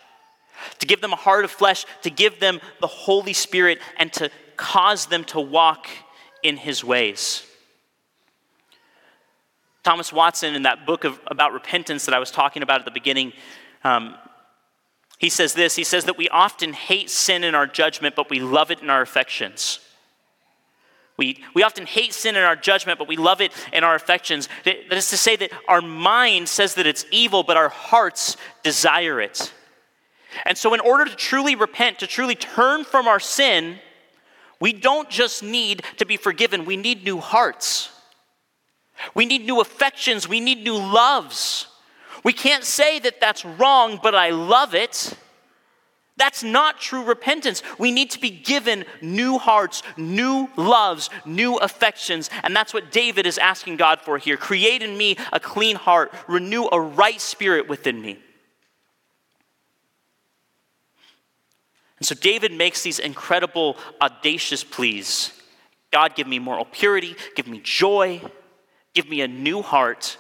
To 0.80 0.88
give 0.88 1.02
them 1.02 1.14
a 1.14 1.18
heart 1.18 1.46
of 1.46 1.52
flesh, 1.52 1.86
to 2.02 2.10
give 2.10 2.40
them 2.40 2.60
the 2.82 2.88
Holy 2.88 3.34
Spirit, 3.34 3.80
and 3.98 4.12
to 4.14 4.32
cause 4.58 5.06
them 5.06 5.24
to 5.26 5.40
walk 5.40 5.88
in 6.46 6.58
his 6.58 6.84
ways. 6.84 7.44
Thomas 9.84 10.14
Watson, 10.14 10.54
in 10.54 10.64
that 10.64 10.86
book 10.86 11.04
of, 11.04 11.20
about 11.28 11.54
repentance 11.54 12.06
that 12.06 12.14
I 12.14 12.20
was 12.20 12.30
talking 12.30 12.62
about 12.62 12.80
at 12.80 12.86
the 12.86 12.92
beginning, 12.92 13.34
um, 13.84 14.16
he 15.18 15.30
says 15.30 15.54
this 15.54 15.76
He 15.76 15.84
says 15.84 16.06
that 16.06 16.18
we 16.18 16.30
often 16.30 16.74
hate 16.74 17.10
sin 17.10 17.44
in 17.44 17.56
our 17.56 17.66
judgment, 17.66 18.16
but 18.16 18.30
we 18.30 18.40
love 18.40 18.70
it 18.70 18.82
in 18.82 18.90
our 18.90 19.02
affections. 19.02 19.80
We, 21.18 21.44
we 21.54 21.64
often 21.64 21.86
hate 21.86 22.14
sin 22.14 22.36
in 22.36 22.44
our 22.44 22.58
judgment, 22.58 23.00
but 23.00 23.08
we 23.08 23.16
love 23.16 23.42
it 23.42 23.52
in 23.72 23.84
our 23.84 23.96
affections. 23.96 24.50
That 24.66 24.92
is 24.92 25.10
to 25.12 25.18
say, 25.18 25.36
that 25.38 25.52
our 25.68 25.82
mind 25.82 26.50
says 26.50 26.76
that 26.76 26.86
it's 26.86 27.06
evil, 27.10 27.42
but 27.44 27.58
our 27.58 27.70
hearts 27.70 28.38
desire 28.64 29.22
it. 29.22 29.54
And 30.46 30.58
so, 30.58 30.74
in 30.74 30.80
order 30.82 31.06
to 31.06 31.16
truly 31.16 31.56
repent, 31.56 32.00
to 32.00 32.08
truly 32.08 32.36
turn 32.36 32.84
from 32.84 33.08
our 33.08 33.20
sin, 33.20 33.80
we 34.66 34.74
don't 34.74 35.12
just 35.12 35.44
need 35.44 35.84
to 35.98 36.08
be 36.08 36.18
forgiven, 36.18 36.66
we 36.66 36.76
need 36.76 37.04
new 37.04 37.20
hearts. 37.20 37.92
We 39.14 39.28
need 39.28 39.46
new 39.46 39.62
affections, 39.62 40.28
we 40.28 40.40
need 40.40 40.64
new 40.64 40.76
loves. 40.76 41.68
We 42.24 42.34
can't 42.34 42.64
say 42.64 42.98
that 42.98 43.22
that's 43.22 43.46
wrong, 43.46 44.00
but 44.02 44.16
I 44.16 44.32
love 44.32 44.74
it. 44.74 45.16
That's 46.18 46.42
not 46.44 46.80
true 46.80 47.04
repentance. 47.04 47.62
We 47.78 47.92
need 47.92 48.10
to 48.10 48.20
be 48.20 48.32
given 48.32 48.86
new 49.04 49.38
hearts, 49.38 49.84
new 49.98 50.50
loves, 50.58 51.12
new 51.28 51.58
affections. 51.58 52.32
And 52.42 52.56
that's 52.56 52.74
what 52.74 52.92
David 52.92 53.28
is 53.28 53.38
asking 53.38 53.78
God 53.78 54.02
for 54.02 54.18
here. 54.18 54.36
Create 54.36 54.82
in 54.82 54.98
me 54.98 55.16
a 55.32 55.40
clean 55.40 55.76
heart, 55.76 56.12
renew 56.28 56.68
a 56.72 56.82
right 56.82 57.22
spirit 57.22 57.70
within 57.70 58.02
me. 58.02 58.18
And 61.98 62.06
so 62.06 62.16
David 62.16 62.52
makes 62.52 62.82
these 62.82 63.00
incredible, 63.00 63.78
audacious 64.02 64.64
pleas 64.64 65.32
God, 65.92 66.14
give 66.14 66.28
me 66.28 66.40
moral 66.40 66.66
purity, 66.66 67.16
give 67.36 67.48
me 67.48 67.62
joy, 67.64 68.22
give 68.94 69.08
me 69.08 69.22
a 69.22 69.30
new 69.30 69.62
heart. 69.62 70.18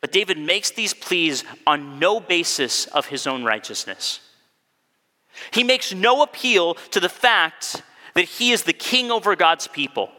But 0.00 0.10
David 0.10 0.38
makes 0.38 0.72
these 0.72 0.92
pleas 0.92 1.44
on 1.68 2.00
no 2.00 2.18
basis 2.18 2.86
of 2.86 3.06
his 3.06 3.28
own 3.28 3.44
righteousness. 3.44 4.18
He 5.52 5.62
makes 5.62 5.94
no 5.94 6.22
appeal 6.22 6.74
to 6.90 6.98
the 6.98 7.08
fact 7.08 7.80
that 8.14 8.24
he 8.24 8.50
is 8.50 8.64
the 8.64 8.72
king 8.72 9.12
over 9.12 9.36
God's 9.36 9.68
people. 9.68 10.10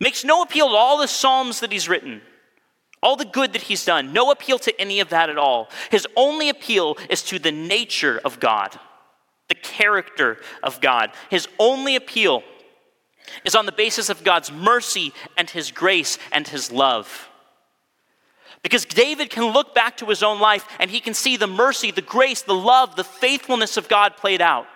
Makes 0.00 0.24
no 0.24 0.40
appeal 0.40 0.70
to 0.70 0.74
all 0.74 0.96
the 0.96 1.08
psalms 1.08 1.60
that 1.60 1.70
he's 1.70 1.86
written 1.86 2.22
all 3.02 3.16
the 3.16 3.24
good 3.24 3.52
that 3.52 3.62
he's 3.62 3.84
done, 3.84 4.12
no 4.12 4.30
appeal 4.30 4.58
to 4.60 4.80
any 4.80 5.00
of 5.00 5.08
that 5.08 5.28
at 5.28 5.38
all. 5.38 5.68
His 5.90 6.06
only 6.16 6.48
appeal 6.48 6.96
is 7.10 7.22
to 7.24 7.38
the 7.38 7.52
nature 7.52 8.20
of 8.24 8.38
God, 8.38 8.78
the 9.48 9.54
character 9.56 10.38
of 10.62 10.80
God. 10.80 11.10
His 11.28 11.48
only 11.58 11.96
appeal 11.96 12.42
is 13.44 13.54
on 13.54 13.66
the 13.66 13.72
basis 13.72 14.08
of 14.08 14.22
God's 14.22 14.52
mercy 14.52 15.12
and 15.36 15.50
his 15.50 15.72
grace 15.72 16.18
and 16.30 16.46
his 16.46 16.70
love. 16.70 17.28
Because 18.62 18.84
David 18.84 19.30
can 19.30 19.52
look 19.52 19.74
back 19.74 19.96
to 19.96 20.06
his 20.06 20.22
own 20.22 20.38
life 20.38 20.64
and 20.78 20.88
he 20.88 21.00
can 21.00 21.14
see 21.14 21.36
the 21.36 21.48
mercy, 21.48 21.90
the 21.90 22.02
grace, 22.02 22.42
the 22.42 22.54
love, 22.54 22.94
the 22.94 23.02
faithfulness 23.02 23.76
of 23.76 23.88
God 23.88 24.16
played 24.16 24.40
out. 24.40 24.66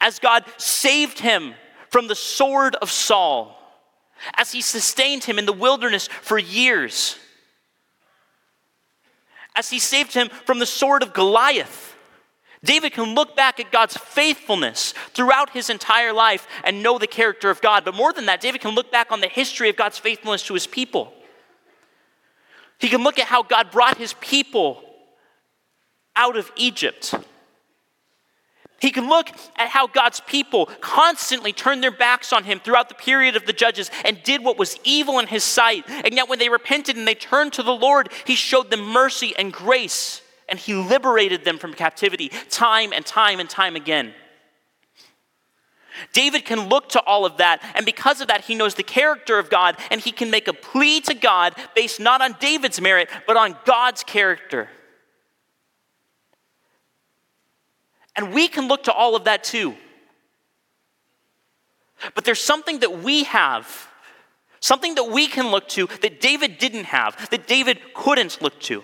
As 0.00 0.18
God 0.18 0.44
saved 0.56 1.18
him 1.18 1.54
from 1.90 2.08
the 2.08 2.14
sword 2.14 2.76
of 2.76 2.90
Saul 2.90 3.59
as 4.36 4.52
he 4.52 4.60
sustained 4.60 5.24
him 5.24 5.38
in 5.38 5.46
the 5.46 5.52
wilderness 5.52 6.08
for 6.08 6.38
years, 6.38 7.16
as 9.54 9.70
he 9.70 9.78
saved 9.78 10.14
him 10.14 10.28
from 10.28 10.58
the 10.58 10.66
sword 10.66 11.02
of 11.02 11.12
Goliath. 11.12 11.96
David 12.62 12.92
can 12.92 13.14
look 13.14 13.34
back 13.34 13.58
at 13.58 13.72
God's 13.72 13.96
faithfulness 13.96 14.92
throughout 15.14 15.50
his 15.50 15.70
entire 15.70 16.12
life 16.12 16.46
and 16.62 16.82
know 16.82 16.98
the 16.98 17.06
character 17.06 17.48
of 17.48 17.62
God. 17.62 17.86
But 17.86 17.94
more 17.94 18.12
than 18.12 18.26
that, 18.26 18.42
David 18.42 18.60
can 18.60 18.74
look 18.74 18.92
back 18.92 19.10
on 19.10 19.20
the 19.20 19.28
history 19.28 19.70
of 19.70 19.76
God's 19.76 19.98
faithfulness 19.98 20.42
to 20.44 20.54
his 20.54 20.66
people. 20.66 21.12
He 22.78 22.88
can 22.88 23.02
look 23.02 23.18
at 23.18 23.26
how 23.26 23.42
God 23.42 23.70
brought 23.70 23.96
his 23.96 24.12
people 24.14 24.82
out 26.14 26.36
of 26.36 26.50
Egypt 26.56 27.14
he 28.80 28.90
can 28.90 29.08
look 29.08 29.28
at 29.56 29.68
how 29.68 29.86
God's 29.86 30.20
people 30.20 30.66
constantly 30.80 31.52
turned 31.52 31.82
their 31.82 31.90
backs 31.90 32.32
on 32.32 32.44
him 32.44 32.60
throughout 32.60 32.88
the 32.88 32.94
period 32.94 33.36
of 33.36 33.44
the 33.44 33.52
judges 33.52 33.90
and 34.04 34.22
did 34.22 34.42
what 34.42 34.58
was 34.58 34.78
evil 34.84 35.18
in 35.18 35.26
his 35.26 35.44
sight. 35.44 35.84
And 35.88 36.14
yet, 36.14 36.28
when 36.28 36.38
they 36.38 36.48
repented 36.48 36.96
and 36.96 37.06
they 37.06 37.14
turned 37.14 37.52
to 37.54 37.62
the 37.62 37.74
Lord, 37.74 38.08
he 38.26 38.34
showed 38.34 38.70
them 38.70 38.82
mercy 38.82 39.34
and 39.36 39.52
grace, 39.52 40.22
and 40.48 40.58
he 40.58 40.74
liberated 40.74 41.44
them 41.44 41.58
from 41.58 41.74
captivity 41.74 42.30
time 42.48 42.92
and 42.94 43.04
time 43.04 43.38
and 43.38 43.50
time 43.50 43.76
again. 43.76 44.14
David 46.14 46.46
can 46.46 46.70
look 46.70 46.88
to 46.90 47.02
all 47.02 47.26
of 47.26 47.36
that, 47.36 47.60
and 47.74 47.84
because 47.84 48.22
of 48.22 48.28
that, 48.28 48.42
he 48.42 48.54
knows 48.54 48.74
the 48.74 48.82
character 48.82 49.38
of 49.38 49.50
God, 49.50 49.76
and 49.90 50.00
he 50.00 50.12
can 50.12 50.30
make 50.30 50.48
a 50.48 50.54
plea 50.54 51.02
to 51.02 51.12
God 51.12 51.54
based 51.74 52.00
not 52.00 52.22
on 52.22 52.36
David's 52.40 52.80
merit, 52.80 53.10
but 53.26 53.36
on 53.36 53.56
God's 53.66 54.02
character. 54.02 54.68
And 58.16 58.34
we 58.34 58.48
can 58.48 58.68
look 58.68 58.84
to 58.84 58.92
all 58.92 59.16
of 59.16 59.24
that 59.24 59.44
too. 59.44 59.74
But 62.14 62.24
there's 62.24 62.40
something 62.40 62.80
that 62.80 63.02
we 63.02 63.24
have, 63.24 63.88
something 64.60 64.94
that 64.94 65.04
we 65.04 65.26
can 65.26 65.50
look 65.50 65.68
to 65.70 65.86
that 66.02 66.20
David 66.20 66.58
didn't 66.58 66.84
have, 66.84 67.30
that 67.30 67.46
David 67.46 67.78
couldn't 67.94 68.40
look 68.40 68.58
to. 68.62 68.82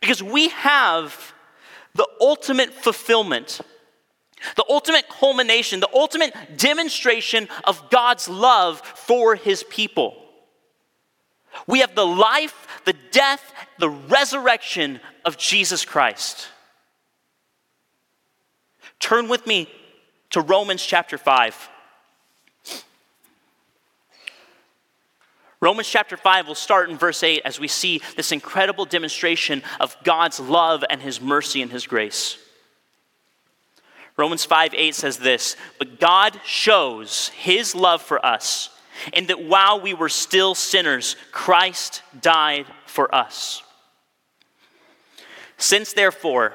Because 0.00 0.22
we 0.22 0.48
have 0.48 1.32
the 1.94 2.06
ultimate 2.20 2.72
fulfillment, 2.72 3.60
the 4.56 4.64
ultimate 4.68 5.08
culmination, 5.08 5.80
the 5.80 5.88
ultimate 5.92 6.56
demonstration 6.56 7.48
of 7.64 7.90
God's 7.90 8.28
love 8.28 8.80
for 8.80 9.34
his 9.34 9.64
people. 9.64 10.14
We 11.66 11.80
have 11.80 11.94
the 11.94 12.06
life, 12.06 12.82
the 12.84 12.94
death, 13.10 13.52
the 13.78 13.90
resurrection 13.90 15.00
of 15.24 15.36
Jesus 15.36 15.84
Christ. 15.84 16.48
Turn 19.00 19.28
with 19.28 19.46
me 19.46 19.68
to 20.30 20.40
Romans 20.40 20.84
chapter 20.84 21.16
5. 21.18 21.68
Romans 25.60 25.88
chapter 25.88 26.16
5 26.16 26.46
will 26.46 26.54
start 26.54 26.88
in 26.88 26.96
verse 26.96 27.22
8 27.22 27.42
as 27.44 27.58
we 27.58 27.66
see 27.66 28.00
this 28.16 28.30
incredible 28.30 28.84
demonstration 28.84 29.62
of 29.80 29.96
God's 30.04 30.38
love 30.38 30.84
and 30.88 31.02
his 31.02 31.20
mercy 31.20 31.62
and 31.62 31.72
his 31.72 31.86
grace. 31.86 32.38
Romans 34.16 34.44
5 34.44 34.74
8 34.74 34.94
says 34.94 35.18
this 35.18 35.56
But 35.78 35.98
God 35.98 36.40
shows 36.44 37.28
his 37.30 37.74
love 37.74 38.02
for 38.02 38.24
us, 38.24 38.70
in 39.12 39.26
that 39.26 39.42
while 39.42 39.80
we 39.80 39.94
were 39.94 40.08
still 40.08 40.54
sinners, 40.54 41.16
Christ 41.32 42.02
died 42.20 42.66
for 42.86 43.12
us. 43.12 43.62
Since 45.56 45.92
therefore, 45.92 46.54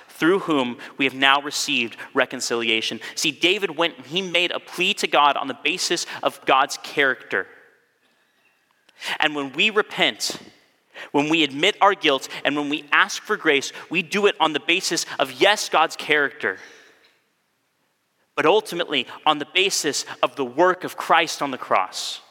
through 0.21 0.37
whom 0.37 0.77
we 0.99 1.05
have 1.05 1.15
now 1.15 1.41
received 1.41 1.97
reconciliation. 2.13 2.99
See, 3.15 3.31
David 3.31 3.75
went 3.75 3.97
and 3.97 4.05
he 4.05 4.21
made 4.21 4.51
a 4.51 4.59
plea 4.59 4.93
to 4.93 5.07
God 5.07 5.35
on 5.35 5.47
the 5.47 5.57
basis 5.63 6.05
of 6.21 6.39
God's 6.45 6.77
character. 6.83 7.47
And 9.19 9.35
when 9.35 9.51
we 9.53 9.71
repent, 9.71 10.37
when 11.11 11.27
we 11.27 11.43
admit 11.43 11.75
our 11.81 11.95
guilt 11.95 12.29
and 12.45 12.55
when 12.55 12.69
we 12.69 12.85
ask 12.91 13.23
for 13.23 13.35
grace, 13.35 13.73
we 13.89 14.03
do 14.03 14.27
it 14.27 14.35
on 14.39 14.53
the 14.53 14.59
basis 14.59 15.07
of, 15.17 15.31
yes, 15.41 15.69
God's 15.69 15.95
character, 15.95 16.59
but 18.35 18.45
ultimately 18.45 19.07
on 19.25 19.39
the 19.39 19.47
basis 19.55 20.05
of 20.21 20.35
the 20.35 20.45
work 20.45 20.83
of 20.83 20.97
Christ 20.97 21.41
on 21.41 21.49
the 21.49 21.57
cross. 21.57 22.21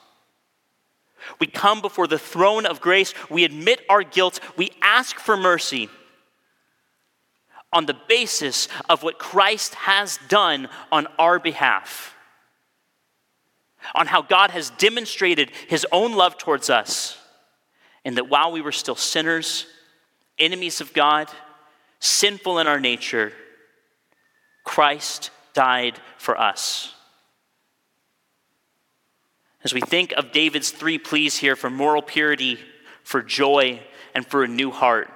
We 1.40 1.48
come 1.48 1.80
before 1.80 2.06
the 2.06 2.20
throne 2.20 2.66
of 2.66 2.80
grace, 2.80 3.14
we 3.28 3.42
admit 3.42 3.80
our 3.88 4.04
guilt, 4.04 4.38
we 4.56 4.70
ask 4.80 5.16
for 5.18 5.36
mercy 5.36 5.90
on 7.72 7.86
the 7.86 7.96
basis 8.08 8.68
of 8.88 9.02
what 9.02 9.18
Christ 9.18 9.74
has 9.74 10.18
done 10.28 10.68
on 10.90 11.06
our 11.18 11.38
behalf, 11.38 12.14
on 13.94 14.06
how 14.06 14.22
God 14.22 14.50
has 14.50 14.70
demonstrated 14.70 15.52
his 15.68 15.86
own 15.92 16.14
love 16.14 16.36
towards 16.36 16.68
us 16.68 17.16
and 18.04 18.16
that 18.16 18.28
while 18.28 18.52
we 18.52 18.60
were 18.60 18.72
still 18.72 18.96
sinners, 18.96 19.66
enemies 20.38 20.80
of 20.80 20.92
God, 20.92 21.28
sinful 21.98 22.58
in 22.58 22.66
our 22.66 22.80
nature, 22.80 23.32
Christ 24.64 25.30
died 25.52 25.98
for 26.16 26.40
us. 26.40 26.94
As 29.62 29.74
we 29.74 29.80
think 29.80 30.12
of 30.12 30.32
David's 30.32 30.70
three 30.70 30.98
pleas 30.98 31.36
here 31.36 31.56
for 31.56 31.68
moral 31.68 32.00
purity, 32.00 32.58
for 33.02 33.22
joy, 33.22 33.80
and 34.14 34.26
for 34.26 34.42
a 34.42 34.48
new 34.48 34.70
heart, 34.70 35.10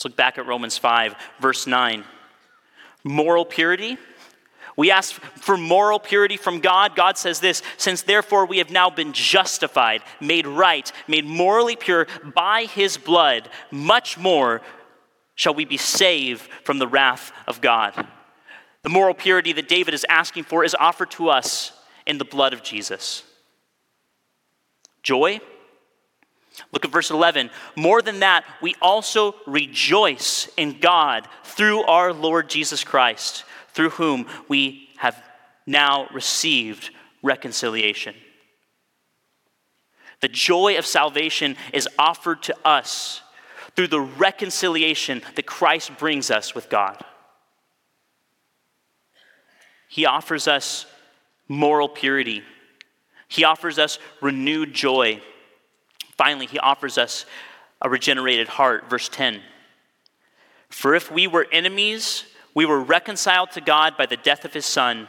let's 0.00 0.06
look 0.06 0.16
back 0.16 0.38
at 0.38 0.46
Romans 0.46 0.78
5, 0.78 1.14
verse 1.40 1.66
9. 1.66 2.04
Moral 3.04 3.44
purity 3.44 3.98
we 4.80 4.90
ask 4.90 5.12
for 5.12 5.58
moral 5.58 5.98
purity 5.98 6.38
from 6.38 6.60
God. 6.60 6.96
God 6.96 7.18
says 7.18 7.38
this 7.38 7.62
Since 7.76 8.00
therefore 8.00 8.46
we 8.46 8.56
have 8.58 8.70
now 8.70 8.88
been 8.88 9.12
justified, 9.12 10.00
made 10.22 10.46
right, 10.46 10.90
made 11.06 11.26
morally 11.26 11.76
pure 11.76 12.06
by 12.34 12.64
his 12.64 12.96
blood, 12.96 13.50
much 13.70 14.16
more 14.16 14.62
shall 15.34 15.52
we 15.52 15.66
be 15.66 15.76
saved 15.76 16.48
from 16.64 16.78
the 16.78 16.88
wrath 16.88 17.30
of 17.46 17.60
God. 17.60 18.06
The 18.82 18.88
moral 18.88 19.12
purity 19.12 19.52
that 19.52 19.68
David 19.68 19.92
is 19.92 20.06
asking 20.08 20.44
for 20.44 20.64
is 20.64 20.74
offered 20.74 21.10
to 21.10 21.28
us 21.28 21.72
in 22.06 22.16
the 22.16 22.24
blood 22.24 22.54
of 22.54 22.62
Jesus. 22.62 23.22
Joy. 25.02 25.40
Look 26.72 26.84
at 26.84 26.90
verse 26.90 27.10
11. 27.10 27.50
More 27.76 28.02
than 28.02 28.20
that, 28.20 28.44
we 28.60 28.74
also 28.80 29.34
rejoice 29.46 30.48
in 30.56 30.80
God 30.80 31.28
through 31.44 31.82
our 31.84 32.12
Lord 32.12 32.48
Jesus 32.48 32.84
Christ 32.84 33.44
through 33.72 33.90
whom 33.90 34.26
we 34.48 34.88
have 34.96 35.22
now 35.66 36.08
received 36.12 36.90
reconciliation. 37.22 38.14
The 40.20 40.28
joy 40.28 40.76
of 40.76 40.86
salvation 40.86 41.56
is 41.72 41.88
offered 41.98 42.42
to 42.44 42.56
us 42.64 43.22
through 43.74 43.88
the 43.88 44.00
reconciliation 44.00 45.22
that 45.36 45.46
Christ 45.46 45.96
brings 45.98 46.30
us 46.30 46.54
with 46.54 46.68
God. 46.68 47.02
He 49.88 50.06
offers 50.06 50.46
us 50.46 50.86
moral 51.48 51.88
purity. 51.88 52.42
He 53.28 53.44
offers 53.44 53.78
us 53.78 53.98
renewed 54.20 54.74
joy. 54.74 55.22
Finally, 56.20 56.44
he 56.44 56.58
offers 56.58 56.98
us 56.98 57.24
a 57.80 57.88
regenerated 57.88 58.46
heart. 58.46 58.90
Verse 58.90 59.08
10 59.08 59.40
For 60.68 60.94
if 60.94 61.10
we 61.10 61.26
were 61.26 61.46
enemies, 61.50 62.24
we 62.54 62.66
were 62.66 62.78
reconciled 62.78 63.52
to 63.52 63.62
God 63.62 63.96
by 63.96 64.04
the 64.04 64.18
death 64.18 64.44
of 64.44 64.52
his 64.52 64.66
Son. 64.66 65.08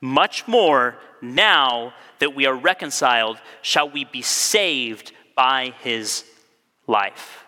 Much 0.00 0.48
more, 0.48 0.96
now 1.22 1.94
that 2.18 2.34
we 2.34 2.44
are 2.44 2.56
reconciled, 2.56 3.38
shall 3.62 3.88
we 3.88 4.02
be 4.04 4.20
saved 4.20 5.12
by 5.36 5.74
his 5.80 6.24
life. 6.88 7.44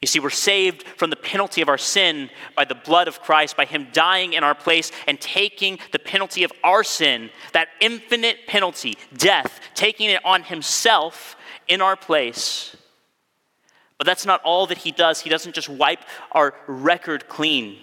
You 0.00 0.06
see, 0.06 0.18
we're 0.18 0.30
saved 0.30 0.84
from 0.84 1.10
the 1.10 1.16
penalty 1.16 1.60
of 1.60 1.68
our 1.68 1.76
sin 1.76 2.30
by 2.56 2.64
the 2.64 2.74
blood 2.74 3.06
of 3.06 3.20
Christ, 3.20 3.56
by 3.56 3.66
Him 3.66 3.88
dying 3.92 4.32
in 4.32 4.42
our 4.42 4.54
place 4.54 4.90
and 5.06 5.20
taking 5.20 5.78
the 5.92 5.98
penalty 5.98 6.42
of 6.42 6.52
our 6.64 6.82
sin, 6.82 7.30
that 7.52 7.68
infinite 7.80 8.46
penalty, 8.46 8.96
death, 9.14 9.60
taking 9.74 10.08
it 10.08 10.24
on 10.24 10.42
Himself 10.42 11.36
in 11.68 11.82
our 11.82 11.96
place. 11.96 12.74
But 14.00 14.06
that's 14.06 14.24
not 14.24 14.40
all 14.44 14.66
that 14.68 14.78
he 14.78 14.92
does. 14.92 15.20
He 15.20 15.28
doesn't 15.28 15.54
just 15.54 15.68
wipe 15.68 16.00
our 16.32 16.54
record 16.66 17.28
clean, 17.28 17.76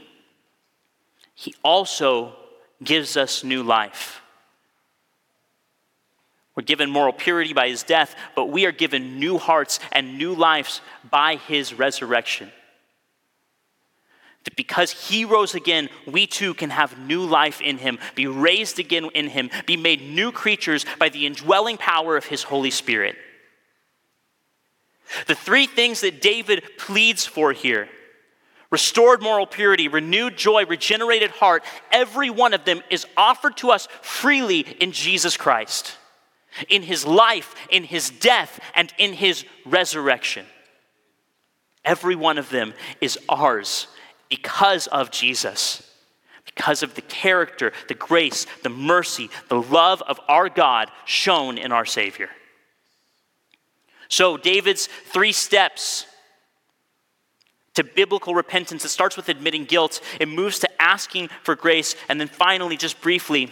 he 1.35 1.53
also 1.63 2.35
gives 2.83 3.15
us 3.15 3.43
new 3.43 3.61
life. 3.61 4.21
We're 6.57 6.63
given 6.63 6.89
moral 6.89 7.13
purity 7.13 7.53
by 7.53 7.69
his 7.69 7.83
death, 7.83 8.15
but 8.35 8.45
we 8.45 8.65
are 8.65 8.71
given 8.71 9.19
new 9.19 9.37
hearts 9.37 9.79
and 9.91 10.17
new 10.17 10.33
lives 10.33 10.81
by 11.07 11.35
his 11.35 11.71
resurrection. 11.71 12.51
That 14.43 14.55
because 14.55 14.91
he 14.91 15.23
rose 15.23 15.53
again, 15.53 15.87
we 16.07 16.25
too 16.25 16.55
can 16.55 16.71
have 16.71 16.97
new 16.97 17.23
life 17.23 17.61
in 17.61 17.77
him, 17.77 17.99
be 18.15 18.25
raised 18.25 18.79
again 18.79 19.07
in 19.13 19.27
him, 19.27 19.51
be 19.67 19.77
made 19.77 20.01
new 20.01 20.31
creatures 20.31 20.83
by 20.97 21.09
the 21.09 21.27
indwelling 21.27 21.77
power 21.77 22.17
of 22.17 22.25
his 22.25 22.41
Holy 22.41 22.71
Spirit. 22.71 23.15
The 25.27 25.35
three 25.35 25.67
things 25.67 26.01
that 26.01 26.23
David 26.23 26.63
pleads 26.79 27.23
for 27.23 27.53
here 27.53 27.87
restored 28.71 29.21
moral 29.21 29.45
purity, 29.45 29.87
renewed 29.87 30.35
joy, 30.35 30.65
regenerated 30.65 31.29
heart 31.29 31.63
every 31.91 32.31
one 32.31 32.55
of 32.55 32.65
them 32.65 32.81
is 32.89 33.05
offered 33.15 33.55
to 33.57 33.69
us 33.69 33.87
freely 34.01 34.61
in 34.61 34.91
Jesus 34.91 35.37
Christ, 35.37 35.97
in 36.69 36.83
his 36.83 37.05
life, 37.05 37.55
in 37.69 37.83
his 37.83 38.09
death, 38.09 38.59
and 38.75 38.93
in 38.97 39.13
his 39.13 39.45
resurrection. 39.65 40.45
Every 41.85 42.15
one 42.15 42.37
of 42.37 42.49
them 42.49 42.73
is 43.01 43.17
ours 43.29 43.87
because 44.29 44.87
of 44.87 45.11
Jesus 45.11 45.87
because 46.57 46.81
of 46.81 46.95
the 46.95 47.01
character, 47.03 47.71
the 47.87 47.93
grace, 47.93 48.47
the 48.63 48.69
mercy, 48.69 49.29
the 49.47 49.61
love 49.61 50.01
of 50.01 50.19
our 50.27 50.49
God 50.49 50.89
shown 51.05 51.57
in 51.57 51.71
our 51.71 51.85
Savior. 51.85 52.29
So, 54.09 54.37
David's 54.37 54.87
three 54.87 55.33
steps 55.33 56.07
to 57.75 57.83
biblical 57.83 58.33
repentance 58.33 58.83
it 58.85 58.89
starts 58.89 59.15
with 59.15 59.29
admitting 59.29 59.65
guilt, 59.65 60.01
it 60.19 60.27
moves 60.27 60.59
to 60.59 60.81
asking 60.81 61.29
for 61.43 61.55
grace, 61.55 61.95
and 62.09 62.19
then 62.19 62.27
finally, 62.27 62.75
just 62.75 62.99
briefly, 63.01 63.51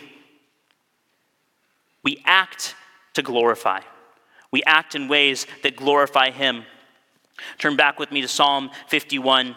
we 2.01 2.23
act 2.25 2.75
to 3.15 3.21
glorify. 3.21 3.81
We 4.51 4.63
act 4.63 4.95
in 4.95 5.07
ways 5.07 5.47
that 5.63 5.75
glorify 5.75 6.31
Him. 6.31 6.63
Turn 7.57 7.75
back 7.75 7.99
with 7.99 8.11
me 8.11 8.21
to 8.21 8.27
Psalm 8.27 8.69
51, 8.87 9.55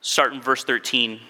start 0.00 0.32
in 0.32 0.40
verse 0.40 0.64
13 0.64 1.20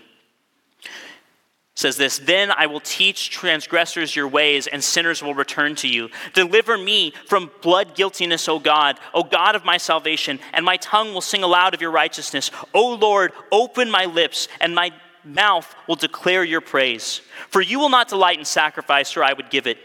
says 1.78 1.96
this 1.96 2.18
Then 2.18 2.50
I 2.50 2.66
will 2.66 2.80
teach 2.80 3.30
transgressors 3.30 4.14
your 4.14 4.26
ways, 4.26 4.66
and 4.66 4.82
sinners 4.82 5.22
will 5.22 5.34
return 5.34 5.76
to 5.76 5.88
you. 5.88 6.10
Deliver 6.34 6.76
me 6.76 7.12
from 7.26 7.52
blood 7.62 7.94
guiltiness, 7.94 8.48
O 8.48 8.58
God, 8.58 8.98
O 9.14 9.22
God 9.22 9.54
of 9.54 9.64
my 9.64 9.76
salvation, 9.76 10.40
and 10.52 10.64
my 10.64 10.76
tongue 10.78 11.14
will 11.14 11.20
sing 11.20 11.44
aloud 11.44 11.74
of 11.74 11.80
your 11.80 11.92
righteousness. 11.92 12.50
O 12.74 12.94
Lord, 12.94 13.32
open 13.52 13.90
my 13.90 14.06
lips, 14.06 14.48
and 14.60 14.74
my 14.74 14.90
mouth 15.24 15.72
will 15.86 15.94
declare 15.94 16.42
your 16.42 16.60
praise. 16.60 17.20
For 17.48 17.60
you 17.60 17.78
will 17.78 17.90
not 17.90 18.08
delight 18.08 18.40
in 18.40 18.44
sacrifice, 18.44 19.16
or 19.16 19.22
I 19.22 19.32
would 19.32 19.50
give 19.50 19.68
it. 19.68 19.78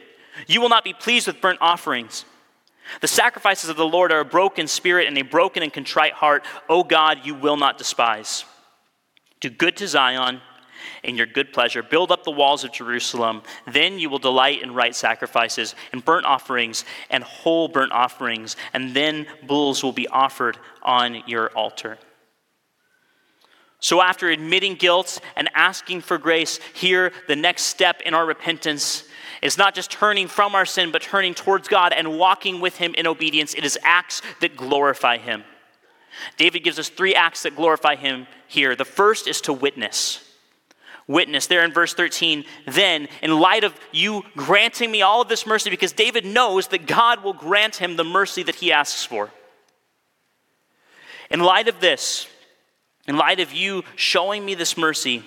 You 0.48 0.62
will 0.62 0.70
not 0.70 0.84
be 0.84 0.94
pleased 0.94 1.28
with 1.28 1.42
burnt 1.42 1.60
offerings. 1.62 2.26
The 3.02 3.08
sacrifices 3.08 3.70
of 3.70 3.78
the 3.78 3.86
Lord 3.86 4.12
are 4.12 4.20
a 4.20 4.26
broken 4.26 4.68
spirit 4.68 5.08
and 5.08 5.18
a 5.18 5.22
broken 5.22 5.64
and 5.64 5.72
contrite 5.72 6.14
heart. 6.14 6.44
O 6.70 6.84
God, 6.84 7.20
you 7.24 7.36
will 7.36 7.58
not 7.58 7.78
despise. 7.78 8.46
Do 9.40 9.50
good 9.50 9.78
to 9.78 9.88
Zion 9.88 10.42
in 11.04 11.16
your 11.16 11.26
good 11.26 11.54
pleasure. 11.54 11.84
Build 11.84 12.12
up 12.12 12.24
the 12.24 12.32
walls 12.32 12.64
of 12.64 12.72
Jerusalem. 12.72 13.42
Then 13.72 14.00
you 14.00 14.10
will 14.10 14.20
delight 14.20 14.62
in 14.62 14.74
right 14.74 14.96
sacrifices 14.96 15.76
and 15.92 16.04
burnt 16.04 16.26
offerings 16.26 16.86
and 17.10 17.24
whole 17.24 17.68
burnt 17.68 17.92
offerings. 17.92 18.56
And 18.74 18.94
then 18.94 19.28
bulls 19.46 19.84
will 19.84 19.94
be 19.94 20.08
offered 20.08 20.58
on 20.82 21.24
your 21.28 21.50
altar. 21.50 21.98
So, 23.80 24.02
after 24.02 24.30
admitting 24.30 24.76
guilt 24.76 25.20
and 25.36 25.50
asking 25.54 26.02
for 26.02 26.18
grace, 26.18 26.58
here 26.74 27.12
the 27.28 27.36
next 27.36 27.64
step 27.64 28.02
in 28.06 28.14
our 28.14 28.26
repentance 28.26 29.04
is 29.44 29.58
not 29.58 29.76
just 29.76 29.92
turning 29.92 30.28
from 30.28 30.56
our 30.56 30.66
sin, 30.66 30.92
but 30.92 31.02
turning 31.02 31.34
towards 31.34 31.68
God 31.68 31.94
and 31.94 32.18
walking 32.18 32.62
with 32.62 32.78
Him 32.78 32.96
in 32.96 33.06
obedience. 33.06 33.54
It 33.54 33.66
is 33.66 33.78
acts 33.84 34.22
that 34.40 34.56
glorify 34.56 35.18
Him. 35.18 35.44
David 36.38 36.64
gives 36.64 36.80
us 36.80 36.90
three 36.90 37.14
acts 37.14 37.44
that 37.44 37.56
glorify 37.56 37.96
Him 37.96 38.28
here. 38.48 38.76
The 38.76 38.86
first 38.86 39.28
is 39.28 39.42
to 39.42 39.54
witness. 39.54 40.24
Witness, 41.08 41.48
there 41.48 41.66
in 41.66 41.74
verse 41.74 41.94
13, 41.94 42.46
then, 42.66 43.10
in 43.22 43.38
light 43.38 43.66
of 43.66 43.78
you 43.92 44.24
granting 44.38 44.90
me 44.90 45.02
all 45.02 45.22
of 45.22 45.28
this 45.28 45.46
mercy, 45.46 45.70
because 45.70 45.92
David 45.92 46.26
knows 46.26 46.70
that 46.70 46.88
God 46.88 47.24
will 47.24 47.34
grant 47.34 47.76
him 47.76 47.98
the 47.98 48.06
mercy 48.06 48.42
that 48.44 48.56
he 48.56 48.72
asks 48.72 49.04
for. 49.04 49.30
In 51.30 51.42
light 51.42 51.68
of 51.68 51.82
this, 51.82 52.28
in 53.06 53.18
light 53.18 53.42
of 53.42 53.52
you 53.52 53.84
showing 53.98 54.46
me 54.46 54.56
this 54.56 54.78
mercy, 54.78 55.26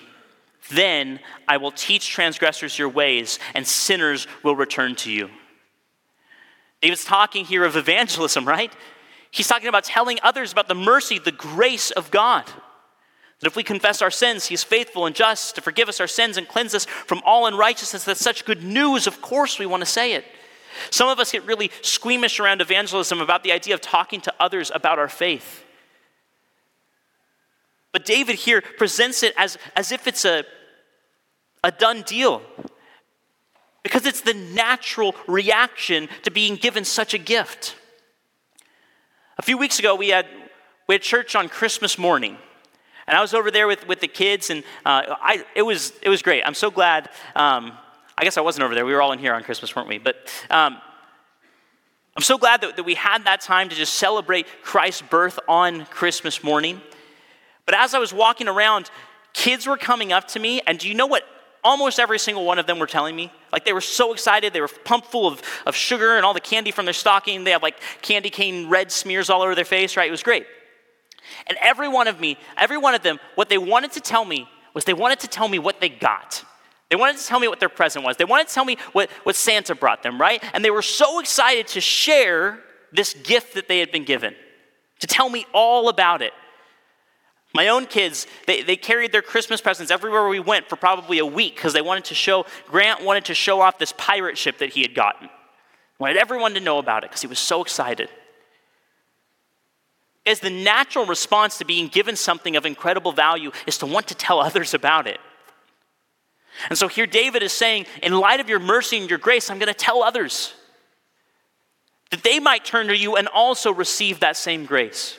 then 0.69 1.19
I 1.47 1.57
will 1.57 1.71
teach 1.71 2.09
transgressors 2.09 2.77
your 2.77 2.89
ways, 2.89 3.39
and 3.53 3.65
sinners 3.65 4.27
will 4.43 4.55
return 4.55 4.95
to 4.97 5.11
you. 5.11 5.29
David's 6.81 7.05
talking 7.05 7.45
here 7.45 7.63
of 7.63 7.75
evangelism, 7.75 8.47
right? 8.47 8.71
He's 9.31 9.47
talking 9.47 9.67
about 9.67 9.83
telling 9.83 10.19
others 10.23 10.51
about 10.51 10.67
the 10.67 10.75
mercy, 10.75 11.19
the 11.19 11.31
grace 11.31 11.91
of 11.91 12.11
God. 12.11 12.45
That 13.39 13.47
if 13.47 13.55
we 13.55 13.63
confess 13.63 14.01
our 14.01 14.11
sins, 14.11 14.47
He's 14.47 14.63
faithful 14.63 15.05
and 15.05 15.15
just 15.15 15.55
to 15.55 15.61
forgive 15.61 15.89
us 15.89 15.99
our 15.99 16.07
sins 16.07 16.37
and 16.37 16.47
cleanse 16.47 16.73
us 16.73 16.85
from 16.85 17.21
all 17.25 17.45
unrighteousness. 17.45 18.03
That's 18.03 18.19
such 18.19 18.45
good 18.45 18.63
news. 18.63 19.07
Of 19.07 19.21
course, 19.21 19.59
we 19.59 19.65
want 19.65 19.81
to 19.81 19.89
say 19.89 20.13
it. 20.13 20.25
Some 20.89 21.09
of 21.09 21.19
us 21.19 21.31
get 21.31 21.45
really 21.45 21.71
squeamish 21.81 22.39
around 22.39 22.61
evangelism 22.61 23.21
about 23.21 23.43
the 23.43 23.51
idea 23.51 23.73
of 23.73 23.81
talking 23.81 24.21
to 24.21 24.33
others 24.39 24.71
about 24.73 24.99
our 24.99 25.09
faith. 25.09 25.63
But 27.91 28.05
David 28.05 28.35
here 28.35 28.61
presents 28.61 29.23
it 29.23 29.33
as, 29.37 29.57
as 29.75 29.91
if 29.91 30.07
it's 30.07 30.25
a, 30.25 30.43
a 31.63 31.71
done 31.71 32.03
deal. 32.03 32.41
Because 33.83 34.05
it's 34.05 34.21
the 34.21 34.33
natural 34.33 35.15
reaction 35.27 36.09
to 36.23 36.31
being 36.31 36.55
given 36.55 36.83
such 36.83 37.13
a 37.13 37.17
gift. 37.17 37.75
A 39.37 39.41
few 39.41 39.57
weeks 39.57 39.79
ago, 39.79 39.95
we 39.95 40.09
had, 40.09 40.25
we 40.87 40.95
had 40.95 41.01
church 41.01 41.35
on 41.35 41.47
Christmas 41.47 41.97
morning. 41.97 42.37
And 43.07 43.15
I 43.15 43.21
was 43.21 43.33
over 43.33 43.51
there 43.51 43.67
with, 43.67 43.87
with 43.87 44.01
the 44.01 44.07
kids, 44.07 44.49
and 44.49 44.63
uh, 44.85 45.15
I, 45.21 45.45
it, 45.55 45.61
was, 45.61 45.93
it 46.01 46.09
was 46.09 46.21
great. 46.21 46.43
I'm 46.45 46.53
so 46.53 46.69
glad. 46.69 47.09
Um, 47.35 47.71
I 48.17 48.23
guess 48.23 48.37
I 48.37 48.41
wasn't 48.41 48.65
over 48.65 48.75
there. 48.75 48.85
We 48.85 48.93
were 48.93 49.01
all 49.01 49.13
in 49.13 49.19
here 49.19 49.33
on 49.33 49.43
Christmas, 49.43 49.73
weren't 49.75 49.87
we? 49.87 49.99
But 49.99 50.15
um, 50.49 50.81
I'm 52.17 52.23
so 52.23 52.37
glad 52.37 52.61
that, 52.61 52.75
that 52.75 52.83
we 52.83 52.95
had 52.95 53.25
that 53.25 53.41
time 53.41 53.69
to 53.69 53.75
just 53.75 53.93
celebrate 53.93 54.47
Christ's 54.63 55.03
birth 55.03 55.39
on 55.47 55.85
Christmas 55.85 56.43
morning. 56.43 56.81
But 57.65 57.75
as 57.75 57.93
I 57.93 57.99
was 57.99 58.11
walking 58.11 58.47
around, 58.47 58.89
kids 59.33 59.67
were 59.67 59.77
coming 59.77 60.11
up 60.11 60.27
to 60.29 60.39
me, 60.39 60.61
and 60.65 60.79
do 60.79 60.89
you 60.89 60.95
know 60.95 61.05
what 61.05 61.23
almost 61.67 61.99
every 61.99 62.17
single 62.17 62.45
one 62.45 62.59
of 62.59 62.65
them 62.65 62.79
were 62.79 62.87
telling 62.87 63.13
me? 63.13 63.29
Like 63.51 63.65
they 63.65 63.73
were 63.73 63.81
so 63.81 64.13
excited. 64.13 64.53
They 64.53 64.61
were 64.61 64.69
pumped 64.85 65.07
full 65.07 65.27
of, 65.27 65.41
of 65.65 65.75
sugar 65.75 66.15
and 66.15 66.25
all 66.25 66.33
the 66.33 66.39
candy 66.39 66.71
from 66.71 66.85
their 66.85 66.93
stocking. 66.93 67.43
They 67.43 67.51
had 67.51 67.61
like 67.61 67.75
candy 68.01 68.29
cane 68.29 68.69
red 68.69 68.89
smears 68.89 69.29
all 69.29 69.41
over 69.41 69.53
their 69.53 69.65
face, 69.65 69.97
right? 69.97 70.07
It 70.07 70.11
was 70.11 70.23
great. 70.23 70.47
And 71.47 71.57
every 71.61 71.89
one 71.89 72.07
of 72.07 72.21
me, 72.21 72.37
every 72.55 72.77
one 72.77 72.95
of 72.95 73.03
them, 73.03 73.19
what 73.35 73.49
they 73.49 73.57
wanted 73.57 73.91
to 73.91 73.99
tell 73.99 74.23
me 74.23 74.47
was 74.73 74.85
they 74.85 74.93
wanted 74.93 75.19
to 75.19 75.27
tell 75.27 75.49
me 75.49 75.59
what 75.59 75.81
they 75.81 75.89
got. 75.89 76.45
They 76.89 76.95
wanted 76.95 77.17
to 77.17 77.25
tell 77.25 77.39
me 77.39 77.49
what 77.49 77.59
their 77.59 77.67
present 77.69 78.05
was. 78.05 78.15
They 78.15 78.23
wanted 78.23 78.47
to 78.47 78.53
tell 78.53 78.63
me 78.63 78.77
what, 78.93 79.09
what 79.23 79.35
Santa 79.35 79.75
brought 79.75 80.03
them, 80.03 80.21
right? 80.21 80.41
And 80.53 80.63
they 80.63 80.71
were 80.71 80.81
so 80.81 81.19
excited 81.19 81.67
to 81.69 81.81
share 81.81 82.59
this 82.93 83.13
gift 83.13 83.55
that 83.55 83.67
they 83.67 83.79
had 83.79 83.91
been 83.91 84.05
given, 84.05 84.35
to 84.99 85.07
tell 85.07 85.29
me 85.29 85.45
all 85.53 85.89
about 85.89 86.21
it. 86.21 86.31
My 87.53 87.69
own 87.69 87.85
kids, 87.85 88.27
they, 88.45 88.61
they 88.61 88.75
carried 88.75 89.11
their 89.11 89.21
Christmas 89.21 89.61
presents 89.61 89.91
everywhere 89.91 90.27
we 90.27 90.39
went 90.39 90.69
for 90.69 90.75
probably 90.75 91.19
a 91.19 91.25
week 91.25 91.55
because 91.55 91.73
they 91.73 91.81
wanted 91.81 92.05
to 92.05 92.15
show, 92.15 92.45
Grant 92.67 93.03
wanted 93.03 93.25
to 93.25 93.33
show 93.33 93.61
off 93.61 93.79
this 93.79 93.93
pirate 93.97 94.37
ship 94.37 94.59
that 94.59 94.69
he 94.69 94.81
had 94.81 94.93
gotten. 94.93 95.29
Wanted 95.99 96.17
everyone 96.17 96.53
to 96.53 96.59
know 96.59 96.77
about 96.77 97.03
it 97.03 97.09
because 97.09 97.21
he 97.21 97.27
was 97.27 97.39
so 97.39 97.61
excited. 97.61 98.09
As 100.25 100.41
the 100.41 100.49
natural 100.49 101.05
response 101.05 101.57
to 101.57 101.65
being 101.65 101.87
given 101.87 102.15
something 102.15 102.55
of 102.57 102.65
incredible 102.65 103.13
value 103.13 103.51
is 103.65 103.77
to 103.79 103.85
want 103.85 104.07
to 104.09 104.15
tell 104.15 104.39
others 104.39 104.73
about 104.73 105.07
it. 105.07 105.19
And 106.69 106.77
so 106.77 106.87
here 106.87 107.07
David 107.07 107.43
is 107.43 107.53
saying, 107.53 107.85
in 108.03 108.13
light 108.13 108.39
of 108.39 108.49
your 108.49 108.59
mercy 108.59 108.97
and 108.97 109.09
your 109.09 109.19
grace, 109.19 109.49
I'm 109.49 109.59
going 109.59 109.67
to 109.67 109.73
tell 109.73 110.03
others 110.03 110.53
that 112.11 112.23
they 112.23 112.39
might 112.39 112.65
turn 112.65 112.87
to 112.87 112.97
you 112.97 113.15
and 113.15 113.27
also 113.27 113.71
receive 113.73 114.19
that 114.19 114.37
same 114.37 114.65
grace. 114.65 115.17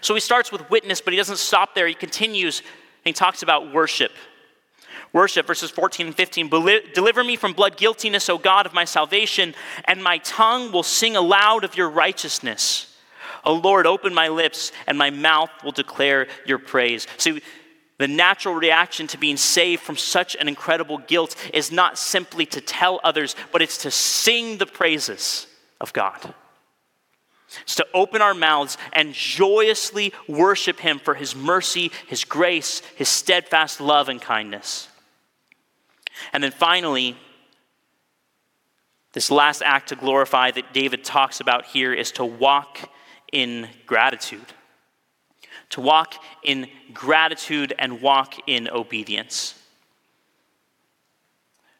So 0.00 0.14
he 0.14 0.20
starts 0.20 0.50
with 0.50 0.68
witness, 0.70 1.00
but 1.00 1.12
he 1.12 1.16
doesn't 1.16 1.38
stop 1.38 1.74
there. 1.74 1.86
He 1.86 1.94
continues 1.94 2.60
and 2.60 2.66
he 3.04 3.12
talks 3.12 3.42
about 3.42 3.72
worship. 3.72 4.12
Worship, 5.12 5.46
verses 5.46 5.70
14 5.70 6.08
and 6.08 6.14
15. 6.14 6.50
Deliver 6.92 7.24
me 7.24 7.36
from 7.36 7.54
blood 7.54 7.76
guiltiness, 7.76 8.28
O 8.28 8.36
God 8.36 8.66
of 8.66 8.74
my 8.74 8.84
salvation, 8.84 9.54
and 9.86 10.02
my 10.02 10.18
tongue 10.18 10.70
will 10.70 10.82
sing 10.82 11.16
aloud 11.16 11.64
of 11.64 11.76
your 11.76 11.88
righteousness. 11.88 12.94
O 13.44 13.54
Lord, 13.54 13.86
open 13.86 14.12
my 14.12 14.28
lips, 14.28 14.72
and 14.86 14.98
my 14.98 15.08
mouth 15.10 15.50
will 15.64 15.72
declare 15.72 16.26
your 16.44 16.58
praise. 16.58 17.06
See, 17.16 17.40
the 17.96 18.08
natural 18.08 18.54
reaction 18.54 19.06
to 19.08 19.18
being 19.18 19.38
saved 19.38 19.82
from 19.82 19.96
such 19.96 20.36
an 20.36 20.46
incredible 20.46 20.98
guilt 20.98 21.36
is 21.54 21.72
not 21.72 21.96
simply 21.96 22.44
to 22.46 22.60
tell 22.60 23.00
others, 23.02 23.34
but 23.50 23.62
it's 23.62 23.78
to 23.78 23.90
sing 23.90 24.58
the 24.58 24.66
praises 24.66 25.46
of 25.80 25.92
God. 25.92 26.34
It's 27.62 27.76
to 27.76 27.86
open 27.94 28.20
our 28.20 28.34
mouths 28.34 28.76
and 28.92 29.14
joyously 29.14 30.12
worship 30.26 30.80
Him 30.80 30.98
for 30.98 31.14
His 31.14 31.34
mercy, 31.34 31.90
His 32.06 32.24
grace, 32.24 32.80
His 32.96 33.08
steadfast 33.08 33.80
love 33.80 34.08
and 34.08 34.20
kindness. 34.20 34.88
And 36.32 36.42
then 36.42 36.50
finally, 36.50 37.16
this 39.12 39.30
last 39.30 39.62
act 39.62 39.88
to 39.88 39.96
glorify 39.96 40.50
that 40.50 40.72
David 40.72 41.04
talks 41.04 41.40
about 41.40 41.64
here 41.66 41.92
is 41.92 42.12
to 42.12 42.24
walk 42.24 42.90
in 43.32 43.68
gratitude. 43.86 44.52
To 45.70 45.80
walk 45.80 46.14
in 46.42 46.68
gratitude 46.92 47.72
and 47.78 48.00
walk 48.00 48.34
in 48.46 48.68
obedience. 48.68 49.57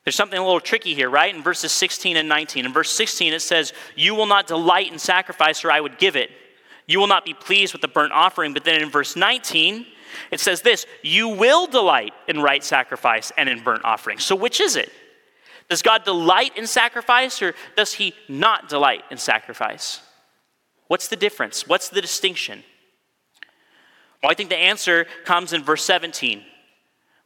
There's 0.08 0.16
something 0.16 0.38
a 0.38 0.42
little 0.42 0.58
tricky 0.58 0.94
here, 0.94 1.10
right? 1.10 1.34
In 1.34 1.42
verses 1.42 1.70
16 1.70 2.16
and 2.16 2.30
19. 2.30 2.64
In 2.64 2.72
verse 2.72 2.90
16, 2.90 3.34
it 3.34 3.42
says, 3.42 3.74
You 3.94 4.14
will 4.14 4.24
not 4.24 4.46
delight 4.46 4.90
in 4.90 4.98
sacrifice, 4.98 5.66
or 5.66 5.70
I 5.70 5.82
would 5.82 5.98
give 5.98 6.16
it. 6.16 6.30
You 6.86 6.98
will 6.98 7.08
not 7.08 7.26
be 7.26 7.34
pleased 7.34 7.74
with 7.74 7.82
the 7.82 7.88
burnt 7.88 8.14
offering. 8.14 8.54
But 8.54 8.64
then 8.64 8.80
in 8.80 8.88
verse 8.88 9.16
19, 9.16 9.84
it 10.30 10.40
says 10.40 10.62
this 10.62 10.86
You 11.02 11.28
will 11.28 11.66
delight 11.66 12.14
in 12.26 12.40
right 12.40 12.64
sacrifice 12.64 13.32
and 13.36 13.50
in 13.50 13.62
burnt 13.62 13.84
offering. 13.84 14.18
So 14.18 14.34
which 14.34 14.60
is 14.60 14.76
it? 14.76 14.90
Does 15.68 15.82
God 15.82 16.04
delight 16.04 16.56
in 16.56 16.66
sacrifice, 16.66 17.42
or 17.42 17.54
does 17.76 17.92
he 17.92 18.14
not 18.30 18.70
delight 18.70 19.04
in 19.10 19.18
sacrifice? 19.18 20.00
What's 20.86 21.08
the 21.08 21.16
difference? 21.16 21.68
What's 21.68 21.90
the 21.90 22.00
distinction? 22.00 22.64
Well, 24.22 24.32
I 24.32 24.34
think 24.34 24.48
the 24.48 24.56
answer 24.56 25.06
comes 25.26 25.52
in 25.52 25.62
verse 25.62 25.84
17 25.84 26.44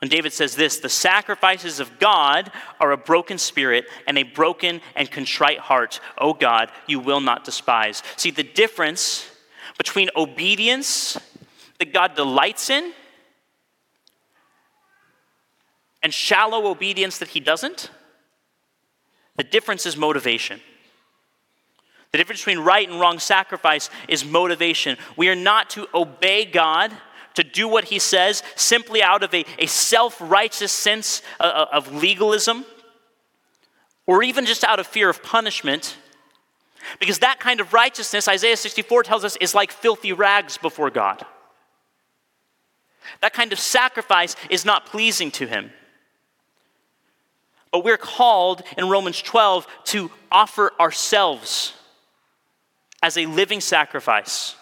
when 0.03 0.09
David 0.09 0.33
says 0.33 0.57
this 0.57 0.79
the 0.79 0.89
sacrifices 0.89 1.79
of 1.79 2.01
God 2.01 2.51
are 2.81 2.91
a 2.91 2.97
broken 2.97 3.39
spirit 3.39 3.87
and 4.09 4.19
a 4.19 4.25
broken 4.25 4.81
and 4.97 5.09
contrite 5.09 5.61
heart. 5.61 6.01
O 6.19 6.35
God, 6.35 6.73
you 6.89 6.99
will 6.99 7.21
not 7.21 7.45
despise. 7.45 8.03
See, 8.17 8.33
the 8.33 8.43
difference 8.43 9.31
between 9.79 10.11
obedience 10.17 11.17
that 11.79 11.93
God 11.93 12.17
delights 12.17 12.69
in 12.69 12.93
and 16.03 16.13
shallow 16.13 16.67
obedience 16.67 17.19
that 17.19 17.29
he 17.29 17.39
doesn't, 17.39 17.89
the 19.37 19.45
difference 19.45 19.87
is 19.87 19.97
motivation. 19.97 20.61
The 22.11 22.19
difference 22.19 22.41
between 22.41 22.59
right 22.59 22.89
and 22.89 22.99
wrong 22.99 23.21
sacrifice 23.21 23.89
is 24.09 24.25
motivation. 24.25 24.97
We 25.17 25.29
are 25.29 25.37
not 25.37 25.71
to 25.71 25.87
obey 25.95 26.45
God 26.45 26.91
to 27.35 27.45
do 27.45 27.69
what 27.69 27.85
he 27.85 27.99
says 27.99 28.43
simply 28.57 29.03
out 29.03 29.23
of 29.23 29.33
a, 29.35 29.45
a 29.59 29.67
self 29.67 30.21
righteous 30.21 30.73
sense 30.73 31.23
of, 31.41 31.47
uh, 31.47 31.49
uh, 31.49 31.67
of 31.73 31.95
legalism 31.95 32.65
or 34.07 34.23
even 34.23 34.45
just 34.45 34.65
out 34.65 34.81
of 34.81 34.87
fear 34.87 35.09
of 35.09 35.23
punishment. 35.23 35.97
Because 36.99 37.21
that 37.21 37.39
kind 37.39 37.61
of 37.61 37.73
righteousness, 37.73 38.27
Isaiah 38.27 38.57
64 38.57 39.05
tells 39.05 39.25
us, 39.25 39.37
is 39.37 39.55
like 39.55 39.71
filthy 39.71 40.13
rags 40.13 40.59
before 40.59 40.91
God. 40.91 41.25
That 43.21 43.33
kind 43.33 43.53
of 43.53 43.59
sacrifice 43.59 44.37
is 44.51 44.65
not 44.65 44.87
pleasing 44.87 45.31
to 45.33 45.47
him. 45.47 45.71
But 47.71 47.85
we're 47.85 47.97
called 47.97 48.63
in 48.77 48.89
Romans 48.89 49.23
12 49.23 49.67
to 49.85 50.11
offer 50.31 50.73
ourselves 50.79 51.73
as 53.03 53.17
a 53.17 53.27
living 53.27 53.61
sacrifice. 53.61 54.57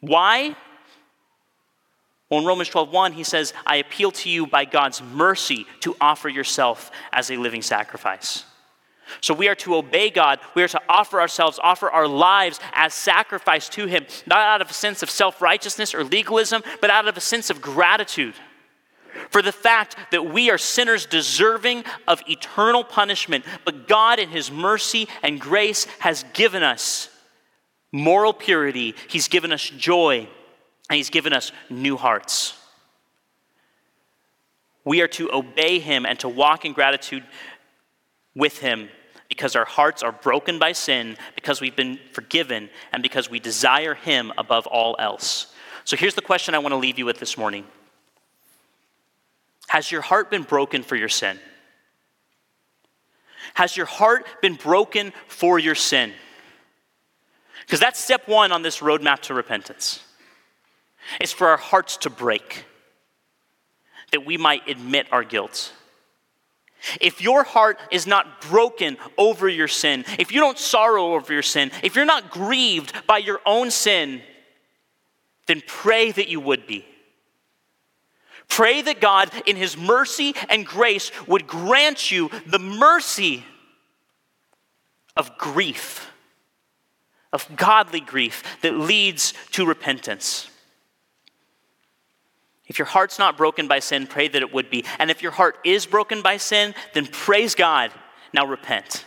Why? 0.00 0.56
Well, 2.30 2.40
in 2.40 2.46
Romans 2.46 2.68
12:1, 2.68 3.14
he 3.14 3.24
says, 3.24 3.54
I 3.66 3.76
appeal 3.76 4.10
to 4.12 4.30
you 4.30 4.46
by 4.46 4.64
God's 4.64 5.02
mercy 5.02 5.66
to 5.80 5.96
offer 6.00 6.28
yourself 6.28 6.90
as 7.12 7.30
a 7.30 7.36
living 7.36 7.62
sacrifice. 7.62 8.44
So 9.22 9.32
we 9.32 9.48
are 9.48 9.54
to 9.56 9.76
obey 9.76 10.10
God. 10.10 10.38
We 10.54 10.62
are 10.62 10.68
to 10.68 10.82
offer 10.88 11.18
ourselves, 11.18 11.58
offer 11.62 11.90
our 11.90 12.06
lives 12.06 12.60
as 12.74 12.92
sacrifice 12.92 13.70
to 13.70 13.86
Him, 13.86 14.06
not 14.26 14.40
out 14.40 14.60
of 14.60 14.70
a 14.70 14.74
sense 14.74 15.02
of 15.02 15.10
self 15.10 15.40
righteousness 15.40 15.94
or 15.94 16.04
legalism, 16.04 16.62
but 16.80 16.90
out 16.90 17.08
of 17.08 17.16
a 17.16 17.20
sense 17.20 17.48
of 17.48 17.62
gratitude 17.62 18.34
for 19.30 19.42
the 19.42 19.52
fact 19.52 19.96
that 20.10 20.26
we 20.32 20.50
are 20.50 20.58
sinners 20.58 21.06
deserving 21.06 21.84
of 22.06 22.22
eternal 22.28 22.84
punishment, 22.84 23.44
but 23.64 23.88
God, 23.88 24.18
in 24.18 24.28
His 24.28 24.50
mercy 24.50 25.08
and 25.22 25.40
grace, 25.40 25.84
has 26.00 26.24
given 26.34 26.62
us 26.62 27.08
moral 27.92 28.32
purity, 28.32 28.94
He's 29.08 29.28
given 29.28 29.52
us 29.52 29.62
joy, 29.62 30.28
and 30.88 30.96
He's 30.96 31.10
given 31.10 31.32
us 31.32 31.52
new 31.68 31.96
hearts. 31.96 32.54
We 34.84 35.02
are 35.02 35.08
to 35.08 35.30
obey 35.32 35.78
Him 35.78 36.06
and 36.06 36.18
to 36.20 36.28
walk 36.28 36.64
in 36.64 36.72
gratitude 36.72 37.24
with 38.34 38.58
Him 38.58 38.88
because 39.28 39.54
our 39.54 39.66
hearts 39.66 40.02
are 40.02 40.12
broken 40.12 40.58
by 40.58 40.72
sin, 40.72 41.16
because 41.34 41.60
we've 41.60 41.76
been 41.76 41.98
forgiven, 42.12 42.70
and 42.92 43.02
because 43.02 43.28
we 43.28 43.38
desire 43.38 43.94
Him 43.94 44.32
above 44.38 44.66
all 44.66 44.96
else. 44.98 45.52
So 45.84 45.96
here's 45.96 46.14
the 46.14 46.22
question 46.22 46.54
I 46.54 46.58
want 46.58 46.72
to 46.72 46.76
leave 46.76 46.98
you 46.98 47.06
with 47.06 47.18
this 47.18 47.36
morning 47.36 47.66
Has 49.68 49.90
your 49.90 50.00
heart 50.00 50.30
been 50.30 50.42
broken 50.42 50.82
for 50.82 50.96
your 50.96 51.08
sin? 51.08 51.38
Has 53.54 53.76
your 53.76 53.86
heart 53.86 54.26
been 54.40 54.54
broken 54.54 55.12
for 55.26 55.58
your 55.58 55.74
sin? 55.74 56.12
Because 57.60 57.80
that's 57.80 58.02
step 58.02 58.28
one 58.28 58.52
on 58.52 58.62
this 58.62 58.78
roadmap 58.78 59.20
to 59.20 59.34
repentance. 59.34 60.02
It's 61.20 61.32
for 61.32 61.48
our 61.48 61.56
hearts 61.56 61.96
to 61.98 62.10
break, 62.10 62.64
that 64.12 64.24
we 64.26 64.36
might 64.36 64.68
admit 64.68 65.06
our 65.12 65.24
guilt. 65.24 65.72
If 67.00 67.20
your 67.20 67.42
heart 67.42 67.78
is 67.90 68.06
not 68.06 68.40
broken 68.40 68.98
over 69.16 69.48
your 69.48 69.68
sin, 69.68 70.04
if 70.18 70.30
you 70.32 70.40
don't 70.40 70.58
sorrow 70.58 71.14
over 71.14 71.32
your 71.32 71.42
sin, 71.42 71.72
if 71.82 71.96
you're 71.96 72.04
not 72.04 72.30
grieved 72.30 72.92
by 73.06 73.18
your 73.18 73.40
own 73.44 73.70
sin, 73.70 74.22
then 75.46 75.62
pray 75.66 76.12
that 76.12 76.28
you 76.28 76.40
would 76.40 76.66
be. 76.66 76.84
Pray 78.48 78.80
that 78.80 79.00
God, 79.00 79.30
in 79.46 79.56
His 79.56 79.76
mercy 79.76 80.34
and 80.48 80.64
grace, 80.64 81.10
would 81.26 81.46
grant 81.46 82.10
you 82.10 82.30
the 82.46 82.58
mercy 82.58 83.44
of 85.16 85.36
grief, 85.36 86.10
of 87.32 87.48
godly 87.56 88.00
grief 88.00 88.42
that 88.62 88.74
leads 88.74 89.34
to 89.52 89.66
repentance. 89.66 90.48
If 92.68 92.78
your 92.78 92.86
heart's 92.86 93.18
not 93.18 93.36
broken 93.36 93.66
by 93.66 93.78
sin, 93.80 94.06
pray 94.06 94.28
that 94.28 94.42
it 94.42 94.52
would 94.52 94.70
be. 94.70 94.84
And 94.98 95.10
if 95.10 95.22
your 95.22 95.32
heart 95.32 95.58
is 95.64 95.86
broken 95.86 96.22
by 96.22 96.36
sin, 96.36 96.74
then 96.92 97.06
praise 97.06 97.54
God. 97.54 97.90
Now 98.32 98.46
repent. 98.46 99.04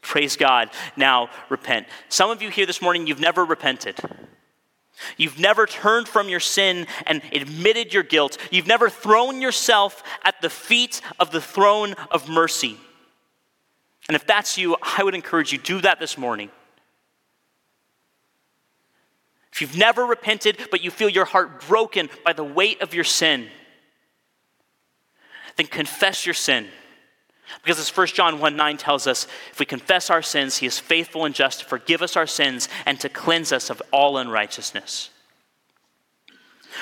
Praise 0.00 0.36
God. 0.36 0.70
Now 0.96 1.30
repent. 1.48 1.88
Some 2.08 2.30
of 2.30 2.40
you 2.40 2.50
here 2.50 2.66
this 2.66 2.80
morning, 2.80 3.06
you've 3.06 3.20
never 3.20 3.44
repented. 3.44 3.98
You've 5.16 5.40
never 5.40 5.66
turned 5.66 6.06
from 6.06 6.28
your 6.28 6.40
sin 6.40 6.86
and 7.06 7.20
admitted 7.32 7.92
your 7.92 8.04
guilt. 8.04 8.38
You've 8.52 8.68
never 8.68 8.88
thrown 8.88 9.42
yourself 9.42 10.02
at 10.22 10.40
the 10.40 10.50
feet 10.50 11.00
of 11.18 11.32
the 11.32 11.40
throne 11.40 11.94
of 12.12 12.28
mercy. 12.28 12.78
And 14.08 14.14
if 14.14 14.26
that's 14.26 14.56
you, 14.56 14.76
I 14.80 15.02
would 15.02 15.14
encourage 15.14 15.50
you 15.52 15.58
do 15.58 15.80
that 15.80 15.98
this 15.98 16.16
morning. 16.16 16.50
If 19.54 19.60
you've 19.60 19.76
never 19.76 20.04
repented, 20.04 20.66
but 20.72 20.82
you 20.82 20.90
feel 20.90 21.08
your 21.08 21.26
heart 21.26 21.60
broken 21.68 22.10
by 22.24 22.32
the 22.32 22.42
weight 22.42 22.82
of 22.82 22.92
your 22.92 23.04
sin, 23.04 23.46
then 25.54 25.68
confess 25.68 26.26
your 26.26 26.34
sin. 26.34 26.66
Because 27.62 27.78
as 27.78 27.96
1 27.96 28.08
John 28.08 28.40
1 28.40 28.56
9 28.56 28.76
tells 28.76 29.06
us, 29.06 29.28
if 29.52 29.60
we 29.60 29.66
confess 29.66 30.10
our 30.10 30.22
sins, 30.22 30.56
he 30.56 30.66
is 30.66 30.80
faithful 30.80 31.24
and 31.24 31.32
just 31.32 31.60
to 31.60 31.66
forgive 31.66 32.02
us 32.02 32.16
our 32.16 32.26
sins 32.26 32.68
and 32.84 32.98
to 32.98 33.08
cleanse 33.08 33.52
us 33.52 33.70
of 33.70 33.80
all 33.92 34.18
unrighteousness. 34.18 35.10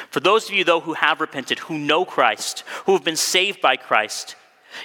For 0.09 0.21
those 0.21 0.49
of 0.49 0.55
you, 0.55 0.65
though, 0.65 0.81
who 0.81 0.95
have 0.95 1.21
repented, 1.21 1.59
who 1.59 1.77
know 1.77 2.07
Christ, 2.07 2.65
who 2.87 2.93
have 2.95 3.05
been 3.05 3.17
saved 3.17 3.61
by 3.61 3.77
Christ, 3.77 4.35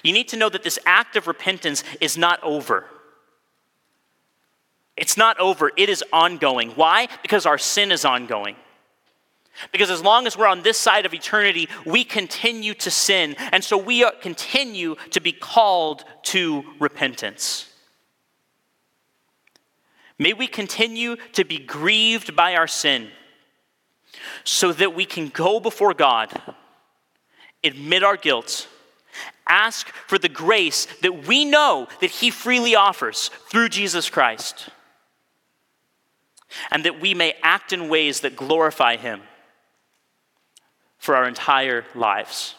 you 0.03 0.11
need 0.11 0.27
to 0.27 0.37
know 0.37 0.49
that 0.49 0.63
this 0.63 0.77
act 0.85 1.15
of 1.15 1.25
repentance 1.25 1.85
is 2.01 2.17
not 2.17 2.43
over. 2.43 2.83
It's 4.97 5.15
not 5.15 5.39
over, 5.39 5.71
it 5.77 5.89
is 5.89 6.03
ongoing. 6.11 6.71
Why? 6.71 7.07
Because 7.21 7.45
our 7.45 7.59
sin 7.59 7.91
is 7.91 8.03
ongoing. 8.03 8.55
Because 9.71 9.91
as 9.91 10.01
long 10.01 10.27
as 10.27 10.35
we're 10.37 10.47
on 10.47 10.63
this 10.63 10.77
side 10.77 11.05
of 11.05 11.13
eternity, 11.13 11.69
we 11.85 12.03
continue 12.03 12.73
to 12.75 12.91
sin. 12.91 13.35
And 13.51 13.63
so 13.63 13.77
we 13.77 14.09
continue 14.21 14.95
to 15.11 15.19
be 15.19 15.31
called 15.31 16.03
to 16.23 16.63
repentance. 16.79 17.71
May 20.19 20.33
we 20.33 20.47
continue 20.47 21.15
to 21.33 21.45
be 21.45 21.59
grieved 21.59 22.35
by 22.35 22.55
our 22.55 22.67
sin 22.67 23.09
so 24.43 24.71
that 24.73 24.95
we 24.95 25.05
can 25.05 25.29
go 25.29 25.59
before 25.59 25.93
God, 25.93 26.41
admit 27.63 28.03
our 28.03 28.17
guilt, 28.17 28.67
ask 29.47 29.87
for 30.07 30.17
the 30.17 30.29
grace 30.29 30.87
that 31.01 31.27
we 31.27 31.45
know 31.45 31.87
that 32.01 32.09
He 32.09 32.31
freely 32.31 32.75
offers 32.75 33.29
through 33.49 33.69
Jesus 33.69 34.09
Christ 34.09 34.69
and 36.71 36.83
that 36.85 36.99
we 36.99 37.13
may 37.13 37.35
act 37.43 37.73
in 37.73 37.89
ways 37.89 38.21
that 38.21 38.35
glorify 38.35 38.97
Him 38.97 39.21
for 40.97 41.15
our 41.15 41.27
entire 41.27 41.85
lives. 41.95 42.55